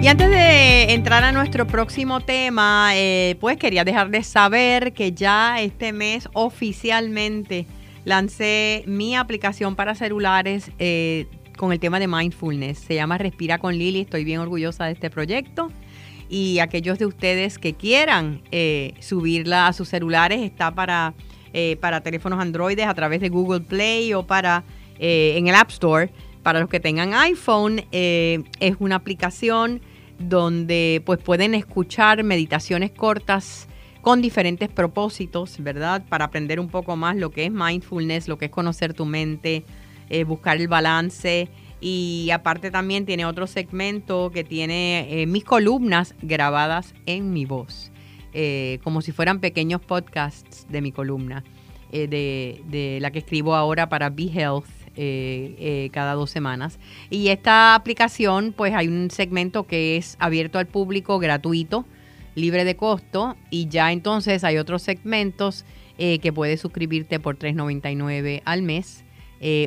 Y 0.02 0.08
antes 0.08 0.30
de 0.30 0.94
entrar 0.94 1.22
a 1.22 1.30
nuestro 1.30 1.64
próximo 1.64 2.18
tema, 2.18 2.90
eh, 2.96 3.36
pues 3.38 3.56
quería 3.56 3.84
dejarles 3.84 4.26
saber 4.26 4.94
que 4.94 5.12
ya 5.12 5.60
este 5.60 5.92
mes 5.92 6.28
oficialmente 6.32 7.66
lancé 8.04 8.82
mi 8.88 9.14
aplicación 9.14 9.76
para 9.76 9.94
celulares 9.94 10.72
eh, 10.80 11.26
con 11.56 11.70
el 11.70 11.78
tema 11.78 12.00
de 12.00 12.08
mindfulness. 12.08 12.80
Se 12.80 12.96
llama 12.96 13.16
Respira 13.16 13.58
con 13.58 13.78
Lili. 13.78 14.00
Estoy 14.00 14.24
bien 14.24 14.40
orgullosa 14.40 14.86
de 14.86 14.92
este 14.94 15.08
proyecto. 15.08 15.70
Y 16.28 16.58
aquellos 16.58 16.98
de 16.98 17.06
ustedes 17.06 17.58
que 17.58 17.74
quieran 17.74 18.42
eh, 18.50 18.94
subirla 18.98 19.68
a 19.68 19.72
sus 19.72 19.88
celulares, 19.88 20.40
está 20.40 20.74
para, 20.74 21.14
para 21.80 22.00
teléfonos 22.00 22.40
Android 22.40 22.80
a 22.80 22.92
través 22.92 23.20
de 23.20 23.28
Google 23.28 23.60
Play 23.60 24.12
o 24.14 24.26
para 24.26 24.64
en 24.98 25.46
el 25.46 25.54
App 25.54 25.70
Store. 25.70 26.10
Para 26.42 26.58
los 26.58 26.68
que 26.68 26.80
tengan 26.80 27.14
iPhone, 27.14 27.84
es 27.92 28.74
una 28.80 28.96
aplicación 28.96 29.80
donde 30.28 31.02
pues 31.04 31.18
pueden 31.18 31.54
escuchar 31.54 32.22
meditaciones 32.24 32.90
cortas 32.90 33.68
con 34.00 34.20
diferentes 34.20 34.68
propósitos, 34.68 35.62
¿verdad? 35.62 36.04
Para 36.08 36.26
aprender 36.26 36.58
un 36.58 36.68
poco 36.68 36.96
más 36.96 37.16
lo 37.16 37.30
que 37.30 37.44
es 37.46 37.52
mindfulness, 37.52 38.28
lo 38.28 38.36
que 38.36 38.46
es 38.46 38.50
conocer 38.50 38.94
tu 38.94 39.06
mente, 39.06 39.64
eh, 40.10 40.24
buscar 40.24 40.56
el 40.56 40.68
balance. 40.68 41.48
Y 41.80 42.30
aparte 42.32 42.70
también 42.70 43.06
tiene 43.06 43.26
otro 43.26 43.46
segmento 43.46 44.30
que 44.30 44.44
tiene 44.44 45.22
eh, 45.22 45.26
mis 45.26 45.44
columnas 45.44 46.14
grabadas 46.22 46.94
en 47.06 47.32
mi 47.32 47.44
voz, 47.44 47.92
eh, 48.32 48.78
como 48.82 49.02
si 49.02 49.12
fueran 49.12 49.40
pequeños 49.40 49.80
podcasts 49.80 50.66
de 50.68 50.80
mi 50.80 50.92
columna, 50.92 51.44
de, 51.92 52.62
de 52.68 52.98
la 53.02 53.10
que 53.10 53.18
escribo 53.18 53.54
ahora 53.54 53.90
para 53.90 54.08
Be 54.08 54.30
Health 54.32 54.81
eh, 54.94 55.54
eh, 55.58 55.90
cada 55.90 56.12
dos 56.12 56.30
semanas. 56.30 56.78
Y 57.08 57.28
esta 57.28 57.74
aplicación, 57.74 58.52
pues 58.54 58.74
hay 58.74 58.88
un 58.88 59.10
segmento 59.10 59.66
que 59.66 59.96
es 59.96 60.16
abierto 60.18 60.58
al 60.58 60.66
público, 60.66 61.18
gratuito, 61.18 61.86
libre 62.34 62.64
de 62.64 62.76
costo, 62.76 63.36
y 63.48 63.68
ya 63.68 63.90
entonces 63.90 64.44
hay 64.44 64.58
otros 64.58 64.82
segmentos 64.82 65.64
eh, 65.96 66.18
que 66.18 66.30
puedes 66.30 66.60
suscribirte 66.60 67.20
por 67.20 67.38
$3.99 67.38 68.42
al 68.44 68.62
mes. 68.62 69.04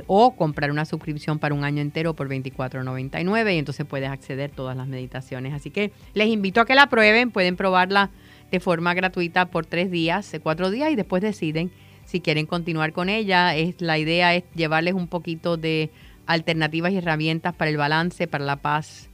o 0.07 0.35
comprar 0.37 0.71
una 0.71 0.85
suscripción 0.85 1.37
para 1.37 1.53
un 1.53 1.65
año 1.65 1.81
entero 1.81 2.13
por 2.13 2.29
$24.99 2.29 3.55
y 3.55 3.57
entonces 3.57 3.85
puedes 3.85 4.09
acceder 4.09 4.51
a 4.51 4.55
todas 4.55 4.77
las 4.77 4.87
meditaciones. 4.87 5.53
Así 5.53 5.69
que 5.69 5.91
les 6.13 6.29
invito 6.29 6.61
a 6.61 6.65
que 6.65 6.75
la 6.75 6.87
prueben, 6.87 7.29
pueden 7.31 7.57
probarla 7.57 8.09
de 8.51 8.61
forma 8.61 8.93
gratuita 8.93 9.47
por 9.47 9.65
tres 9.65 9.91
días, 9.91 10.33
cuatro 10.41 10.69
días 10.69 10.91
y 10.91 10.95
después 10.95 11.21
deciden 11.21 11.71
si 12.15 12.21
quieren 12.21 12.45
continuar 12.45 12.93
con 12.93 13.09
ella. 13.09 13.57
Es, 13.57 13.81
la 13.81 13.97
idea 13.97 14.33
es 14.35 14.45
llevarles 14.55 14.93
un 14.93 15.09
poquito 15.09 15.57
de 15.57 15.91
alternativas 16.27 16.93
y 16.93 16.97
herramientas 16.97 17.53
para 17.53 17.69
el 17.69 17.75
balance, 17.75 18.25
para 18.25 18.45
la 18.45 18.55
paz, 18.55 19.09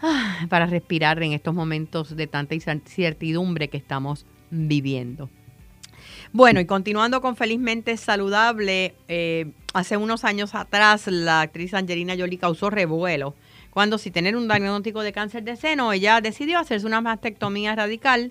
ah, 0.00 0.46
para 0.48 0.66
respirar 0.66 1.20
en 1.20 1.32
estos 1.32 1.52
momentos 1.52 2.14
de 2.14 2.28
tanta 2.28 2.54
incertidumbre 2.54 3.66
que 3.66 3.76
estamos 3.76 4.24
viviendo. 4.50 5.30
Bueno, 6.32 6.60
y 6.60 6.64
continuando 6.64 7.20
con 7.20 7.34
Felizmente 7.34 7.96
Saludable, 7.96 8.94
eh, 9.08 9.50
hace 9.74 9.96
unos 9.96 10.22
años 10.22 10.54
atrás 10.54 11.08
la 11.08 11.40
actriz 11.40 11.74
Angelina 11.74 12.14
Jolie 12.16 12.38
causó 12.38 12.70
revuelo 12.70 13.34
cuando 13.70 13.98
si 13.98 14.10
tener 14.10 14.36
un 14.36 14.46
diagnóstico 14.46 15.02
de 15.02 15.12
cáncer 15.12 15.42
de 15.44 15.56
seno, 15.56 15.92
ella 15.92 16.20
decidió 16.20 16.58
hacerse 16.58 16.86
una 16.86 17.00
mastectomía 17.00 17.74
radical 17.74 18.30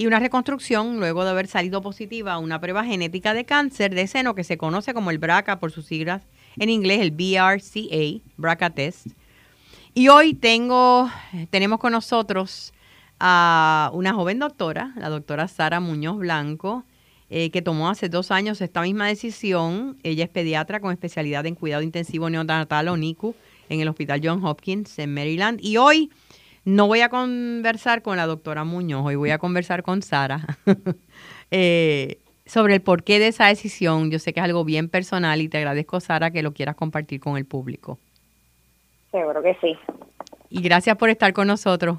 y 0.00 0.06
una 0.06 0.18
reconstrucción 0.18 0.98
luego 0.98 1.24
de 1.24 1.30
haber 1.30 1.46
salido 1.46 1.82
positiva 1.82 2.32
a 2.32 2.38
una 2.38 2.58
prueba 2.58 2.86
genética 2.86 3.34
de 3.34 3.44
cáncer 3.44 3.94
de 3.94 4.06
seno 4.06 4.34
que 4.34 4.44
se 4.44 4.56
conoce 4.56 4.94
como 4.94 5.10
el 5.10 5.18
BRCA 5.18 5.60
por 5.60 5.72
sus 5.72 5.84
siglas 5.84 6.22
en 6.56 6.70
inglés, 6.70 7.00
el 7.02 7.10
BRCA, 7.10 8.22
BRCA 8.38 8.70
Test. 8.70 9.08
Y 9.92 10.08
hoy 10.08 10.32
tengo, 10.32 11.10
tenemos 11.50 11.80
con 11.80 11.92
nosotros 11.92 12.72
a 13.18 13.90
una 13.92 14.14
joven 14.14 14.38
doctora, 14.38 14.94
la 14.96 15.10
doctora 15.10 15.48
Sara 15.48 15.80
Muñoz 15.80 16.16
Blanco, 16.16 16.84
eh, 17.28 17.50
que 17.50 17.60
tomó 17.60 17.90
hace 17.90 18.08
dos 18.08 18.30
años 18.30 18.62
esta 18.62 18.80
misma 18.80 19.06
decisión. 19.06 19.98
Ella 20.02 20.24
es 20.24 20.30
pediatra 20.30 20.80
con 20.80 20.92
especialidad 20.92 21.44
en 21.44 21.56
cuidado 21.56 21.82
intensivo 21.82 22.30
neonatal 22.30 22.88
o 22.88 22.96
NICU 22.96 23.34
en 23.68 23.80
el 23.80 23.88
Hospital 23.88 24.22
John 24.24 24.42
Hopkins 24.46 24.98
en 24.98 25.12
Maryland. 25.12 25.60
Y 25.62 25.76
hoy 25.76 26.10
no 26.64 26.86
voy 26.86 27.00
a 27.00 27.08
conversar 27.08 28.02
con 28.02 28.16
la 28.16 28.26
doctora 28.26 28.64
Muñoz, 28.64 29.04
hoy 29.04 29.16
voy 29.16 29.30
a 29.30 29.38
conversar 29.38 29.82
con 29.82 30.02
Sara 30.02 30.40
eh, 31.50 32.18
sobre 32.46 32.74
el 32.74 32.82
porqué 32.82 33.18
de 33.18 33.28
esa 33.28 33.46
decisión. 33.46 34.10
Yo 34.10 34.18
sé 34.18 34.32
que 34.32 34.40
es 34.40 34.44
algo 34.44 34.64
bien 34.64 34.88
personal 34.88 35.40
y 35.40 35.48
te 35.48 35.58
agradezco, 35.58 36.00
Sara, 36.00 36.30
que 36.30 36.42
lo 36.42 36.52
quieras 36.52 36.74
compartir 36.74 37.20
con 37.20 37.36
el 37.36 37.46
público. 37.46 37.98
Seguro 39.10 39.42
que 39.42 39.56
sí. 39.60 39.76
Y 40.50 40.62
gracias 40.62 40.96
por 40.96 41.10
estar 41.10 41.32
con 41.32 41.46
nosotros. 41.46 41.98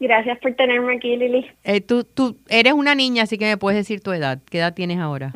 Gracias 0.00 0.38
por 0.38 0.54
tenerme 0.54 0.96
aquí, 0.96 1.16
Lili. 1.16 1.50
Eh, 1.64 1.80
tú, 1.80 2.04
tú 2.04 2.36
eres 2.48 2.72
una 2.72 2.94
niña, 2.94 3.24
así 3.24 3.36
que 3.36 3.46
me 3.46 3.56
puedes 3.56 3.78
decir 3.78 4.00
tu 4.00 4.12
edad. 4.12 4.38
¿Qué 4.48 4.58
edad 4.58 4.74
tienes 4.74 4.98
ahora? 4.98 5.32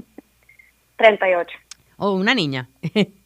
38. 0.97 1.51
Oh, 1.97 2.13
una 2.13 2.35
niña. 2.35 2.69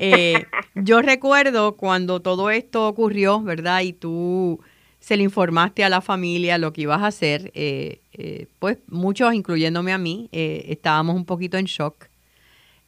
Eh, 0.00 0.44
yo 0.74 1.02
recuerdo 1.02 1.76
cuando 1.76 2.20
todo 2.20 2.50
esto 2.50 2.88
ocurrió, 2.88 3.40
¿verdad? 3.40 3.82
Y 3.82 3.92
tú 3.92 4.60
se 5.00 5.16
le 5.16 5.22
informaste 5.22 5.84
a 5.84 5.88
la 5.88 6.00
familia 6.00 6.58
lo 6.58 6.72
que 6.72 6.82
ibas 6.82 7.02
a 7.02 7.08
hacer, 7.08 7.50
eh, 7.54 8.00
eh, 8.14 8.46
pues 8.58 8.78
muchos, 8.88 9.34
incluyéndome 9.34 9.92
a 9.92 9.98
mí, 9.98 10.28
estábamos 10.32 11.16
un 11.16 11.26
poquito 11.26 11.58
en 11.58 11.66
shock 11.66 12.06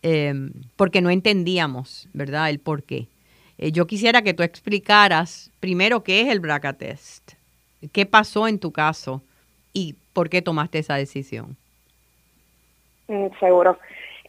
em, 0.02 0.52
porque 0.76 1.02
no 1.02 1.10
entendíamos, 1.10 2.08
¿verdad?, 2.14 2.48
el 2.48 2.58
por 2.58 2.82
qué. 2.82 3.08
yo 3.58 3.86
quisiera 3.86 4.22
que 4.22 4.34
tú 4.34 4.42
explicaras 4.42 5.50
primero 5.60 6.02
qué 6.02 6.22
es 6.22 6.28
el 6.28 6.40
BRCA 6.40 6.72
test, 6.72 7.32
qué 7.92 8.06
pasó 8.06 8.48
en 8.48 8.58
tu 8.58 8.72
caso 8.72 9.22
y 9.72 9.94
por 10.12 10.30
qué 10.30 10.40
tomaste 10.40 10.78
esa 10.78 10.94
decisión. 10.94 11.56
Mm, 13.08 13.26
seguro. 13.38 13.78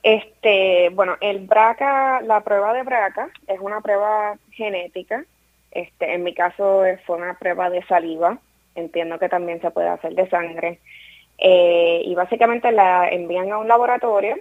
Este, 0.04 0.90
bueno, 0.90 1.18
el 1.22 1.46
BRCA, 1.46 2.22
la 2.22 2.42
prueba 2.42 2.74
de 2.74 2.84
BRCA 2.84 3.30
es 3.48 3.60
una 3.60 3.82
prueba 3.82 4.38
genética 4.52 5.26
este, 5.72 6.14
en 6.14 6.24
mi 6.24 6.34
caso 6.34 6.84
fue 7.06 7.18
una 7.18 7.36
prueba 7.36 7.70
de 7.70 7.84
saliva, 7.84 8.40
entiendo 8.74 9.20
que 9.20 9.30
también 9.30 9.62
se 9.62 9.72
puede 9.72 9.90
hacer 9.90 10.14
de 10.16 10.28
sangre. 10.30 10.80
Eh, 11.38 12.02
y 12.04 12.16
básicamente 12.16 12.72
la 12.72 13.08
envían 13.10 13.52
a 13.52 13.60
un 13.60 13.68
laboratorio 13.68 14.38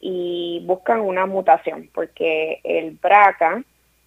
y 0.00 0.62
buscan 0.66 1.00
una 1.00 1.24
mutación, 1.24 1.88
porque 1.94 2.60
el 2.64 2.98
BRCA 3.00 3.62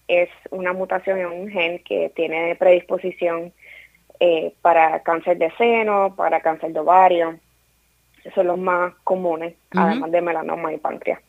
es 0.06 0.28
una 0.50 0.72
mutación 0.72 1.18
en 1.18 1.26
un 1.26 1.48
gen 1.48 1.82
que 1.82 2.12
tiene 2.14 2.54
predisposición 2.54 3.52
eh, 4.20 4.52
para 4.62 5.02
cáncer 5.02 5.38
de 5.38 5.50
seno, 5.56 6.14
para 6.16 6.40
cáncer 6.40 6.72
de 6.72 6.78
ovario. 6.78 7.38
Son 8.34 8.46
los 8.46 8.58
más 8.58 8.94
comunes, 9.04 9.54
además 9.70 10.10
de 10.10 10.20
melanoma 10.20 10.72
y 10.72 10.78
páncreas. 10.78 11.20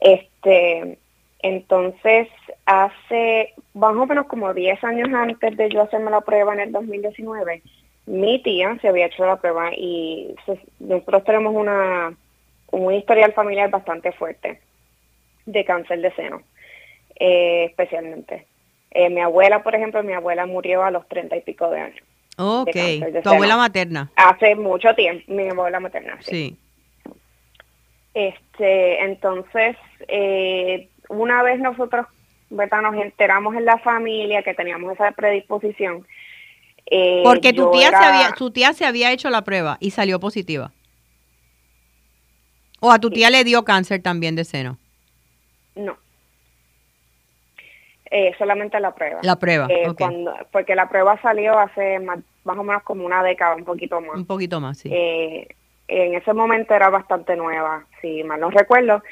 Este, 0.00 0.98
entonces, 1.40 2.28
hace 2.64 3.54
más 3.74 3.94
o 3.94 4.06
menos 4.06 4.26
como 4.26 4.52
10 4.52 4.82
años 4.84 5.08
antes 5.12 5.56
de 5.56 5.68
yo 5.68 5.82
hacerme 5.82 6.10
la 6.10 6.20
prueba 6.20 6.54
en 6.54 6.60
el 6.60 6.72
2019, 6.72 7.62
mi 8.06 8.42
tía 8.42 8.78
se 8.80 8.88
había 8.88 9.06
hecho 9.06 9.26
la 9.26 9.36
prueba 9.36 9.70
y 9.74 10.34
nosotros 10.78 11.24
tenemos 11.24 11.54
una, 11.54 12.16
un 12.70 12.94
historial 12.94 13.32
familiar 13.32 13.70
bastante 13.70 14.12
fuerte 14.12 14.60
de 15.44 15.64
cáncer 15.64 16.00
de 16.00 16.12
seno, 16.12 16.42
eh, 17.18 17.64
especialmente. 17.64 18.46
Eh, 18.90 19.10
mi 19.10 19.20
abuela, 19.20 19.62
por 19.62 19.74
ejemplo, 19.74 20.02
mi 20.02 20.12
abuela 20.12 20.46
murió 20.46 20.82
a 20.82 20.90
los 20.90 21.06
30 21.08 21.36
y 21.36 21.40
pico 21.42 21.68
de 21.70 21.80
años. 21.80 22.04
Ok, 22.38 22.76
tu 23.22 23.30
abuela 23.30 23.56
materna. 23.56 24.10
Hace 24.16 24.54
mucho 24.54 24.94
tiempo, 24.94 25.24
mi 25.32 25.48
abuela 25.48 25.80
materna. 25.80 26.18
Sí. 26.20 26.56
Este, 28.12 29.04
entonces, 29.04 29.76
eh, 30.08 30.88
una 31.08 31.42
vez 31.42 31.60
nosotros 31.60 32.06
¿verdad? 32.50 32.82
nos 32.82 32.94
enteramos 32.96 33.54
en 33.56 33.64
la 33.64 33.78
familia 33.78 34.42
que 34.42 34.54
teníamos 34.54 34.92
esa 34.94 35.12
predisposición. 35.12 36.06
Eh, 36.86 37.22
Porque 37.24 37.52
tu 37.52 37.70
tía, 37.70 37.90
se 37.90 37.96
había, 37.96 38.32
tu 38.32 38.50
tía 38.50 38.72
se 38.72 38.84
había 38.84 39.12
hecho 39.12 39.30
la 39.30 39.42
prueba 39.42 39.76
y 39.80 39.90
salió 39.90 40.20
positiva. 40.20 40.72
¿O 42.80 42.92
a 42.92 42.98
tu 42.98 43.10
tía 43.10 43.30
le 43.30 43.42
dio 43.44 43.64
cáncer 43.64 44.02
también 44.02 44.36
de 44.36 44.44
seno? 44.44 44.78
No. 45.74 45.96
Eh, 48.10 48.32
solamente 48.38 48.78
la 48.80 48.94
prueba. 48.94 49.20
La 49.22 49.36
prueba, 49.36 49.66
eh, 49.68 49.88
cuando, 49.98 50.32
Porque 50.52 50.74
la 50.74 50.88
prueba 50.88 51.20
salió 51.20 51.58
hace 51.58 51.98
más, 51.98 52.18
más, 52.44 52.56
o 52.56 52.62
menos 52.62 52.82
como 52.82 53.04
una 53.04 53.22
década, 53.22 53.56
un 53.56 53.64
poquito 53.64 54.00
más. 54.00 54.16
Un 54.16 54.26
poquito 54.26 54.60
más, 54.60 54.78
sí. 54.78 54.90
en 54.92 56.14
ese 56.14 56.32
momento 56.32 56.74
era 56.74 56.88
bastante 56.88 57.36
nueva, 57.36 57.84
si 58.00 58.22
mal 58.22 58.40
no 58.40 58.50
recuerdo. 58.50 59.02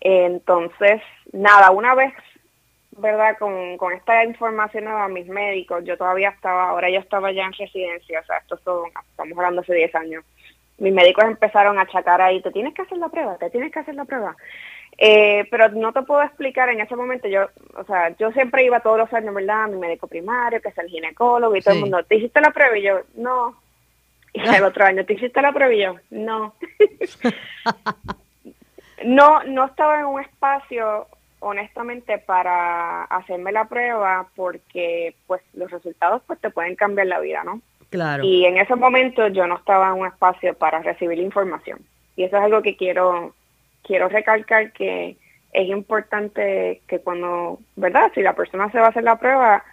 Entonces, 0.00 1.02
nada, 1.32 1.70
una 1.70 1.94
vez, 1.94 2.12
¿verdad? 2.98 3.36
Con, 3.38 3.76
con 3.76 3.92
esta 3.92 4.24
información 4.24 4.88
a 4.88 5.08
mis 5.08 5.26
médicos, 5.26 5.84
yo 5.84 5.96
todavía 5.96 6.30
estaba, 6.30 6.70
ahora 6.70 6.90
yo 6.90 7.00
estaba 7.00 7.32
ya 7.32 7.44
en 7.44 7.52
residencia, 7.52 8.20
o 8.20 8.24
sea, 8.24 8.38
esto 8.38 8.58
son, 8.64 8.90
estamos 9.10 9.36
hablando 9.38 9.60
hace 9.62 9.74
10 9.74 9.94
años. 9.94 10.24
Mis 10.78 10.92
médicos 10.92 11.24
empezaron 11.24 11.78
a 11.78 11.82
achacar 11.82 12.20
ahí, 12.20 12.40
te 12.40 12.52
tienes 12.52 12.74
que 12.74 12.82
hacer 12.82 12.98
la 12.98 13.08
prueba, 13.08 13.36
te 13.36 13.50
tienes 13.50 13.72
que 13.72 13.80
hacer 13.80 13.94
la 13.94 14.04
prueba. 14.04 14.36
Eh, 15.00 15.46
pero 15.50 15.68
no 15.68 15.92
te 15.92 16.02
puedo 16.02 16.22
explicar 16.22 16.68
en 16.70 16.80
ese 16.80 16.96
momento, 16.96 17.28
yo, 17.28 17.46
o 17.76 17.84
sea, 17.84 18.16
yo 18.16 18.32
siempre 18.32 18.64
iba 18.64 18.80
todos 18.80 18.98
los 18.98 19.12
años, 19.12 19.32
¿verdad? 19.32 19.64
A 19.64 19.68
mi 19.68 19.76
médico 19.76 20.08
primario, 20.08 20.60
que 20.60 20.70
es 20.70 20.78
el 20.78 20.88
ginecólogo, 20.88 21.54
y 21.54 21.60
todo 21.62 21.74
el 21.74 21.80
mundo, 21.80 22.02
¿te 22.02 22.16
hiciste 22.16 22.40
la 22.40 22.50
prueba? 22.50 22.76
Y 22.76 22.82
yo, 22.82 23.00
no. 23.14 23.56
Y 24.32 24.40
el 24.40 24.64
otro 24.64 24.84
año, 24.84 25.04
¿te 25.04 25.14
hiciste 25.14 25.40
la 25.40 25.52
prueba? 25.52 25.72
Y 25.72 25.82
yo, 25.82 25.96
no. 26.10 26.54
No, 29.04 29.42
no 29.44 29.66
estaba 29.66 30.00
en 30.00 30.06
un 30.06 30.20
espacio, 30.20 31.06
honestamente, 31.40 32.18
para 32.18 33.04
hacerme 33.04 33.52
la 33.52 33.66
prueba 33.66 34.26
porque 34.34 35.14
pues 35.26 35.40
los 35.54 35.70
resultados 35.70 36.22
pues 36.26 36.40
te 36.40 36.50
pueden 36.50 36.74
cambiar 36.74 37.06
la 37.06 37.20
vida, 37.20 37.44
¿no? 37.44 37.60
Claro. 37.90 38.24
Y 38.24 38.44
en 38.44 38.58
ese 38.58 38.74
momento 38.74 39.28
yo 39.28 39.46
no 39.46 39.56
estaba 39.56 39.88
en 39.88 40.00
un 40.00 40.06
espacio 40.06 40.54
para 40.54 40.80
recibir 40.80 41.18
información. 41.18 41.80
Y 42.16 42.24
eso 42.24 42.36
es 42.36 42.42
algo 42.42 42.60
que 42.60 42.76
quiero, 42.76 43.34
quiero 43.82 44.08
recalcar 44.08 44.72
que 44.72 45.16
es 45.52 45.68
importante 45.68 46.82
que 46.86 47.00
cuando, 47.00 47.60
¿verdad? 47.76 48.10
Si 48.14 48.22
la 48.22 48.34
persona 48.34 48.70
se 48.70 48.78
va 48.78 48.86
a 48.86 48.90
hacer 48.90 49.04
la 49.04 49.18
prueba, 49.18 49.64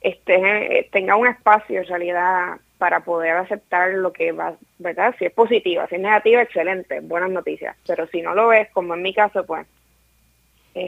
este, 0.00 0.88
tenga 0.92 1.16
un 1.16 1.26
espacio 1.26 1.80
en 1.80 1.86
realidad 1.86 2.58
para 2.78 3.00
poder 3.00 3.36
aceptar 3.36 3.90
lo 3.94 4.12
que 4.12 4.32
va, 4.32 4.54
¿verdad? 4.78 5.14
Si 5.18 5.24
es 5.24 5.32
positiva, 5.32 5.86
si 5.88 5.96
es 5.96 6.00
negativa, 6.00 6.42
excelente, 6.42 7.00
buenas 7.00 7.30
noticias. 7.30 7.76
Pero 7.86 8.06
si 8.08 8.22
no 8.22 8.34
lo 8.34 8.48
ves, 8.48 8.68
como 8.72 8.94
en 8.94 9.02
mi 9.02 9.12
caso, 9.12 9.44
pues... 9.44 9.66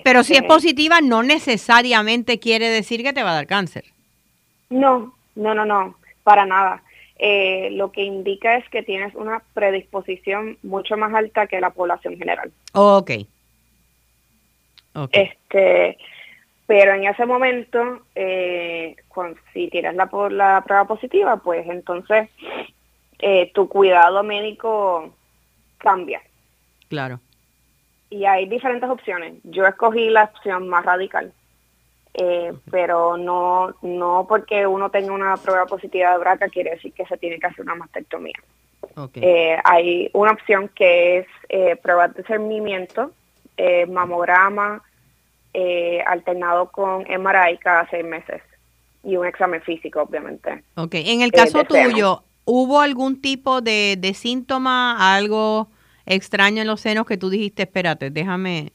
Pero 0.05 0.23
si 0.23 0.35
es 0.35 0.39
este, 0.39 0.49
positiva, 0.49 1.01
no 1.01 1.25
necesariamente 1.25 2.39
quiere 2.39 2.69
decir 2.69 3.03
que 3.03 3.13
te 3.13 3.25
va 3.25 3.33
a 3.33 3.35
dar 3.35 3.49
cáncer. 3.49 3.87
No, 4.69 5.13
no, 5.35 5.53
no, 5.53 5.65
no, 5.65 5.97
para 6.23 6.47
nada. 6.47 6.81
Eh, 7.23 7.69
lo 7.73 7.93
que 7.93 8.03
indica 8.03 8.57
es 8.57 8.67
que 8.71 8.83
tienes 8.83 9.15
una 9.15 9.43
predisposición 9.53 10.57
mucho 10.63 10.97
más 10.97 11.13
alta 11.13 11.47
que 11.47 11.61
la 11.61 11.69
población 11.69 12.17
general. 12.17 12.51
ok. 12.73 13.11
okay. 14.95 15.23
Este, 15.23 15.99
pero 16.67 16.95
en 16.95 17.05
ese 17.05 17.27
momento, 17.27 18.01
eh, 18.15 18.97
si 19.53 19.69
tienes 19.69 19.97
la, 19.97 20.09
la 20.31 20.65
prueba 20.65 20.87
positiva, 20.87 21.37
pues 21.37 21.67
entonces 21.69 22.31
eh, 23.19 23.51
tu 23.53 23.69
cuidado 23.69 24.23
médico 24.23 25.13
cambia. 25.77 26.23
Claro. 26.89 27.21
Y 28.09 28.25
hay 28.25 28.47
diferentes 28.47 28.89
opciones. 28.89 29.35
Yo 29.45 29.67
escogí 29.67 30.09
la 30.09 30.25
opción 30.25 30.71
más 30.71 30.87
radical, 30.87 31.35
eh, 32.15 32.53
pero 32.71 33.17
no 33.17 33.75
no 33.83 34.27
porque 34.29 34.67
uno 34.67 34.91
tenga 34.91 35.13
una 35.13 35.37
prueba 35.37 35.67
positiva 35.67 36.13
de 36.13 36.19
braca 36.19 36.49
quiere 36.49 36.71
decir 36.71 36.93
que 36.93 37.07
se 37.07 37.17
tiene 37.17 37.39
que 37.39 37.47
hacer 37.47 37.65
una 37.65 37.75
mastectomía. 37.75 38.39
Okay. 38.97 39.57
hay 39.65 40.11
una 40.15 40.33
opción 40.33 40.69
que 40.75 41.19
es 41.19 41.27
eh, 41.49 41.77
pruebas 41.77 42.15
de 42.15 42.23
cernimiento, 42.25 43.13
mamograma, 43.89 44.83
eh, 45.53 46.01
alternado 46.07 46.71
con 46.71 47.03
MRI 47.03 47.59
cada 47.59 47.89
seis 47.91 48.05
meses 48.05 48.41
y 49.03 49.17
un 49.17 49.27
examen 49.27 49.61
físico, 49.63 50.03
obviamente. 50.03 50.63
Ok, 50.77 50.95
en 50.95 51.23
el 51.23 51.31
eh, 51.31 51.33
caso 51.33 51.65
tuyo, 51.65 52.23
¿hubo 52.45 52.81
algún 52.81 53.21
tipo 53.21 53.61
de, 53.61 53.97
de 53.99 54.15
síntoma, 54.15 55.17
algo 55.17 55.69
extraño 56.07 56.63
en 56.63 56.69
los 56.69 56.81
senos 56.81 57.05
que 57.05 57.17
tú 57.17 57.31
dijiste, 57.31 57.63
espérate, 57.63 58.11
déjame... 58.11 58.73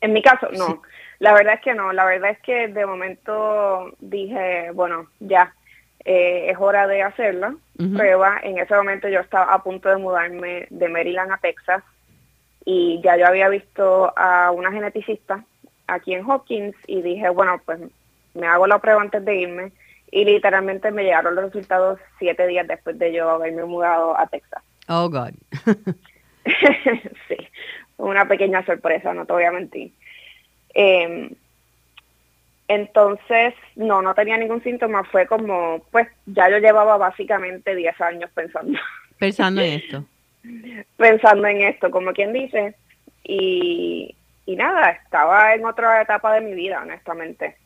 En 0.00 0.12
mi 0.12 0.22
caso, 0.22 0.48
no. 0.58 0.82
La 1.22 1.32
verdad 1.34 1.54
es 1.54 1.60
que 1.60 1.72
no. 1.72 1.92
La 1.92 2.04
verdad 2.04 2.30
es 2.30 2.40
que 2.40 2.66
de 2.66 2.84
momento 2.84 3.92
dije, 4.00 4.72
bueno, 4.74 5.06
ya, 5.20 5.54
eh, 6.04 6.50
es 6.50 6.56
hora 6.58 6.88
de 6.88 7.04
hacerla. 7.04 7.54
Prueba. 7.96 8.40
En 8.42 8.58
ese 8.58 8.74
momento 8.74 9.08
yo 9.08 9.20
estaba 9.20 9.54
a 9.54 9.62
punto 9.62 9.88
de 9.88 9.98
mudarme 9.98 10.66
de 10.70 10.88
Maryland 10.88 11.30
a 11.30 11.36
Texas 11.36 11.84
y 12.64 13.00
ya 13.04 13.16
yo 13.16 13.26
había 13.26 13.48
visto 13.48 14.12
a 14.16 14.50
una 14.50 14.72
geneticista 14.72 15.44
aquí 15.86 16.12
en 16.12 16.28
Hopkins 16.28 16.74
y 16.88 17.02
dije, 17.02 17.28
bueno, 17.28 17.60
pues 17.64 17.78
me 18.34 18.48
hago 18.48 18.66
la 18.66 18.80
prueba 18.80 19.00
antes 19.00 19.24
de 19.24 19.36
irme 19.36 19.72
y 20.10 20.24
literalmente 20.24 20.90
me 20.90 21.04
llegaron 21.04 21.36
los 21.36 21.44
resultados 21.44 22.00
siete 22.18 22.48
días 22.48 22.66
después 22.66 22.98
de 22.98 23.12
yo 23.12 23.30
haberme 23.30 23.64
mudado 23.64 24.18
a 24.18 24.26
Texas. 24.26 24.62
Oh, 24.88 25.08
God. 25.08 25.34
sí, 27.28 27.36
una 27.96 28.26
pequeña 28.26 28.64
sorpresa, 28.66 29.14
no 29.14 29.24
te 29.24 29.32
voy 29.32 29.44
a 29.44 29.52
mentir. 29.52 29.92
Em, 30.74 31.30
entonces, 32.68 33.54
no, 33.76 34.02
no 34.02 34.14
tenía 34.14 34.38
ningún 34.38 34.62
síntoma, 34.62 35.04
fue 35.04 35.26
como, 35.26 35.84
pues 35.90 36.08
ya 36.26 36.48
yo 36.48 36.58
llevaba 36.58 36.96
básicamente 36.96 37.74
10 37.74 38.00
años 38.00 38.30
pensando. 38.34 38.78
Pensando 39.18 39.60
en 39.60 39.74
esto 39.74 40.04
pensando 40.96 41.46
en 41.46 41.62
esto, 41.62 41.90
como 41.90 42.12
quien 42.12 42.32
dice, 42.32 42.74
y, 43.24 44.14
y 44.46 44.56
nada, 44.56 44.90
estaba 44.90 45.54
en 45.54 45.64
otra 45.64 46.02
etapa 46.02 46.34
de 46.34 46.40
mi 46.40 46.54
vida, 46.54 46.80
honestamente. 46.82 47.56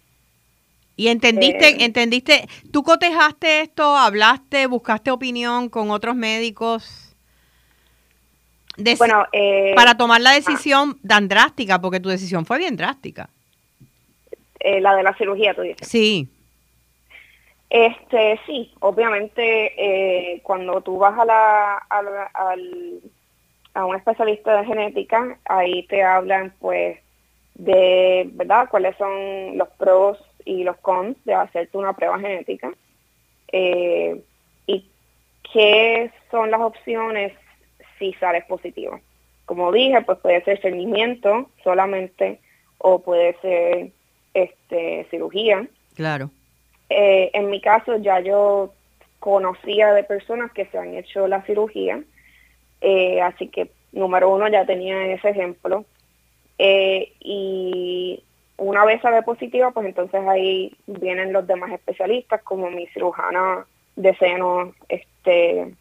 ¿Y 0.96 1.08
entendiste, 1.08 1.68
eh, 1.68 1.76
entendiste, 1.80 2.48
tú 2.72 2.82
cotejaste 2.82 3.60
esto, 3.60 3.96
hablaste, 3.96 4.66
buscaste 4.66 5.10
opinión 5.10 5.68
con 5.68 5.90
otros 5.90 6.16
médicos? 6.16 7.05
Bueno, 8.98 9.26
eh, 9.32 9.72
para 9.74 9.96
tomar 9.96 10.20
la 10.20 10.32
decisión 10.32 10.98
tan 11.06 11.28
drástica, 11.28 11.80
porque 11.80 12.00
tu 12.00 12.08
decisión 12.08 12.44
fue 12.44 12.58
bien 12.58 12.76
drástica. 12.76 13.28
Eh, 14.60 14.80
la 14.80 14.94
de 14.94 15.02
la 15.02 15.14
cirugía, 15.16 15.54
tú 15.54 15.62
dices. 15.62 15.86
Sí. 15.86 16.28
Este, 17.68 18.40
sí, 18.46 18.72
obviamente 18.80 19.72
eh, 19.76 20.40
cuando 20.42 20.80
tú 20.82 20.98
vas 20.98 21.18
a, 21.18 21.24
la, 21.24 21.74
a, 21.74 22.54
a 23.74 23.84
un 23.84 23.96
especialista 23.96 24.56
de 24.56 24.66
genética, 24.66 25.38
ahí 25.44 25.82
te 25.88 26.02
hablan 26.02 26.52
pues 26.60 26.98
de, 27.54 28.28
¿verdad?, 28.32 28.68
cuáles 28.70 28.96
son 28.96 29.58
los 29.58 29.68
pros 29.70 30.18
y 30.44 30.62
los 30.62 30.76
cons 30.78 31.16
de 31.24 31.34
hacerte 31.34 31.76
una 31.76 31.92
prueba 31.92 32.18
genética 32.18 32.72
eh, 33.52 34.22
y 34.66 34.84
qué 35.52 36.10
son 36.30 36.50
las 36.50 36.60
opciones 36.60 37.32
si 37.98 38.12
sales 38.14 38.44
positivo. 38.44 39.00
Como 39.44 39.72
dije, 39.72 40.02
pues 40.02 40.18
puede 40.18 40.42
ser 40.44 40.60
seguimiento 40.60 41.50
solamente 41.62 42.40
o 42.78 43.00
puede 43.00 43.36
ser 43.40 43.90
este 44.34 45.06
cirugía. 45.10 45.66
Claro. 45.94 46.30
Eh, 46.90 47.30
en 47.32 47.50
mi 47.50 47.60
caso 47.60 47.96
ya 47.96 48.20
yo 48.20 48.72
conocía 49.18 49.92
de 49.92 50.04
personas 50.04 50.52
que 50.52 50.66
se 50.66 50.78
han 50.78 50.94
hecho 50.94 51.26
la 51.26 51.42
cirugía, 51.42 52.02
eh, 52.80 53.20
así 53.20 53.48
que 53.48 53.70
número 53.92 54.32
uno 54.32 54.48
ya 54.48 54.66
tenía 54.66 55.06
ese 55.06 55.30
ejemplo. 55.30 55.84
Eh, 56.58 57.12
y 57.20 58.22
una 58.58 58.84
vez 58.84 59.02
sale 59.02 59.22
positiva, 59.22 59.70
pues 59.70 59.86
entonces 59.86 60.20
ahí 60.26 60.76
vienen 60.86 61.32
los 61.32 61.46
demás 61.46 61.72
especialistas, 61.72 62.42
como 62.42 62.70
mi 62.70 62.86
cirujana 62.88 63.66
de 63.96 64.14
seno, 64.16 64.72
este, 64.88 65.72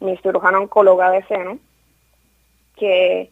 mi 0.00 0.16
cirujana 0.18 0.60
oncóloga 0.60 1.10
de 1.10 1.24
seno, 1.24 1.58
que 2.76 3.30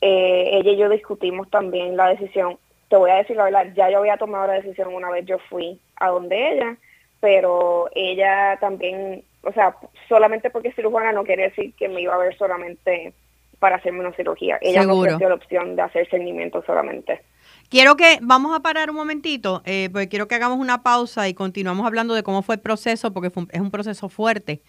ella 0.00 0.70
y 0.70 0.76
yo 0.76 0.90
discutimos 0.90 1.48
también 1.48 1.96
la 1.96 2.08
decisión 2.08 2.58
te 2.88 2.96
voy 2.96 3.10
a 3.10 3.16
decir 3.16 3.36
la 3.36 3.44
verdad, 3.44 3.66
ya 3.74 3.90
yo 3.90 3.98
había 3.98 4.16
tomado 4.16 4.46
la 4.46 4.54
decisión 4.54 4.94
una 4.94 5.10
vez 5.10 5.24
yo 5.26 5.38
fui 5.50 5.80
a 5.96 6.08
donde 6.08 6.52
ella, 6.52 6.76
pero 7.20 7.88
ella 7.94 8.56
también, 8.60 9.24
o 9.42 9.52
sea, 9.52 9.76
solamente 10.08 10.50
porque 10.50 10.68
es 10.68 10.76
cirujana 10.76 11.12
no 11.12 11.24
quiere 11.24 11.44
decir 11.44 11.74
que 11.74 11.88
me 11.88 12.02
iba 12.02 12.14
a 12.14 12.18
ver 12.18 12.36
solamente 12.36 13.12
para 13.58 13.76
hacerme 13.76 14.00
una 14.00 14.12
cirugía. 14.12 14.58
Ella 14.60 14.82
me 14.82 14.92
ofreció 14.92 15.28
la 15.28 15.36
opción 15.36 15.74
de 15.74 15.82
hacer 15.82 16.08
seguimiento 16.10 16.62
solamente. 16.66 17.22
Quiero 17.70 17.96
que, 17.96 18.18
vamos 18.20 18.54
a 18.54 18.60
parar 18.60 18.90
un 18.90 18.96
momentito, 18.96 19.62
eh, 19.64 19.88
porque 19.90 20.08
quiero 20.08 20.28
que 20.28 20.34
hagamos 20.34 20.58
una 20.58 20.82
pausa 20.82 21.28
y 21.28 21.34
continuamos 21.34 21.86
hablando 21.86 22.14
de 22.14 22.22
cómo 22.22 22.42
fue 22.42 22.56
el 22.56 22.60
proceso, 22.60 23.12
porque 23.12 23.32
es 23.50 23.60
un 23.60 23.70
proceso 23.70 24.08
fuerte, 24.08 24.60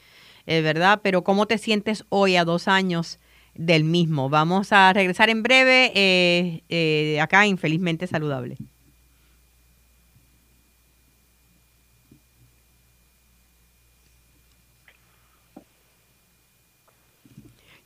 eh, 0.48 0.62
¿verdad? 0.62 1.02
Pero 1.04 1.24
¿cómo 1.24 1.46
te 1.46 1.58
sientes 1.58 2.06
hoy 2.10 2.36
a 2.36 2.46
dos 2.46 2.68
años 2.68 3.20
del 3.56 3.86
mismo. 3.86 4.30
Vamos 4.30 4.72
a 4.72 4.94
regresar 4.94 5.30
en 5.30 5.42
breve 5.42 5.92
eh, 5.96 6.64
eh, 6.70 7.20
acá 7.22 7.48
Infelizmente 7.48 8.06
Saludable. 8.06 8.58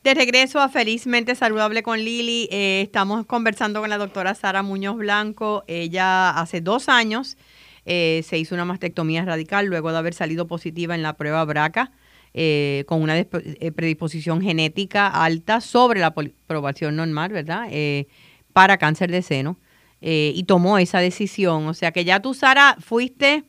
De 0.02 0.14
regreso 0.14 0.60
a 0.60 0.70
Felizmente 0.70 1.34
Saludable 1.34 1.82
con 1.82 1.98
Lili, 1.98 2.48
eh, 2.50 2.80
estamos 2.82 3.26
conversando 3.26 3.80
con 3.80 3.90
la 3.90 3.98
doctora 3.98 4.34
Sara 4.34 4.62
Muñoz 4.62 4.96
Blanco. 4.96 5.62
Ella 5.66 6.30
hace 6.30 6.60
dos 6.60 6.88
años 6.88 7.36
se 7.84 8.38
hizo 8.38 8.54
una 8.54 8.64
mastectomía 8.64 9.24
radical 9.24 9.66
luego 9.66 9.90
de 9.90 9.98
haber 9.98 10.14
salido 10.14 10.46
positiva 10.46 10.94
en 10.94 11.02
la 11.02 11.14
prueba 11.16 11.44
BRCA 11.44 11.90
eh, 12.32 12.84
con 12.86 13.02
una 13.02 13.18
eh, 13.18 13.26
predisposición 13.74 14.40
genética 14.40 15.08
alta 15.08 15.60
sobre 15.60 15.98
la 15.98 16.14
población 16.14 16.94
normal, 16.94 17.32
¿verdad? 17.32 17.66
Eh, 17.70 18.06
para 18.52 18.78
cáncer 18.78 19.10
de 19.10 19.22
seno. 19.22 19.56
y 20.00 20.42
tomó 20.44 20.78
esa 20.78 21.00
decisión. 21.00 21.66
O 21.66 21.74
sea 21.74 21.92
que 21.92 22.04
ya 22.04 22.20
tú, 22.20 22.32
Sara, 22.32 22.76
fuiste 22.80 23.44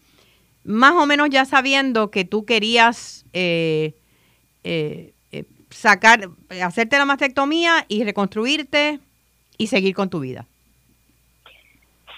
más 0.63 0.93
o 0.93 1.05
menos 1.05 1.29
ya 1.29 1.45
sabiendo 1.45 2.11
que 2.11 2.25
tú 2.25 2.43
querías 2.45 3.25
sacar, 5.69 6.29
hacerte 6.61 6.97
la 6.97 7.05
mastectomía 7.05 7.85
y 7.87 8.03
reconstruirte 8.03 8.99
y 9.57 9.67
seguir 9.67 9.95
con 9.95 10.09
tu 10.09 10.19
vida. 10.19 10.45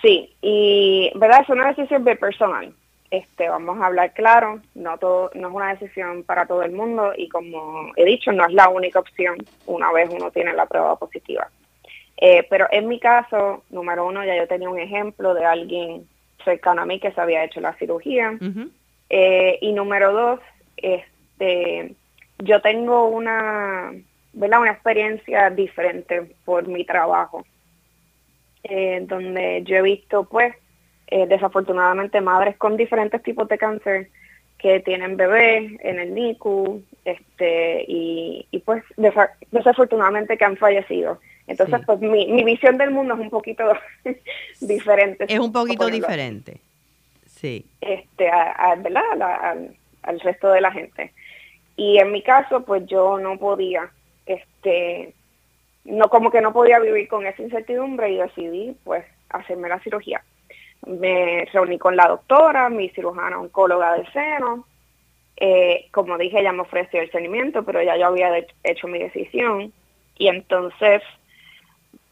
Sí, 0.01 0.29
y 0.41 1.11
verdad 1.15 1.41
es 1.43 1.49
una 1.49 1.67
decisión 1.67 2.03
de 2.03 2.15
personal. 2.15 2.73
Este, 3.13 3.47
vamos 3.47 3.79
a 3.79 3.85
hablar 3.85 4.11
claro, 4.13 4.59
no 4.73 4.97
todo, 4.97 5.29
no 5.35 5.49
es 5.49 5.53
una 5.53 5.75
decisión 5.75 6.23
para 6.23 6.47
todo 6.47 6.63
el 6.63 6.71
mundo 6.71 7.13
y 7.15 7.29
como 7.29 7.91
he 7.95 8.05
dicho, 8.05 8.31
no 8.31 8.43
es 8.43 8.51
la 8.51 8.69
única 8.69 8.97
opción 8.97 9.37
una 9.67 9.91
vez 9.91 10.09
uno 10.11 10.31
tiene 10.31 10.51
la 10.53 10.65
prueba 10.65 10.97
positiva. 10.97 11.47
Eh, 12.17 12.47
pero 12.49 12.65
en 12.71 12.87
mi 12.87 12.99
caso, 12.99 13.65
número 13.69 14.07
uno, 14.07 14.25
ya 14.25 14.35
yo 14.35 14.47
tenía 14.47 14.67
un 14.67 14.79
ejemplo 14.79 15.35
de 15.35 15.45
alguien 15.45 16.07
cercano 16.43 16.81
a 16.81 16.85
mí 16.87 16.99
que 16.99 17.11
se 17.11 17.21
había 17.21 17.43
hecho 17.43 17.61
la 17.61 17.73
cirugía. 17.73 18.35
Eh, 19.11 19.59
y 19.61 19.73
número 19.73 20.11
dos, 20.11 20.39
este, 20.77 21.93
yo 22.39 22.61
tengo 22.61 23.09
una, 23.09 23.93
¿verdad? 24.33 24.61
una 24.61 24.71
experiencia 24.71 25.51
diferente 25.51 26.33
por 26.45 26.67
mi 26.67 26.83
trabajo, 26.83 27.45
eh, 28.63 29.05
donde 29.07 29.61
yo 29.65 29.75
he 29.75 29.81
visto 29.83 30.23
pues 30.23 30.55
eh, 31.07 31.27
desafortunadamente 31.27 32.21
madres 32.21 32.57
con 32.57 32.77
diferentes 32.77 33.21
tipos 33.21 33.47
de 33.47 33.57
cáncer 33.57 34.09
que 34.57 34.79
tienen 34.79 35.17
bebés 35.17 35.73
en 35.81 35.99
el 35.99 36.15
NICU 36.15 36.81
este 37.03 37.83
y, 37.85 38.47
pues 38.65 38.81
desafortunadamente 39.51 40.37
que 40.37 40.45
han 40.45 40.55
fallecido. 40.55 41.19
Entonces, 41.47 41.81
pues 41.85 41.99
mi, 41.99 42.43
visión 42.45 42.77
del 42.77 42.91
mundo 42.91 43.15
es 43.15 43.19
un 43.19 43.29
poquito 43.29 43.65
diferente. 44.61 45.25
Es 45.27 45.39
un 45.39 45.51
poquito 45.51 45.87
diferente, 45.87 46.61
sí. 47.27 47.65
Este, 47.81 48.29
a, 48.29 48.75
¿verdad? 48.77 49.67
al 50.03 50.19
resto 50.21 50.49
de 50.51 50.61
la 50.61 50.71
gente. 50.71 51.11
Y 51.75 51.97
en 51.97 52.13
mi 52.13 52.21
caso, 52.21 52.63
pues 52.63 52.85
yo 52.85 53.19
no 53.19 53.37
podía, 53.37 53.91
este, 54.25 55.13
no 55.83 56.07
como 56.09 56.31
que 56.31 56.39
no 56.39 56.53
podía 56.53 56.79
vivir 56.79 57.09
con 57.09 57.27
esa 57.27 57.41
incertidumbre 57.41 58.11
y 58.11 58.17
decidí, 58.17 58.77
pues, 58.85 59.03
hacerme 59.29 59.67
la 59.67 59.79
cirugía 59.81 60.23
me 60.85 61.45
reuní 61.51 61.77
con 61.77 61.95
la 61.95 62.07
doctora, 62.07 62.69
mi 62.69 62.89
cirujana 62.89 63.39
oncóloga 63.39 63.93
de 63.93 64.05
seno. 64.11 64.65
Eh, 65.37 65.87
como 65.91 66.17
dije, 66.17 66.39
ella 66.39 66.51
me 66.51 66.61
ofreció 66.61 67.01
el 67.01 67.11
seguimiento, 67.11 67.63
pero 67.63 67.81
ya 67.81 67.97
yo 67.97 68.07
había 68.07 68.31
hecho 68.63 68.87
mi 68.87 68.99
decisión. 68.99 69.73
Y 70.17 70.27
entonces, 70.27 71.01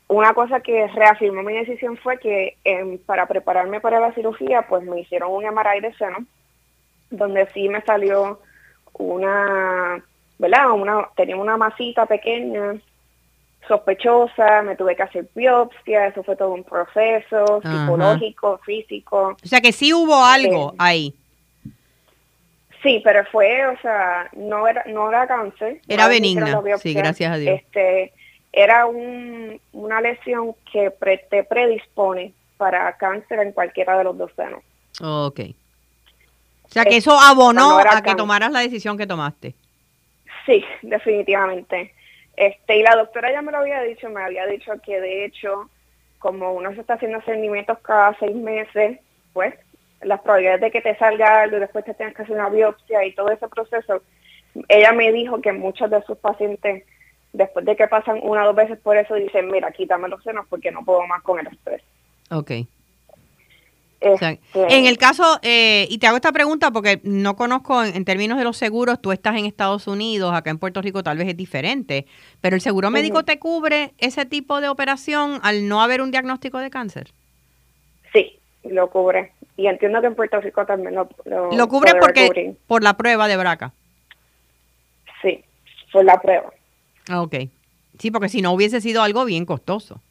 una 0.08 0.34
cosa 0.34 0.62
que 0.62 0.88
reafirmó 0.88 1.44
mi 1.44 1.54
decisión 1.54 1.98
fue 1.98 2.18
que 2.18 2.58
em, 2.64 2.98
para 3.00 3.28
prepararme 3.28 3.80
para 3.80 4.00
la 4.00 4.14
cirugía, 4.14 4.64
pues 4.68 4.84
me 4.84 5.02
hicieron 5.02 5.32
un 5.32 5.46
MRI 5.46 5.82
de 5.82 5.94
seno, 5.94 6.26
donde 7.10 7.48
sí 7.54 7.70
me 7.70 7.82
salió 7.82 8.40
una, 8.94 10.04
¿verdad? 10.38 10.72
Una, 10.72 11.10
tenía 11.16 11.38
una 11.38 11.58
masita 11.58 12.06
pequeña 12.06 12.76
sospechosa, 13.68 14.62
me 14.64 14.76
tuve 14.76 14.96
que 14.96 15.04
hacer 15.04 15.28
biopsia, 15.36 16.08
eso 16.08 16.24
fue 16.24 16.36
todo 16.36 16.52
un 16.52 16.64
proceso 16.64 17.62
psicológico, 17.62 18.60
físico. 18.66 19.36
O 19.44 19.48
sea 19.48 19.62
que 19.62 19.72
sí 19.72 19.94
hubo 19.94 20.24
algo 20.24 20.74
ahí. 20.78 21.14
Sí, 22.84 23.00
pero 23.04 23.24
fue, 23.26 23.68
o 23.68 23.80
sea, 23.82 24.30
no 24.34 24.68
era, 24.68 24.84
no 24.88 25.10
era 25.10 25.28
cáncer. 25.28 25.82
Era 25.88 26.08
benigna, 26.08 26.62
sí, 26.80 26.94
gracias 26.94 27.32
a 27.32 27.38
Dios. 27.38 27.60
Este, 27.60 28.12
era 28.52 28.88
un, 28.88 29.62
una 29.72 30.02
lesión 30.02 30.56
que 30.72 30.90
te 31.30 31.44
predispone 31.44 32.34
para 32.58 32.96
cáncer 32.98 33.40
en 33.40 33.52
cualquiera 33.52 33.98
de 33.98 34.04
los 34.04 34.18
dos 34.18 34.32
senos. 34.36 34.64
Ok. 35.02 35.40
O 36.64 36.74
sea 36.74 36.86
que 36.86 36.98
eso 36.98 37.20
abonó 37.20 37.78
a 37.80 38.02
que 38.02 38.16
tomaras 38.16 38.52
la 38.52 38.60
decisión 38.60 38.98
que 38.98 39.06
tomaste. 39.06 39.54
Sí, 40.46 40.64
definitivamente. 40.82 41.94
Este, 42.42 42.78
y 42.78 42.82
la 42.82 42.96
doctora 42.96 43.32
ya 43.32 43.44
me 43.44 43.52
lo 43.52 43.60
había 43.60 43.84
dicho, 43.84 44.10
me 44.10 44.24
había 44.24 44.48
dicho 44.48 44.72
que 44.84 45.00
de 45.00 45.26
hecho, 45.26 45.70
como 46.18 46.54
uno 46.54 46.74
se 46.74 46.82
está 46.82 46.96
haciendo 46.96 47.22
seguimientos 47.22 47.78
cada 47.84 48.18
seis 48.18 48.36
meses, 48.36 48.98
pues 49.32 49.54
las 50.02 50.22
probabilidades 50.22 50.62
de 50.62 50.72
que 50.72 50.82
te 50.82 50.98
salga 50.98 51.44
algo 51.44 51.58
y 51.58 51.60
después 51.60 51.86
te 51.86 51.94
tengas 51.94 52.16
que 52.16 52.24
hacer 52.24 52.36
una 52.36 52.50
biopsia 52.50 53.06
y 53.06 53.14
todo 53.14 53.30
ese 53.30 53.48
proceso, 53.48 54.02
ella 54.70 54.92
me 54.92 55.12
dijo 55.12 55.40
que 55.40 55.52
muchos 55.52 55.92
de 55.92 56.02
sus 56.02 56.18
pacientes, 56.18 56.84
después 57.32 57.64
de 57.64 57.76
que 57.76 57.88
pasan 57.88 58.20
una 58.24 58.42
o 58.42 58.48
dos 58.48 58.56
veces 58.56 58.80
por 58.80 58.98
eso, 58.98 59.14
dicen, 59.14 59.52
mira, 59.52 59.72
quítame 59.72 60.10
los 60.10 60.24
senos 60.24 60.48
porque 60.50 60.72
no 60.72 60.84
puedo 60.84 61.06
más 61.06 61.22
con 61.22 61.40
el 61.40 61.46
estrés. 61.46 61.84
Ok. 62.32 62.54
Este, 64.02 64.40
en 64.56 64.88
el 64.88 64.98
caso, 64.98 65.38
eh, 65.44 65.86
y 65.88 66.00
te 66.00 66.08
hago 66.08 66.16
esta 66.16 66.32
pregunta 66.32 66.72
porque 66.72 67.00
no 67.04 67.36
conozco 67.36 67.84
en, 67.84 68.04
términos 68.04 68.40
de 68.40 68.44
los 68.44 68.58
seguros, 68.58 69.00
tú 69.00 69.12
estás 69.12 69.38
en 69.38 69.46
Estados 69.46 69.86
Unidos, 69.86 70.34
acá 70.34 70.50
en 70.50 70.58
Puerto 70.58 70.82
Rico 70.82 71.04
tal 71.04 71.20
vez 71.20 71.28
es 71.28 71.38
diferente, 71.38 72.08
pero 72.42 72.56
¿el 72.56 72.62
seguro 72.62 72.90
médico 72.90 73.24
te 73.24 73.38
cubre 73.38 73.94
ese 74.00 74.26
tipo 74.26 74.60
de 74.60 74.70
operación 74.70 75.40
al 75.44 75.68
no 75.68 75.84
haber 75.84 76.02
un 76.02 76.10
diagnóstico 76.10 76.58
de 76.58 76.72
cáncer? 76.72 77.12
Sí, 78.12 78.40
lo 78.64 78.90
cubre. 78.90 79.34
Y 79.56 79.68
entiendo 79.68 80.02
que 80.02 80.08
en 80.08 80.16
Puerto 80.16 80.42
Rico 80.42 80.66
también 80.66 80.96
lo, 80.96 81.08
lo, 81.26 81.52
¿Lo 81.52 81.68
cubre 81.68 81.94
porque, 82.00 82.56
por 82.66 82.82
la 82.82 82.98
prueba 82.98 83.28
de 83.28 83.38
BRCA. 83.38 83.72
Sí, 85.22 85.46
por 85.94 86.04
la 86.04 86.20
prueba. 86.20 86.52
Ok. 87.16 87.36
Sí, 88.00 88.10
porque 88.10 88.30
si 88.30 88.42
no 88.42 88.52
hubiese 88.52 88.82
sido 88.82 89.04
algo 89.04 89.26
bien 89.26 89.46
costoso 89.46 90.02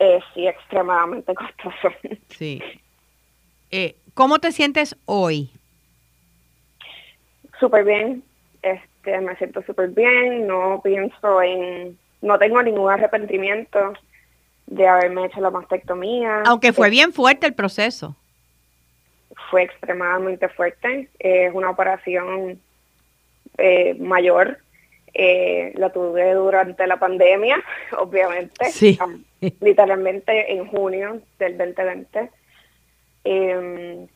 eh, 0.00 0.18
sí 0.34 0.48
extremadamente 0.48 1.34
costoso. 1.34 1.94
Sí. 2.28 2.60
Eh, 3.70 3.94
¿Cómo 4.14 4.38
te 4.38 4.50
sientes 4.50 4.96
hoy? 5.04 5.50
Súper 7.60 7.84
bien, 7.84 8.24
este, 8.62 9.20
me 9.20 9.36
siento 9.36 9.62
súper 9.62 9.90
bien, 9.90 10.46
no 10.46 10.80
pienso 10.82 11.42
en, 11.42 11.98
no 12.22 12.38
tengo 12.38 12.62
ningún 12.62 12.90
arrepentimiento 12.90 13.92
de 14.66 14.88
haberme 14.88 15.26
hecho 15.26 15.40
la 15.40 15.50
mastectomía. 15.50 16.42
Aunque 16.46 16.72
fue 16.72 16.88
bien 16.88 17.12
fuerte 17.12 17.46
el 17.46 17.54
proceso. 17.54 18.16
Fue 19.50 19.62
extremadamente 19.64 20.48
fuerte, 20.48 21.10
es 21.18 21.54
una 21.54 21.70
operación 21.70 22.58
eh, 23.58 23.94
mayor, 24.00 24.58
eh, 25.14 25.72
la 25.76 25.90
tuve 25.90 26.32
durante 26.34 26.86
la 26.86 26.98
pandemia, 26.98 27.62
obviamente, 27.98 28.70
sí. 28.70 28.98
literalmente 29.60 30.52
en 30.52 30.66
junio 30.66 31.20
del 31.38 31.58
2020. 31.58 32.30
Eh, 33.24 34.06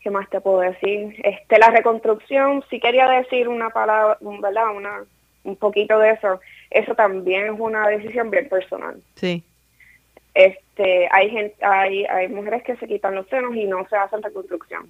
¿Qué 0.00 0.10
más 0.10 0.28
te 0.30 0.40
puedo 0.40 0.60
decir? 0.60 1.16
Este, 1.24 1.58
la 1.58 1.70
reconstrucción, 1.70 2.64
si 2.70 2.78
quería 2.78 3.08
decir 3.08 3.48
una 3.48 3.70
palabra, 3.70 4.16
¿verdad? 4.20 4.74
Una, 4.74 5.04
un 5.44 5.56
poquito 5.56 5.98
de 5.98 6.10
eso. 6.12 6.40
Eso 6.70 6.94
también 6.94 7.46
es 7.46 7.60
una 7.60 7.88
decisión 7.88 8.30
bien 8.30 8.48
personal. 8.48 9.02
Sí. 9.16 9.42
Este, 10.34 11.08
hay 11.10 11.30
gente, 11.30 11.64
hay, 11.64 12.04
hay 12.04 12.28
mujeres 12.28 12.62
que 12.62 12.76
se 12.76 12.86
quitan 12.86 13.14
los 13.16 13.26
senos 13.28 13.56
y 13.56 13.64
no 13.64 13.86
se 13.88 13.96
hacen 13.96 14.22
reconstrucción. 14.22 14.88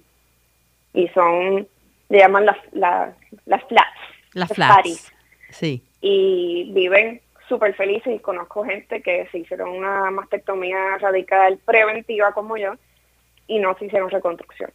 Y 0.93 1.07
son, 1.09 1.67
le 2.09 2.17
llaman 2.19 2.45
las, 2.45 2.57
las, 2.71 3.15
las 3.45 3.63
flats. 3.63 3.99
Las 4.33 4.49
flats. 4.49 5.11
Sí. 5.49 5.83
Y 6.01 6.71
viven 6.73 7.21
súper 7.47 7.73
felices 7.73 8.15
y 8.15 8.19
conozco 8.19 8.63
gente 8.63 9.01
que 9.01 9.27
se 9.31 9.39
hicieron 9.39 9.69
una 9.69 10.11
mastectomía 10.11 10.97
radical 10.99 11.57
preventiva 11.65 12.31
como 12.31 12.55
yo 12.57 12.73
y 13.47 13.59
no 13.59 13.75
se 13.77 13.85
hicieron 13.85 14.09
reconstrucción. 14.09 14.71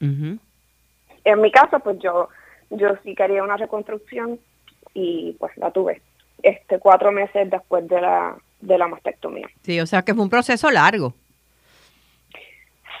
En 0.00 1.40
mi 1.40 1.50
caso, 1.50 1.78
pues 1.80 1.98
yo, 2.00 2.28
yo 2.70 2.96
sí 3.04 3.14
quería 3.14 3.42
una 3.42 3.56
reconstrucción 3.56 4.38
y 4.94 5.36
pues 5.38 5.56
la 5.56 5.70
tuve. 5.70 6.02
Este, 6.42 6.78
cuatro 6.78 7.10
meses 7.12 7.50
después 7.50 7.88
de 7.88 8.00
la, 8.00 8.36
de 8.60 8.78
la 8.78 8.88
mastectomía. 8.88 9.48
Sí, 9.62 9.80
o 9.80 9.86
sea 9.86 10.02
que 10.02 10.14
fue 10.14 10.24
un 10.24 10.30
proceso 10.30 10.70
largo. 10.70 11.14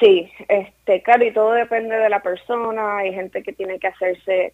Sí, 0.00 0.30
este, 0.48 1.02
claro, 1.02 1.24
y 1.24 1.32
todo 1.32 1.52
depende 1.52 1.96
de 1.96 2.08
la 2.08 2.20
persona. 2.20 2.98
Hay 2.98 3.12
gente 3.12 3.42
que 3.42 3.52
tiene 3.52 3.80
que 3.80 3.88
hacerse 3.88 4.52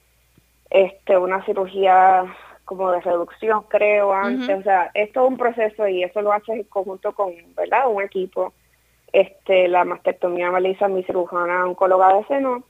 este, 0.70 1.18
una 1.18 1.44
cirugía 1.44 2.24
como 2.64 2.90
de 2.90 3.00
reducción, 3.00 3.64
creo, 3.68 4.12
antes. 4.12 4.58
O 4.58 4.62
sea, 4.62 4.90
es 4.94 5.12
todo 5.12 5.26
un 5.26 5.36
proceso 5.36 5.86
y 5.86 6.02
eso 6.02 6.22
lo 6.22 6.32
hace 6.32 6.52
en 6.52 6.64
conjunto 6.64 7.12
con, 7.12 7.32
¿verdad? 7.54 7.88
Un 7.88 8.02
equipo 8.02 8.52
este, 9.14 9.68
la 9.68 9.84
mastectomía 9.84 10.50
me 10.50 10.60
la 10.60 10.70
hizo 10.70 10.88
mi 10.88 11.04
cirujana 11.04 11.64
oncóloga 11.66 12.14
de 12.14 12.24
seno 12.26 12.64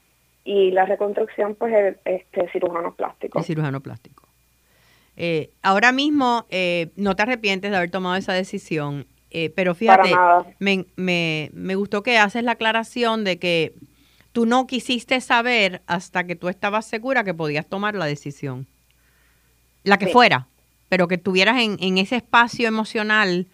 y 0.45 0.73
la 0.73 0.85
reconstrucción, 0.85 1.55
pues, 1.55 1.73
el, 1.73 1.99
este, 2.05 2.51
cirujano 2.51 2.95
plástico. 2.95 3.39
El 3.39 3.45
cirujano 3.47 3.81
plástico. 3.81 4.29
Eh, 5.17 5.51
ahora 5.63 5.91
mismo, 5.91 6.45
eh, 6.51 6.91
no 6.97 7.17
te 7.17 7.23
arrepientes 7.23 7.71
de 7.71 7.77
haber 7.79 7.91
tomado 7.91 8.17
esa 8.17 8.35
decisión, 8.35 9.07
eh, 9.31 9.51
pero 9.57 9.75
fíjate, 9.75 10.11
me, 10.59 10.85
me, 10.97 11.51
me 11.55 11.77
gustó 11.77 12.03
que 12.03 12.19
haces 12.19 12.45
la 12.45 12.53
aclaración 12.53 13.25
de 13.25 13.39
que 13.39 13.73
tú 14.33 14.45
no 14.45 14.67
quisiste 14.67 15.21
saber 15.23 15.81
hasta 15.87 16.25
que 16.25 16.37
tú 16.37 16.49
estabas 16.49 16.85
segura 16.85 17.25
que 17.25 17.33
podías 17.33 17.67
tomar 17.67 17.95
la 17.95 18.05
decisión, 18.05 18.67
la 19.85 19.99
que 19.99 20.09
fuera, 20.09 20.49
pero 20.89 21.07
que 21.09 21.15
estuvieras 21.15 21.63
en, 21.63 21.77
en 21.81 21.99
ese 21.99 22.17
espacio 22.17 22.67
emocional 22.67 23.47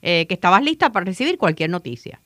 que 0.00 0.26
estabas 0.30 0.62
lista 0.62 0.90
para 0.92 1.04
recibir 1.04 1.36
cualquier 1.36 1.68
noticia. 1.68 2.20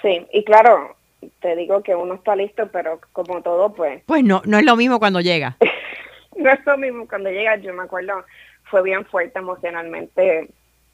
Sí, 0.00 0.26
y 0.32 0.44
claro, 0.44 0.96
te 1.40 1.56
digo 1.56 1.82
que 1.82 1.94
uno 1.94 2.14
está 2.14 2.36
listo, 2.36 2.68
pero 2.68 3.00
como 3.12 3.42
todo, 3.42 3.72
pues... 3.72 4.02
Pues 4.06 4.22
no, 4.22 4.42
no 4.44 4.58
es 4.58 4.64
lo 4.64 4.76
mismo 4.76 4.98
cuando 4.98 5.20
llega. 5.20 5.56
no 6.36 6.50
es 6.50 6.64
lo 6.66 6.76
mismo 6.76 7.08
cuando 7.08 7.30
llega, 7.30 7.56
yo 7.56 7.72
me 7.72 7.84
acuerdo, 7.84 8.24
fue 8.64 8.82
bien 8.82 9.04
fuerte 9.06 9.38
emocionalmente 9.38 10.48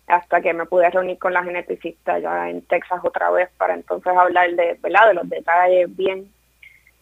hasta 0.07 0.41
que 0.41 0.53
me 0.53 0.67
pude 0.67 0.91
reunir 0.91 1.19
con 1.19 1.33
la 1.33 1.45
geneticista 1.45 2.19
ya 2.19 2.51
en 2.51 2.63
Texas 2.63 3.01
otra 3.05 3.31
vez 3.31 3.49
para 3.57 3.75
entonces 3.75 4.13
hablar 4.17 4.51
de, 4.55 4.77
¿verdad? 4.83 5.09
de 5.09 5.15
los 5.15 5.29
detalles 5.29 5.97
bien. 5.97 6.31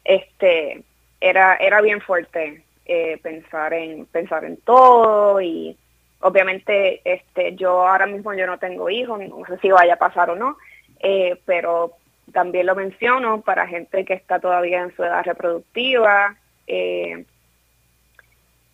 Este, 0.04 0.82
era, 1.20 1.56
era 1.56 1.80
bien 1.80 2.00
fuerte 2.00 2.62
eh, 2.90 3.18
pensar 3.22 3.74
en, 3.74 4.06
pensar 4.06 4.46
en 4.46 4.56
todo 4.56 5.42
y 5.42 5.76
obviamente 6.20 7.02
este, 7.04 7.54
yo 7.54 7.86
ahora 7.86 8.06
mismo 8.06 8.32
yo 8.32 8.46
no 8.46 8.58
tengo 8.58 8.88
hijos, 8.88 9.20
no 9.20 9.44
sé 9.46 9.58
si 9.58 9.70
vaya 9.70 9.92
a 9.92 9.98
pasar 9.98 10.30
o 10.30 10.36
no, 10.36 10.56
eh, 11.00 11.38
pero 11.44 11.92
también 12.32 12.64
lo 12.64 12.74
menciono 12.74 13.42
para 13.42 13.66
gente 13.66 14.06
que 14.06 14.14
está 14.14 14.38
todavía 14.38 14.80
en 14.80 14.96
su 14.96 15.04
edad 15.04 15.22
reproductiva. 15.22 16.34
Eh, 16.66 17.26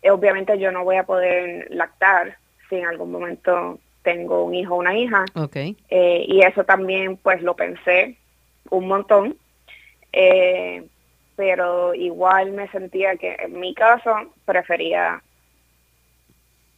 obviamente 0.09 0.57
yo 0.59 0.71
no 0.71 0.85
voy 0.85 0.95
a 0.95 1.05
poder 1.05 1.67
lactar 1.71 2.37
si 2.69 2.77
en 2.77 2.85
algún 2.85 3.11
momento 3.11 3.79
tengo 4.01 4.45
un 4.45 4.55
hijo 4.55 4.75
o 4.75 4.79
una 4.79 4.97
hija. 4.97 5.25
Okay. 5.35 5.75
Y 5.89 6.39
eso 6.41 6.63
también 6.63 7.17
pues 7.17 7.41
lo 7.41 7.53
pensé 7.53 8.15
un 8.69 8.87
montón. 8.87 9.35
Pero 11.35 11.93
igual 11.93 12.51
me 12.51 12.67
sentía 12.69 13.15
que 13.17 13.35
en 13.39 13.59
mi 13.59 13.73
caso 13.73 14.11
prefería 14.45 15.21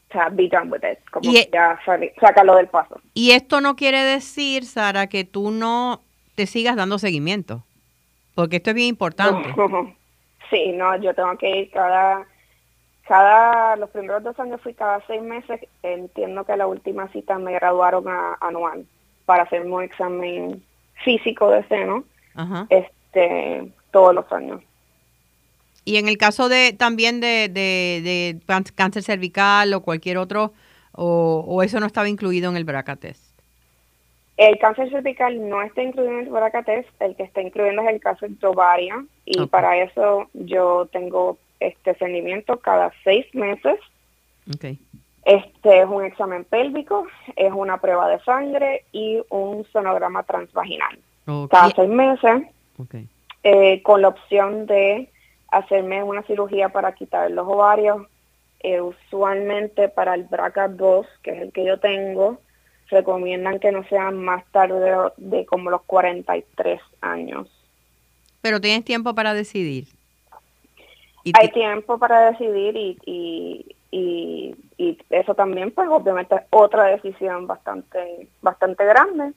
to 0.09 0.19
be 0.31 0.47
done 0.47 0.69
with 0.69 0.83
it, 0.83 0.99
como 1.11 1.29
y, 1.29 1.37
e 1.37 1.49
ya 1.51 1.79
sácalo 2.19 2.55
del 2.55 2.67
paso. 2.67 2.99
Y 3.13 3.31
esto 3.31 3.61
no 3.61 3.75
quiere 3.75 4.03
decir, 4.03 4.65
Sara, 4.65 5.07
que 5.07 5.23
tú 5.23 5.51
no 5.51 6.01
te 6.35 6.45
sigas 6.45 6.75
dando 6.75 6.97
seguimiento, 6.97 7.63
porque 8.35 8.57
esto 8.57 8.71
es 8.71 8.75
bien 8.75 8.89
importante. 8.89 9.53
sí, 10.49 10.71
no, 10.73 10.95
yo 10.97 11.13
tengo 11.13 11.37
que 11.37 11.49
ir 11.49 11.71
cada, 11.71 12.25
cada, 13.07 13.75
los 13.75 13.89
primeros 13.89 14.23
dos 14.23 14.39
años 14.39 14.61
fui 14.61 14.73
cada 14.73 15.05
seis 15.07 15.21
meses, 15.21 15.59
entiendo 15.83 16.45
que 16.45 16.55
la 16.55 16.67
última 16.67 17.07
cita 17.09 17.37
me 17.37 17.53
graduaron 17.53 18.07
a, 18.07 18.37
anual 18.39 18.85
para 19.25 19.43
hacerme 19.43 19.71
un 19.71 19.83
examen 19.83 20.63
físico 21.03 21.49
de 21.51 21.63
seno, 21.67 22.05
este, 22.69 23.71
todos 23.91 24.13
los 24.13 24.31
años. 24.31 24.61
Y 25.85 25.97
en 25.97 26.09
el 26.09 26.17
caso 26.17 26.49
de 26.49 26.73
también 26.73 27.21
de, 27.21 27.47
de, 27.49 28.39
cáncer 28.75 29.03
cervical 29.03 29.73
o 29.73 29.81
cualquier 29.81 30.17
otro, 30.17 30.51
o, 30.91 31.61
eso 31.63 31.79
no 31.79 31.85
estaba 31.85 32.09
incluido 32.09 32.49
en 32.49 32.57
el 32.57 32.65
BRCA 32.65 32.95
test? 32.97 33.23
El 34.35 34.57
cáncer 34.59 34.89
cervical 34.89 35.47
no 35.47 35.61
está 35.61 35.81
incluido 35.81 36.11
en 36.11 36.25
el 36.25 36.29
BRCA 36.29 36.63
test, 36.63 36.89
el 36.99 37.15
que 37.15 37.23
está 37.23 37.41
incluido 37.41 37.81
es 37.81 37.89
el 37.89 38.01
cáncer 38.01 38.31
de 38.31 38.47
ovario 38.47 39.05
y 39.25 39.45
para 39.45 39.77
eso 39.77 40.29
yo 40.33 40.87
tengo 40.91 41.37
este 41.59 41.95
seguimiento 41.95 42.59
cada 42.59 42.91
seis 43.03 43.25
meses. 43.33 43.79
Okay. 44.55 44.77
Este 45.23 45.81
es 45.81 45.87
un 45.87 46.03
examen 46.03 46.43
pélvico, 46.45 47.07
es 47.35 47.51
una 47.53 47.79
prueba 47.79 48.07
de 48.09 48.19
sangre 48.23 48.83
y 48.91 49.21
un 49.29 49.65
sonograma 49.71 50.23
transvaginal. 50.23 50.99
Cada 51.49 51.69
seis 51.71 51.89
meses, 51.89 52.43
eh, 53.43 53.81
con 53.83 54.01
la 54.01 54.09
opción 54.09 54.65
de 54.65 55.09
hacerme 55.49 56.03
una 56.03 56.23
cirugía 56.23 56.69
para 56.69 56.93
quitar 56.93 57.29
los 57.31 57.47
ovarios. 57.47 58.07
Eh, 58.61 58.81
usualmente 58.81 59.87
para 59.87 60.15
el 60.15 60.27
BRCA2, 60.27 61.05
que 61.21 61.31
es 61.31 61.41
el 61.43 61.51
que 61.51 61.63
yo 61.63 61.79
tengo, 61.79 62.39
recomiendan 62.89 63.59
que 63.59 63.71
no 63.71 63.83
sean 63.83 64.17
más 64.17 64.43
tarde 64.51 65.11
de, 65.17 65.45
como 65.45 65.69
los 65.69 65.83
43 65.83 66.81
años. 67.01 67.47
Pero 68.41 68.59
tienes 68.59 68.83
tiempo 68.83 69.13
para 69.13 69.33
decidir. 69.33 69.85
Hay 71.33 71.49
tiempo 71.51 71.99
para 71.99 72.31
decidir 72.31 72.75
y, 72.77 72.97
y, 73.05 73.75
y, 73.91 74.55
y, 74.77 74.97
eso 75.09 75.35
también, 75.35 75.71
pues 75.71 75.87
obviamente 75.89 76.35
es 76.35 76.41
otra 76.49 76.85
decisión 76.85 77.45
bastante, 77.45 78.27
bastante 78.41 78.85
grande 78.85 79.33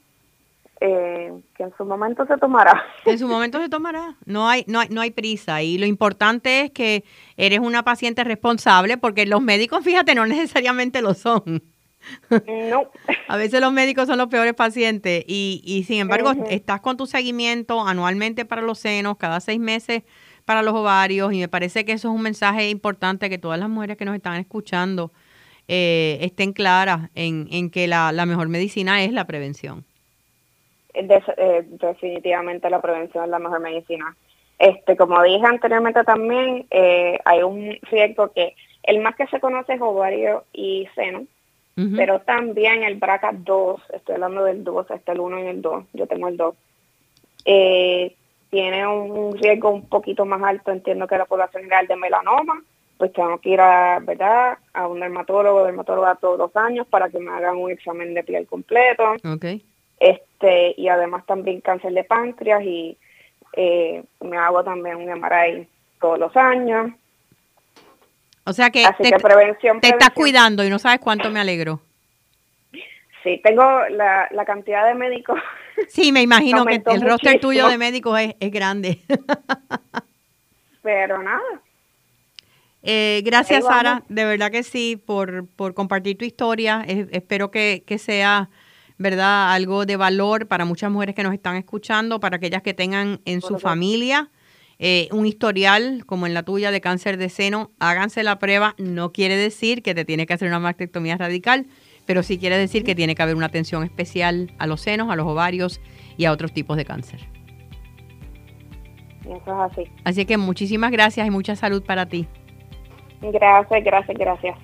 eh, 0.81 1.33
que 1.55 1.63
en 1.63 1.73
su 1.77 1.85
momento 1.85 2.25
se 2.27 2.37
tomará. 2.39 2.83
En 3.05 3.19
su 3.19 3.29
momento 3.29 3.61
se 3.61 3.69
tomará. 3.69 4.17
No 4.25 4.49
hay, 4.49 4.65
no 4.67 4.81
hay, 4.81 4.89
no 4.89 5.01
hay 5.01 5.11
prisa. 5.11 5.63
Y 5.63 5.79
lo 5.79 5.87
importante 5.87 6.63
es 6.63 6.71
que 6.71 7.05
eres 7.37 7.61
una 7.61 7.83
paciente 7.83 8.25
responsable, 8.25 8.97
porque 8.97 9.27
los 9.27 9.43
médicos, 9.43 9.85
fíjate, 9.85 10.15
no 10.15 10.27
necesariamente 10.27 11.03
lo 11.03 11.15
son. 11.15 11.63
No. 12.71 12.91
A 13.29 13.37
veces 13.37 13.61
los 13.61 13.75
médicos 13.75 14.07
son 14.07 14.17
los 14.17 14.29
peores 14.29 14.55
pacientes 14.55 15.23
y, 15.29 15.61
y 15.63 15.85
sin 15.85 16.01
embargo 16.01 16.33
estás 16.49 16.81
con 16.81 16.97
tu 16.97 17.07
seguimiento 17.07 17.87
anualmente 17.87 18.47
para 18.47 18.63
los 18.63 18.79
senos, 18.79 19.19
cada 19.19 19.39
seis 19.41 19.61
meses 19.61 20.05
para 20.47 20.63
los 20.63 20.75
ovarios 20.75 21.33
y 21.35 21.41
me 21.41 21.49
parece 21.49 21.85
que 21.85 21.93
eso 21.93 22.09
es 22.09 22.15
un 22.15 22.23
mensaje 22.23 22.71
importante 22.71 23.29
que 23.29 23.37
todas 23.37 23.61
las 23.61 23.69
mujeres 23.69 23.99
que 23.99 24.07
nos 24.07 24.17
están 24.17 24.37
escuchando 24.37 25.13
eh, 25.69 26.19
estén 26.23 26.55
claras 26.55 27.11
en, 27.15 27.49
en 27.51 27.69
que 27.69 27.87
la, 27.87 28.13
la 28.13 28.25
mejor 28.25 28.49
medicina 28.49 29.05
es 29.05 29.13
la 29.13 29.27
prevención. 29.27 29.85
Eh, 30.95 31.65
definitivamente 31.69 32.71
la 32.71 32.81
prevención 32.81 33.25
es 33.25 33.31
la 33.31 33.39
mejor 33.39 33.61
medicina. 33.61 34.17
Este, 34.59 34.97
como 34.97 35.23
dije 35.23 35.47
anteriormente 35.47 36.05
también, 36.05 36.67
eh, 36.71 37.19
hay 37.25 37.43
un 37.43 37.79
riesgo 37.91 38.31
que 38.33 38.55
el 38.83 39.01
más 39.01 39.17
que 39.17 39.27
se 39.29 39.41
conoce 39.41 39.75
es 39.75 39.81
ovario 39.81 40.45
y 40.53 40.89
seno, 40.95 41.27
pero 41.97 42.21
también 42.21 42.83
el 42.83 43.01
BRCA2, 43.01 43.81
estoy 43.95 44.17
hablando 44.17 44.45
del 44.45 44.63
2, 44.65 44.91
está 44.91 45.13
el 45.13 45.21
1 45.21 45.39
y 45.39 45.47
el 45.47 45.63
2, 45.63 45.85
yo 45.95 46.07
tengo 46.07 46.29
el 46.29 46.37
2, 46.37 46.55
eh, 47.47 48.15
tiene 48.51 48.87
un 48.87 49.35
riesgo 49.39 49.71
un 49.71 49.89
poquito 49.89 50.27
más 50.27 50.43
alto, 50.43 50.73
entiendo 50.73 51.07
que 51.07 51.17
la 51.17 51.25
población 51.25 51.63
general 51.63 51.87
de 51.87 51.97
melanoma, 51.97 52.63
pues 52.99 53.15
tengo 53.15 53.39
que 53.39 53.49
ir 53.49 53.61
a, 53.63 53.99
¿verdad? 54.01 54.59
a 54.75 54.87
un 54.89 55.01
dermatólogo, 55.01 55.65
dermatóloga 55.65 56.17
todos 56.17 56.39
los 56.39 56.55
años 56.55 56.87
para 56.87 57.09
que 57.09 57.19
me 57.19 57.31
hagan 57.31 57.57
un 57.57 57.71
examen 57.71 58.13
de 58.13 58.25
piel 58.25 58.47
completo. 58.47 59.15
Okay. 59.37 59.65
Este, 60.01 60.75
y 60.77 60.89
además 60.89 61.25
también 61.27 61.61
cáncer 61.61 61.93
de 61.93 62.03
páncreas 62.03 62.63
y 62.65 62.97
eh, 63.53 64.03
me 64.21 64.37
hago 64.37 64.65
también 64.65 64.97
un 64.97 65.21
MRI 65.21 65.69
todos 66.01 66.19
los 66.19 66.37
años. 66.37 66.91
O 68.45 68.53
sea 68.53 68.71
que, 68.71 68.85
te, 68.99 69.19
prevención, 69.21 69.81
te 69.81 69.91
estás 69.91 70.11
cuidando 70.11 70.65
y 70.65 70.71
no 70.71 70.79
sabes 70.79 70.99
cuánto 70.99 71.31
me 71.31 71.39
alegro. 71.39 71.81
Sí, 73.23 73.39
tengo 73.45 73.63
la, 73.91 74.27
la 74.31 74.45
cantidad 74.45 74.87
de 74.87 74.95
médicos. 74.95 75.39
Sí, 75.89 76.13
me 76.13 76.21
imagino 76.21 76.67
que 76.67 76.83
el 76.85 77.01
roster 77.01 77.41
tuyo 77.41 77.67
de 77.67 77.79
médicos 77.79 78.21
es, 78.21 78.35
es 78.39 78.51
grande. 78.51 79.01
Pero 80.83 81.23
nada, 81.23 81.63
eh, 82.83 83.21
gracias, 83.25 83.65
Sara, 83.65 84.03
de 84.09 84.25
verdad 84.25 84.51
que 84.51 84.63
sí, 84.63 84.97
por, 84.97 85.47
por 85.49 85.75
compartir 85.75 86.17
tu 86.17 86.25
historia. 86.25 86.85
espero 86.87 87.51
que, 87.51 87.85
sea, 87.99 88.49
¿verdad?, 89.01 89.53
algo 89.53 89.87
de 89.87 89.97
valor 89.97 90.47
para 90.47 90.67
muchas 90.67 90.91
mujeres 90.91 91.15
que 91.15 91.23
nos 91.23 91.33
están 91.33 91.57
escuchando, 91.57 92.21
para 92.21 92.37
aquellas 92.37 92.63
que 92.63 92.75
tengan 92.75 93.21
en 93.25 93.41
su 93.41 93.59
familia 93.59 94.31
eh, 94.79 95.09
un 95.13 95.27
historial 95.27 96.05
como 96.07 96.27
en 96.27 96.33
la 96.33 96.43
tuya 96.43 96.71
de 96.71 96.81
cáncer 96.81 97.17
de 97.17 97.31
seno. 97.31 97.71
Háganse 97.81 98.23
la 98.23 98.39
prueba. 98.39 98.75
No 98.79 99.13
quiere 99.13 99.37
decir 99.37 99.83
que 99.83 99.95
te 99.95 100.05
tiene 100.05 100.27
que 100.27 100.35
hacer 100.35 100.49
una 100.49 100.59
mastectomía 100.59 101.17
radical, 101.17 101.67
pero 102.07 102.23
sí 102.23 102.39
quiere 102.39 102.59
decir 102.59 102.85
que 102.85 102.95
tiene 102.95 103.15
que 103.15 103.23
haber 103.23 103.37
una 103.37 103.47
atención 103.47 103.85
especial 103.85 104.53
a 104.59 104.67
los 104.67 104.83
senos, 104.83 105.11
a 105.11 105.17
los 105.17 105.27
ovarios 105.27 105.81
y 106.19 106.27
a 106.27 106.33
otros 106.33 106.53
tipos 106.53 106.77
de 106.77 106.85
cáncer. 106.85 107.21
Eso 109.23 109.35
es 109.35 109.73
así. 109.73 109.85
Así 110.05 110.27
que 110.27 110.37
muchísimas 110.37 110.91
gracias 110.91 111.27
y 111.27 111.31
mucha 111.31 111.57
salud 111.57 111.83
para 111.83 112.07
ti. 112.07 112.27
Gracias, 113.21 113.85
gracias, 113.85 114.17
gracias. 114.19 114.57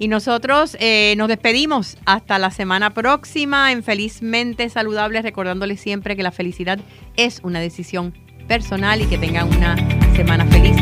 Y 0.00 0.08
nosotros 0.08 0.78
eh, 0.80 1.14
nos 1.18 1.28
despedimos 1.28 1.98
hasta 2.06 2.38
la 2.38 2.50
semana 2.50 2.94
próxima 2.94 3.70
en 3.70 3.82
Felizmente 3.82 4.70
Saludables, 4.70 5.22
recordándoles 5.22 5.78
siempre 5.78 6.16
que 6.16 6.22
la 6.22 6.32
felicidad 6.32 6.78
es 7.16 7.40
una 7.44 7.60
decisión 7.60 8.14
personal 8.48 9.02
y 9.02 9.04
que 9.04 9.18
tengan 9.18 9.54
una 9.54 9.76
semana 10.16 10.46
feliz. 10.46 10.74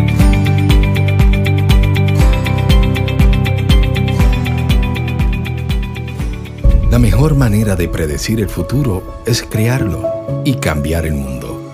La 6.92 7.00
mejor 7.00 7.34
manera 7.34 7.74
de 7.74 7.88
predecir 7.88 8.38
el 8.38 8.48
futuro 8.48 9.20
es 9.26 9.42
crearlo 9.42 10.42
y 10.44 10.54
cambiar 10.54 11.06
el 11.06 11.14
mundo. 11.14 11.72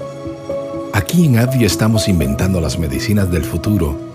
Aquí 0.94 1.26
en 1.26 1.36
Advio 1.36 1.66
estamos 1.66 2.08
inventando 2.08 2.62
las 2.62 2.78
medicinas 2.78 3.30
del 3.30 3.44
futuro 3.44 4.13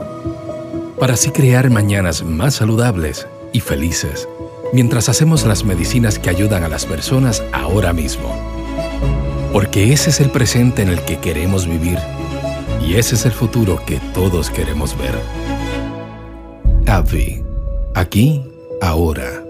para 0.99 1.13
así 1.13 1.31
crear 1.31 1.69
mañanas 1.69 2.23
más 2.23 2.55
saludables 2.55 3.27
y 3.53 3.61
felices, 3.61 4.27
mientras 4.73 5.09
hacemos 5.09 5.45
las 5.45 5.63
medicinas 5.63 6.19
que 6.19 6.29
ayudan 6.29 6.63
a 6.63 6.69
las 6.69 6.85
personas 6.85 7.43
ahora 7.51 7.93
mismo. 7.93 8.35
Porque 9.53 9.93
ese 9.93 10.09
es 10.09 10.19
el 10.19 10.29
presente 10.29 10.81
en 10.81 10.89
el 10.89 11.01
que 11.01 11.19
queremos 11.19 11.67
vivir 11.67 11.97
y 12.85 12.95
ese 12.95 13.15
es 13.15 13.25
el 13.25 13.31
futuro 13.31 13.81
que 13.85 13.99
todos 14.13 14.49
queremos 14.49 14.97
ver. 14.97 15.15
AbbVie, 16.85 17.43
aquí, 17.95 18.43
ahora. 18.81 19.43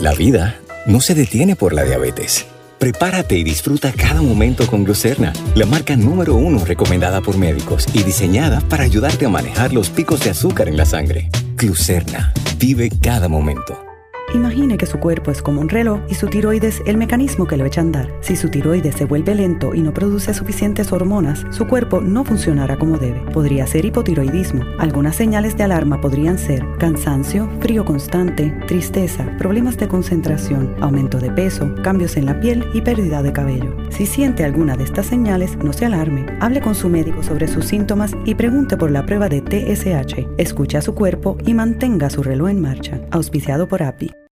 La 0.00 0.14
vida 0.14 0.60
no 0.86 1.00
se 1.00 1.14
detiene 1.14 1.56
por 1.56 1.72
la 1.72 1.84
diabetes 1.84 2.46
Prepárate 2.78 3.36
y 3.36 3.42
disfruta 3.42 3.92
cada 3.92 4.22
momento 4.22 4.66
con 4.68 4.84
Glucerna, 4.84 5.32
la 5.56 5.66
marca 5.66 5.96
número 5.96 6.36
uno 6.36 6.64
recomendada 6.64 7.20
por 7.20 7.36
médicos 7.36 7.86
y 7.92 8.04
diseñada 8.04 8.60
para 8.60 8.84
ayudarte 8.84 9.26
a 9.26 9.28
manejar 9.28 9.72
los 9.72 9.90
picos 9.90 10.20
de 10.20 10.30
azúcar 10.30 10.68
en 10.68 10.76
la 10.76 10.84
sangre. 10.84 11.28
Glucerna, 11.56 12.32
vive 12.58 12.90
cada 13.02 13.28
momento. 13.28 13.87
Imagine 14.34 14.76
que 14.76 14.84
su 14.84 14.98
cuerpo 14.98 15.30
es 15.30 15.40
como 15.40 15.62
un 15.62 15.70
reloj 15.70 16.00
y 16.08 16.14
su 16.14 16.26
tiroides 16.26 16.82
el 16.84 16.98
mecanismo 16.98 17.46
que 17.46 17.56
lo 17.56 17.64
echa 17.64 17.80
a 17.80 17.84
andar. 17.84 18.12
Si 18.20 18.36
su 18.36 18.50
tiroides 18.50 18.94
se 18.94 19.06
vuelve 19.06 19.34
lento 19.34 19.74
y 19.74 19.80
no 19.80 19.94
produce 19.94 20.34
suficientes 20.34 20.92
hormonas, 20.92 21.46
su 21.50 21.66
cuerpo 21.66 22.02
no 22.02 22.24
funcionará 22.24 22.78
como 22.78 22.98
debe. 22.98 23.20
Podría 23.32 23.66
ser 23.66 23.86
hipotiroidismo. 23.86 24.64
Algunas 24.78 25.16
señales 25.16 25.56
de 25.56 25.64
alarma 25.64 26.00
podrían 26.00 26.38
ser 26.38 26.62
cansancio, 26.78 27.48
frío 27.60 27.86
constante, 27.86 28.54
tristeza, 28.66 29.24
problemas 29.38 29.78
de 29.78 29.88
concentración, 29.88 30.76
aumento 30.80 31.18
de 31.18 31.30
peso, 31.30 31.74
cambios 31.82 32.16
en 32.18 32.26
la 32.26 32.38
piel 32.38 32.66
y 32.74 32.82
pérdida 32.82 33.22
de 33.22 33.32
cabello. 33.32 33.74
Si 33.88 34.04
siente 34.04 34.44
alguna 34.44 34.76
de 34.76 34.84
estas 34.84 35.06
señales, 35.06 35.56
no 35.56 35.72
se 35.72 35.86
alarme. 35.86 36.26
Hable 36.40 36.60
con 36.60 36.74
su 36.74 36.90
médico 36.90 37.22
sobre 37.22 37.48
sus 37.48 37.64
síntomas 37.64 38.12
y 38.26 38.34
pregunte 38.34 38.76
por 38.76 38.90
la 38.90 39.06
prueba 39.06 39.28
de 39.30 39.40
TSH. 39.40 40.28
Escuche 40.36 40.76
a 40.76 40.82
su 40.82 40.94
cuerpo 40.94 41.38
y 41.46 41.54
mantenga 41.54 42.10
su 42.10 42.22
reloj 42.22 42.50
en 42.50 42.60
marcha. 42.60 43.00
Auspiciado 43.10 43.68
por 43.68 43.82
API. 43.82 44.17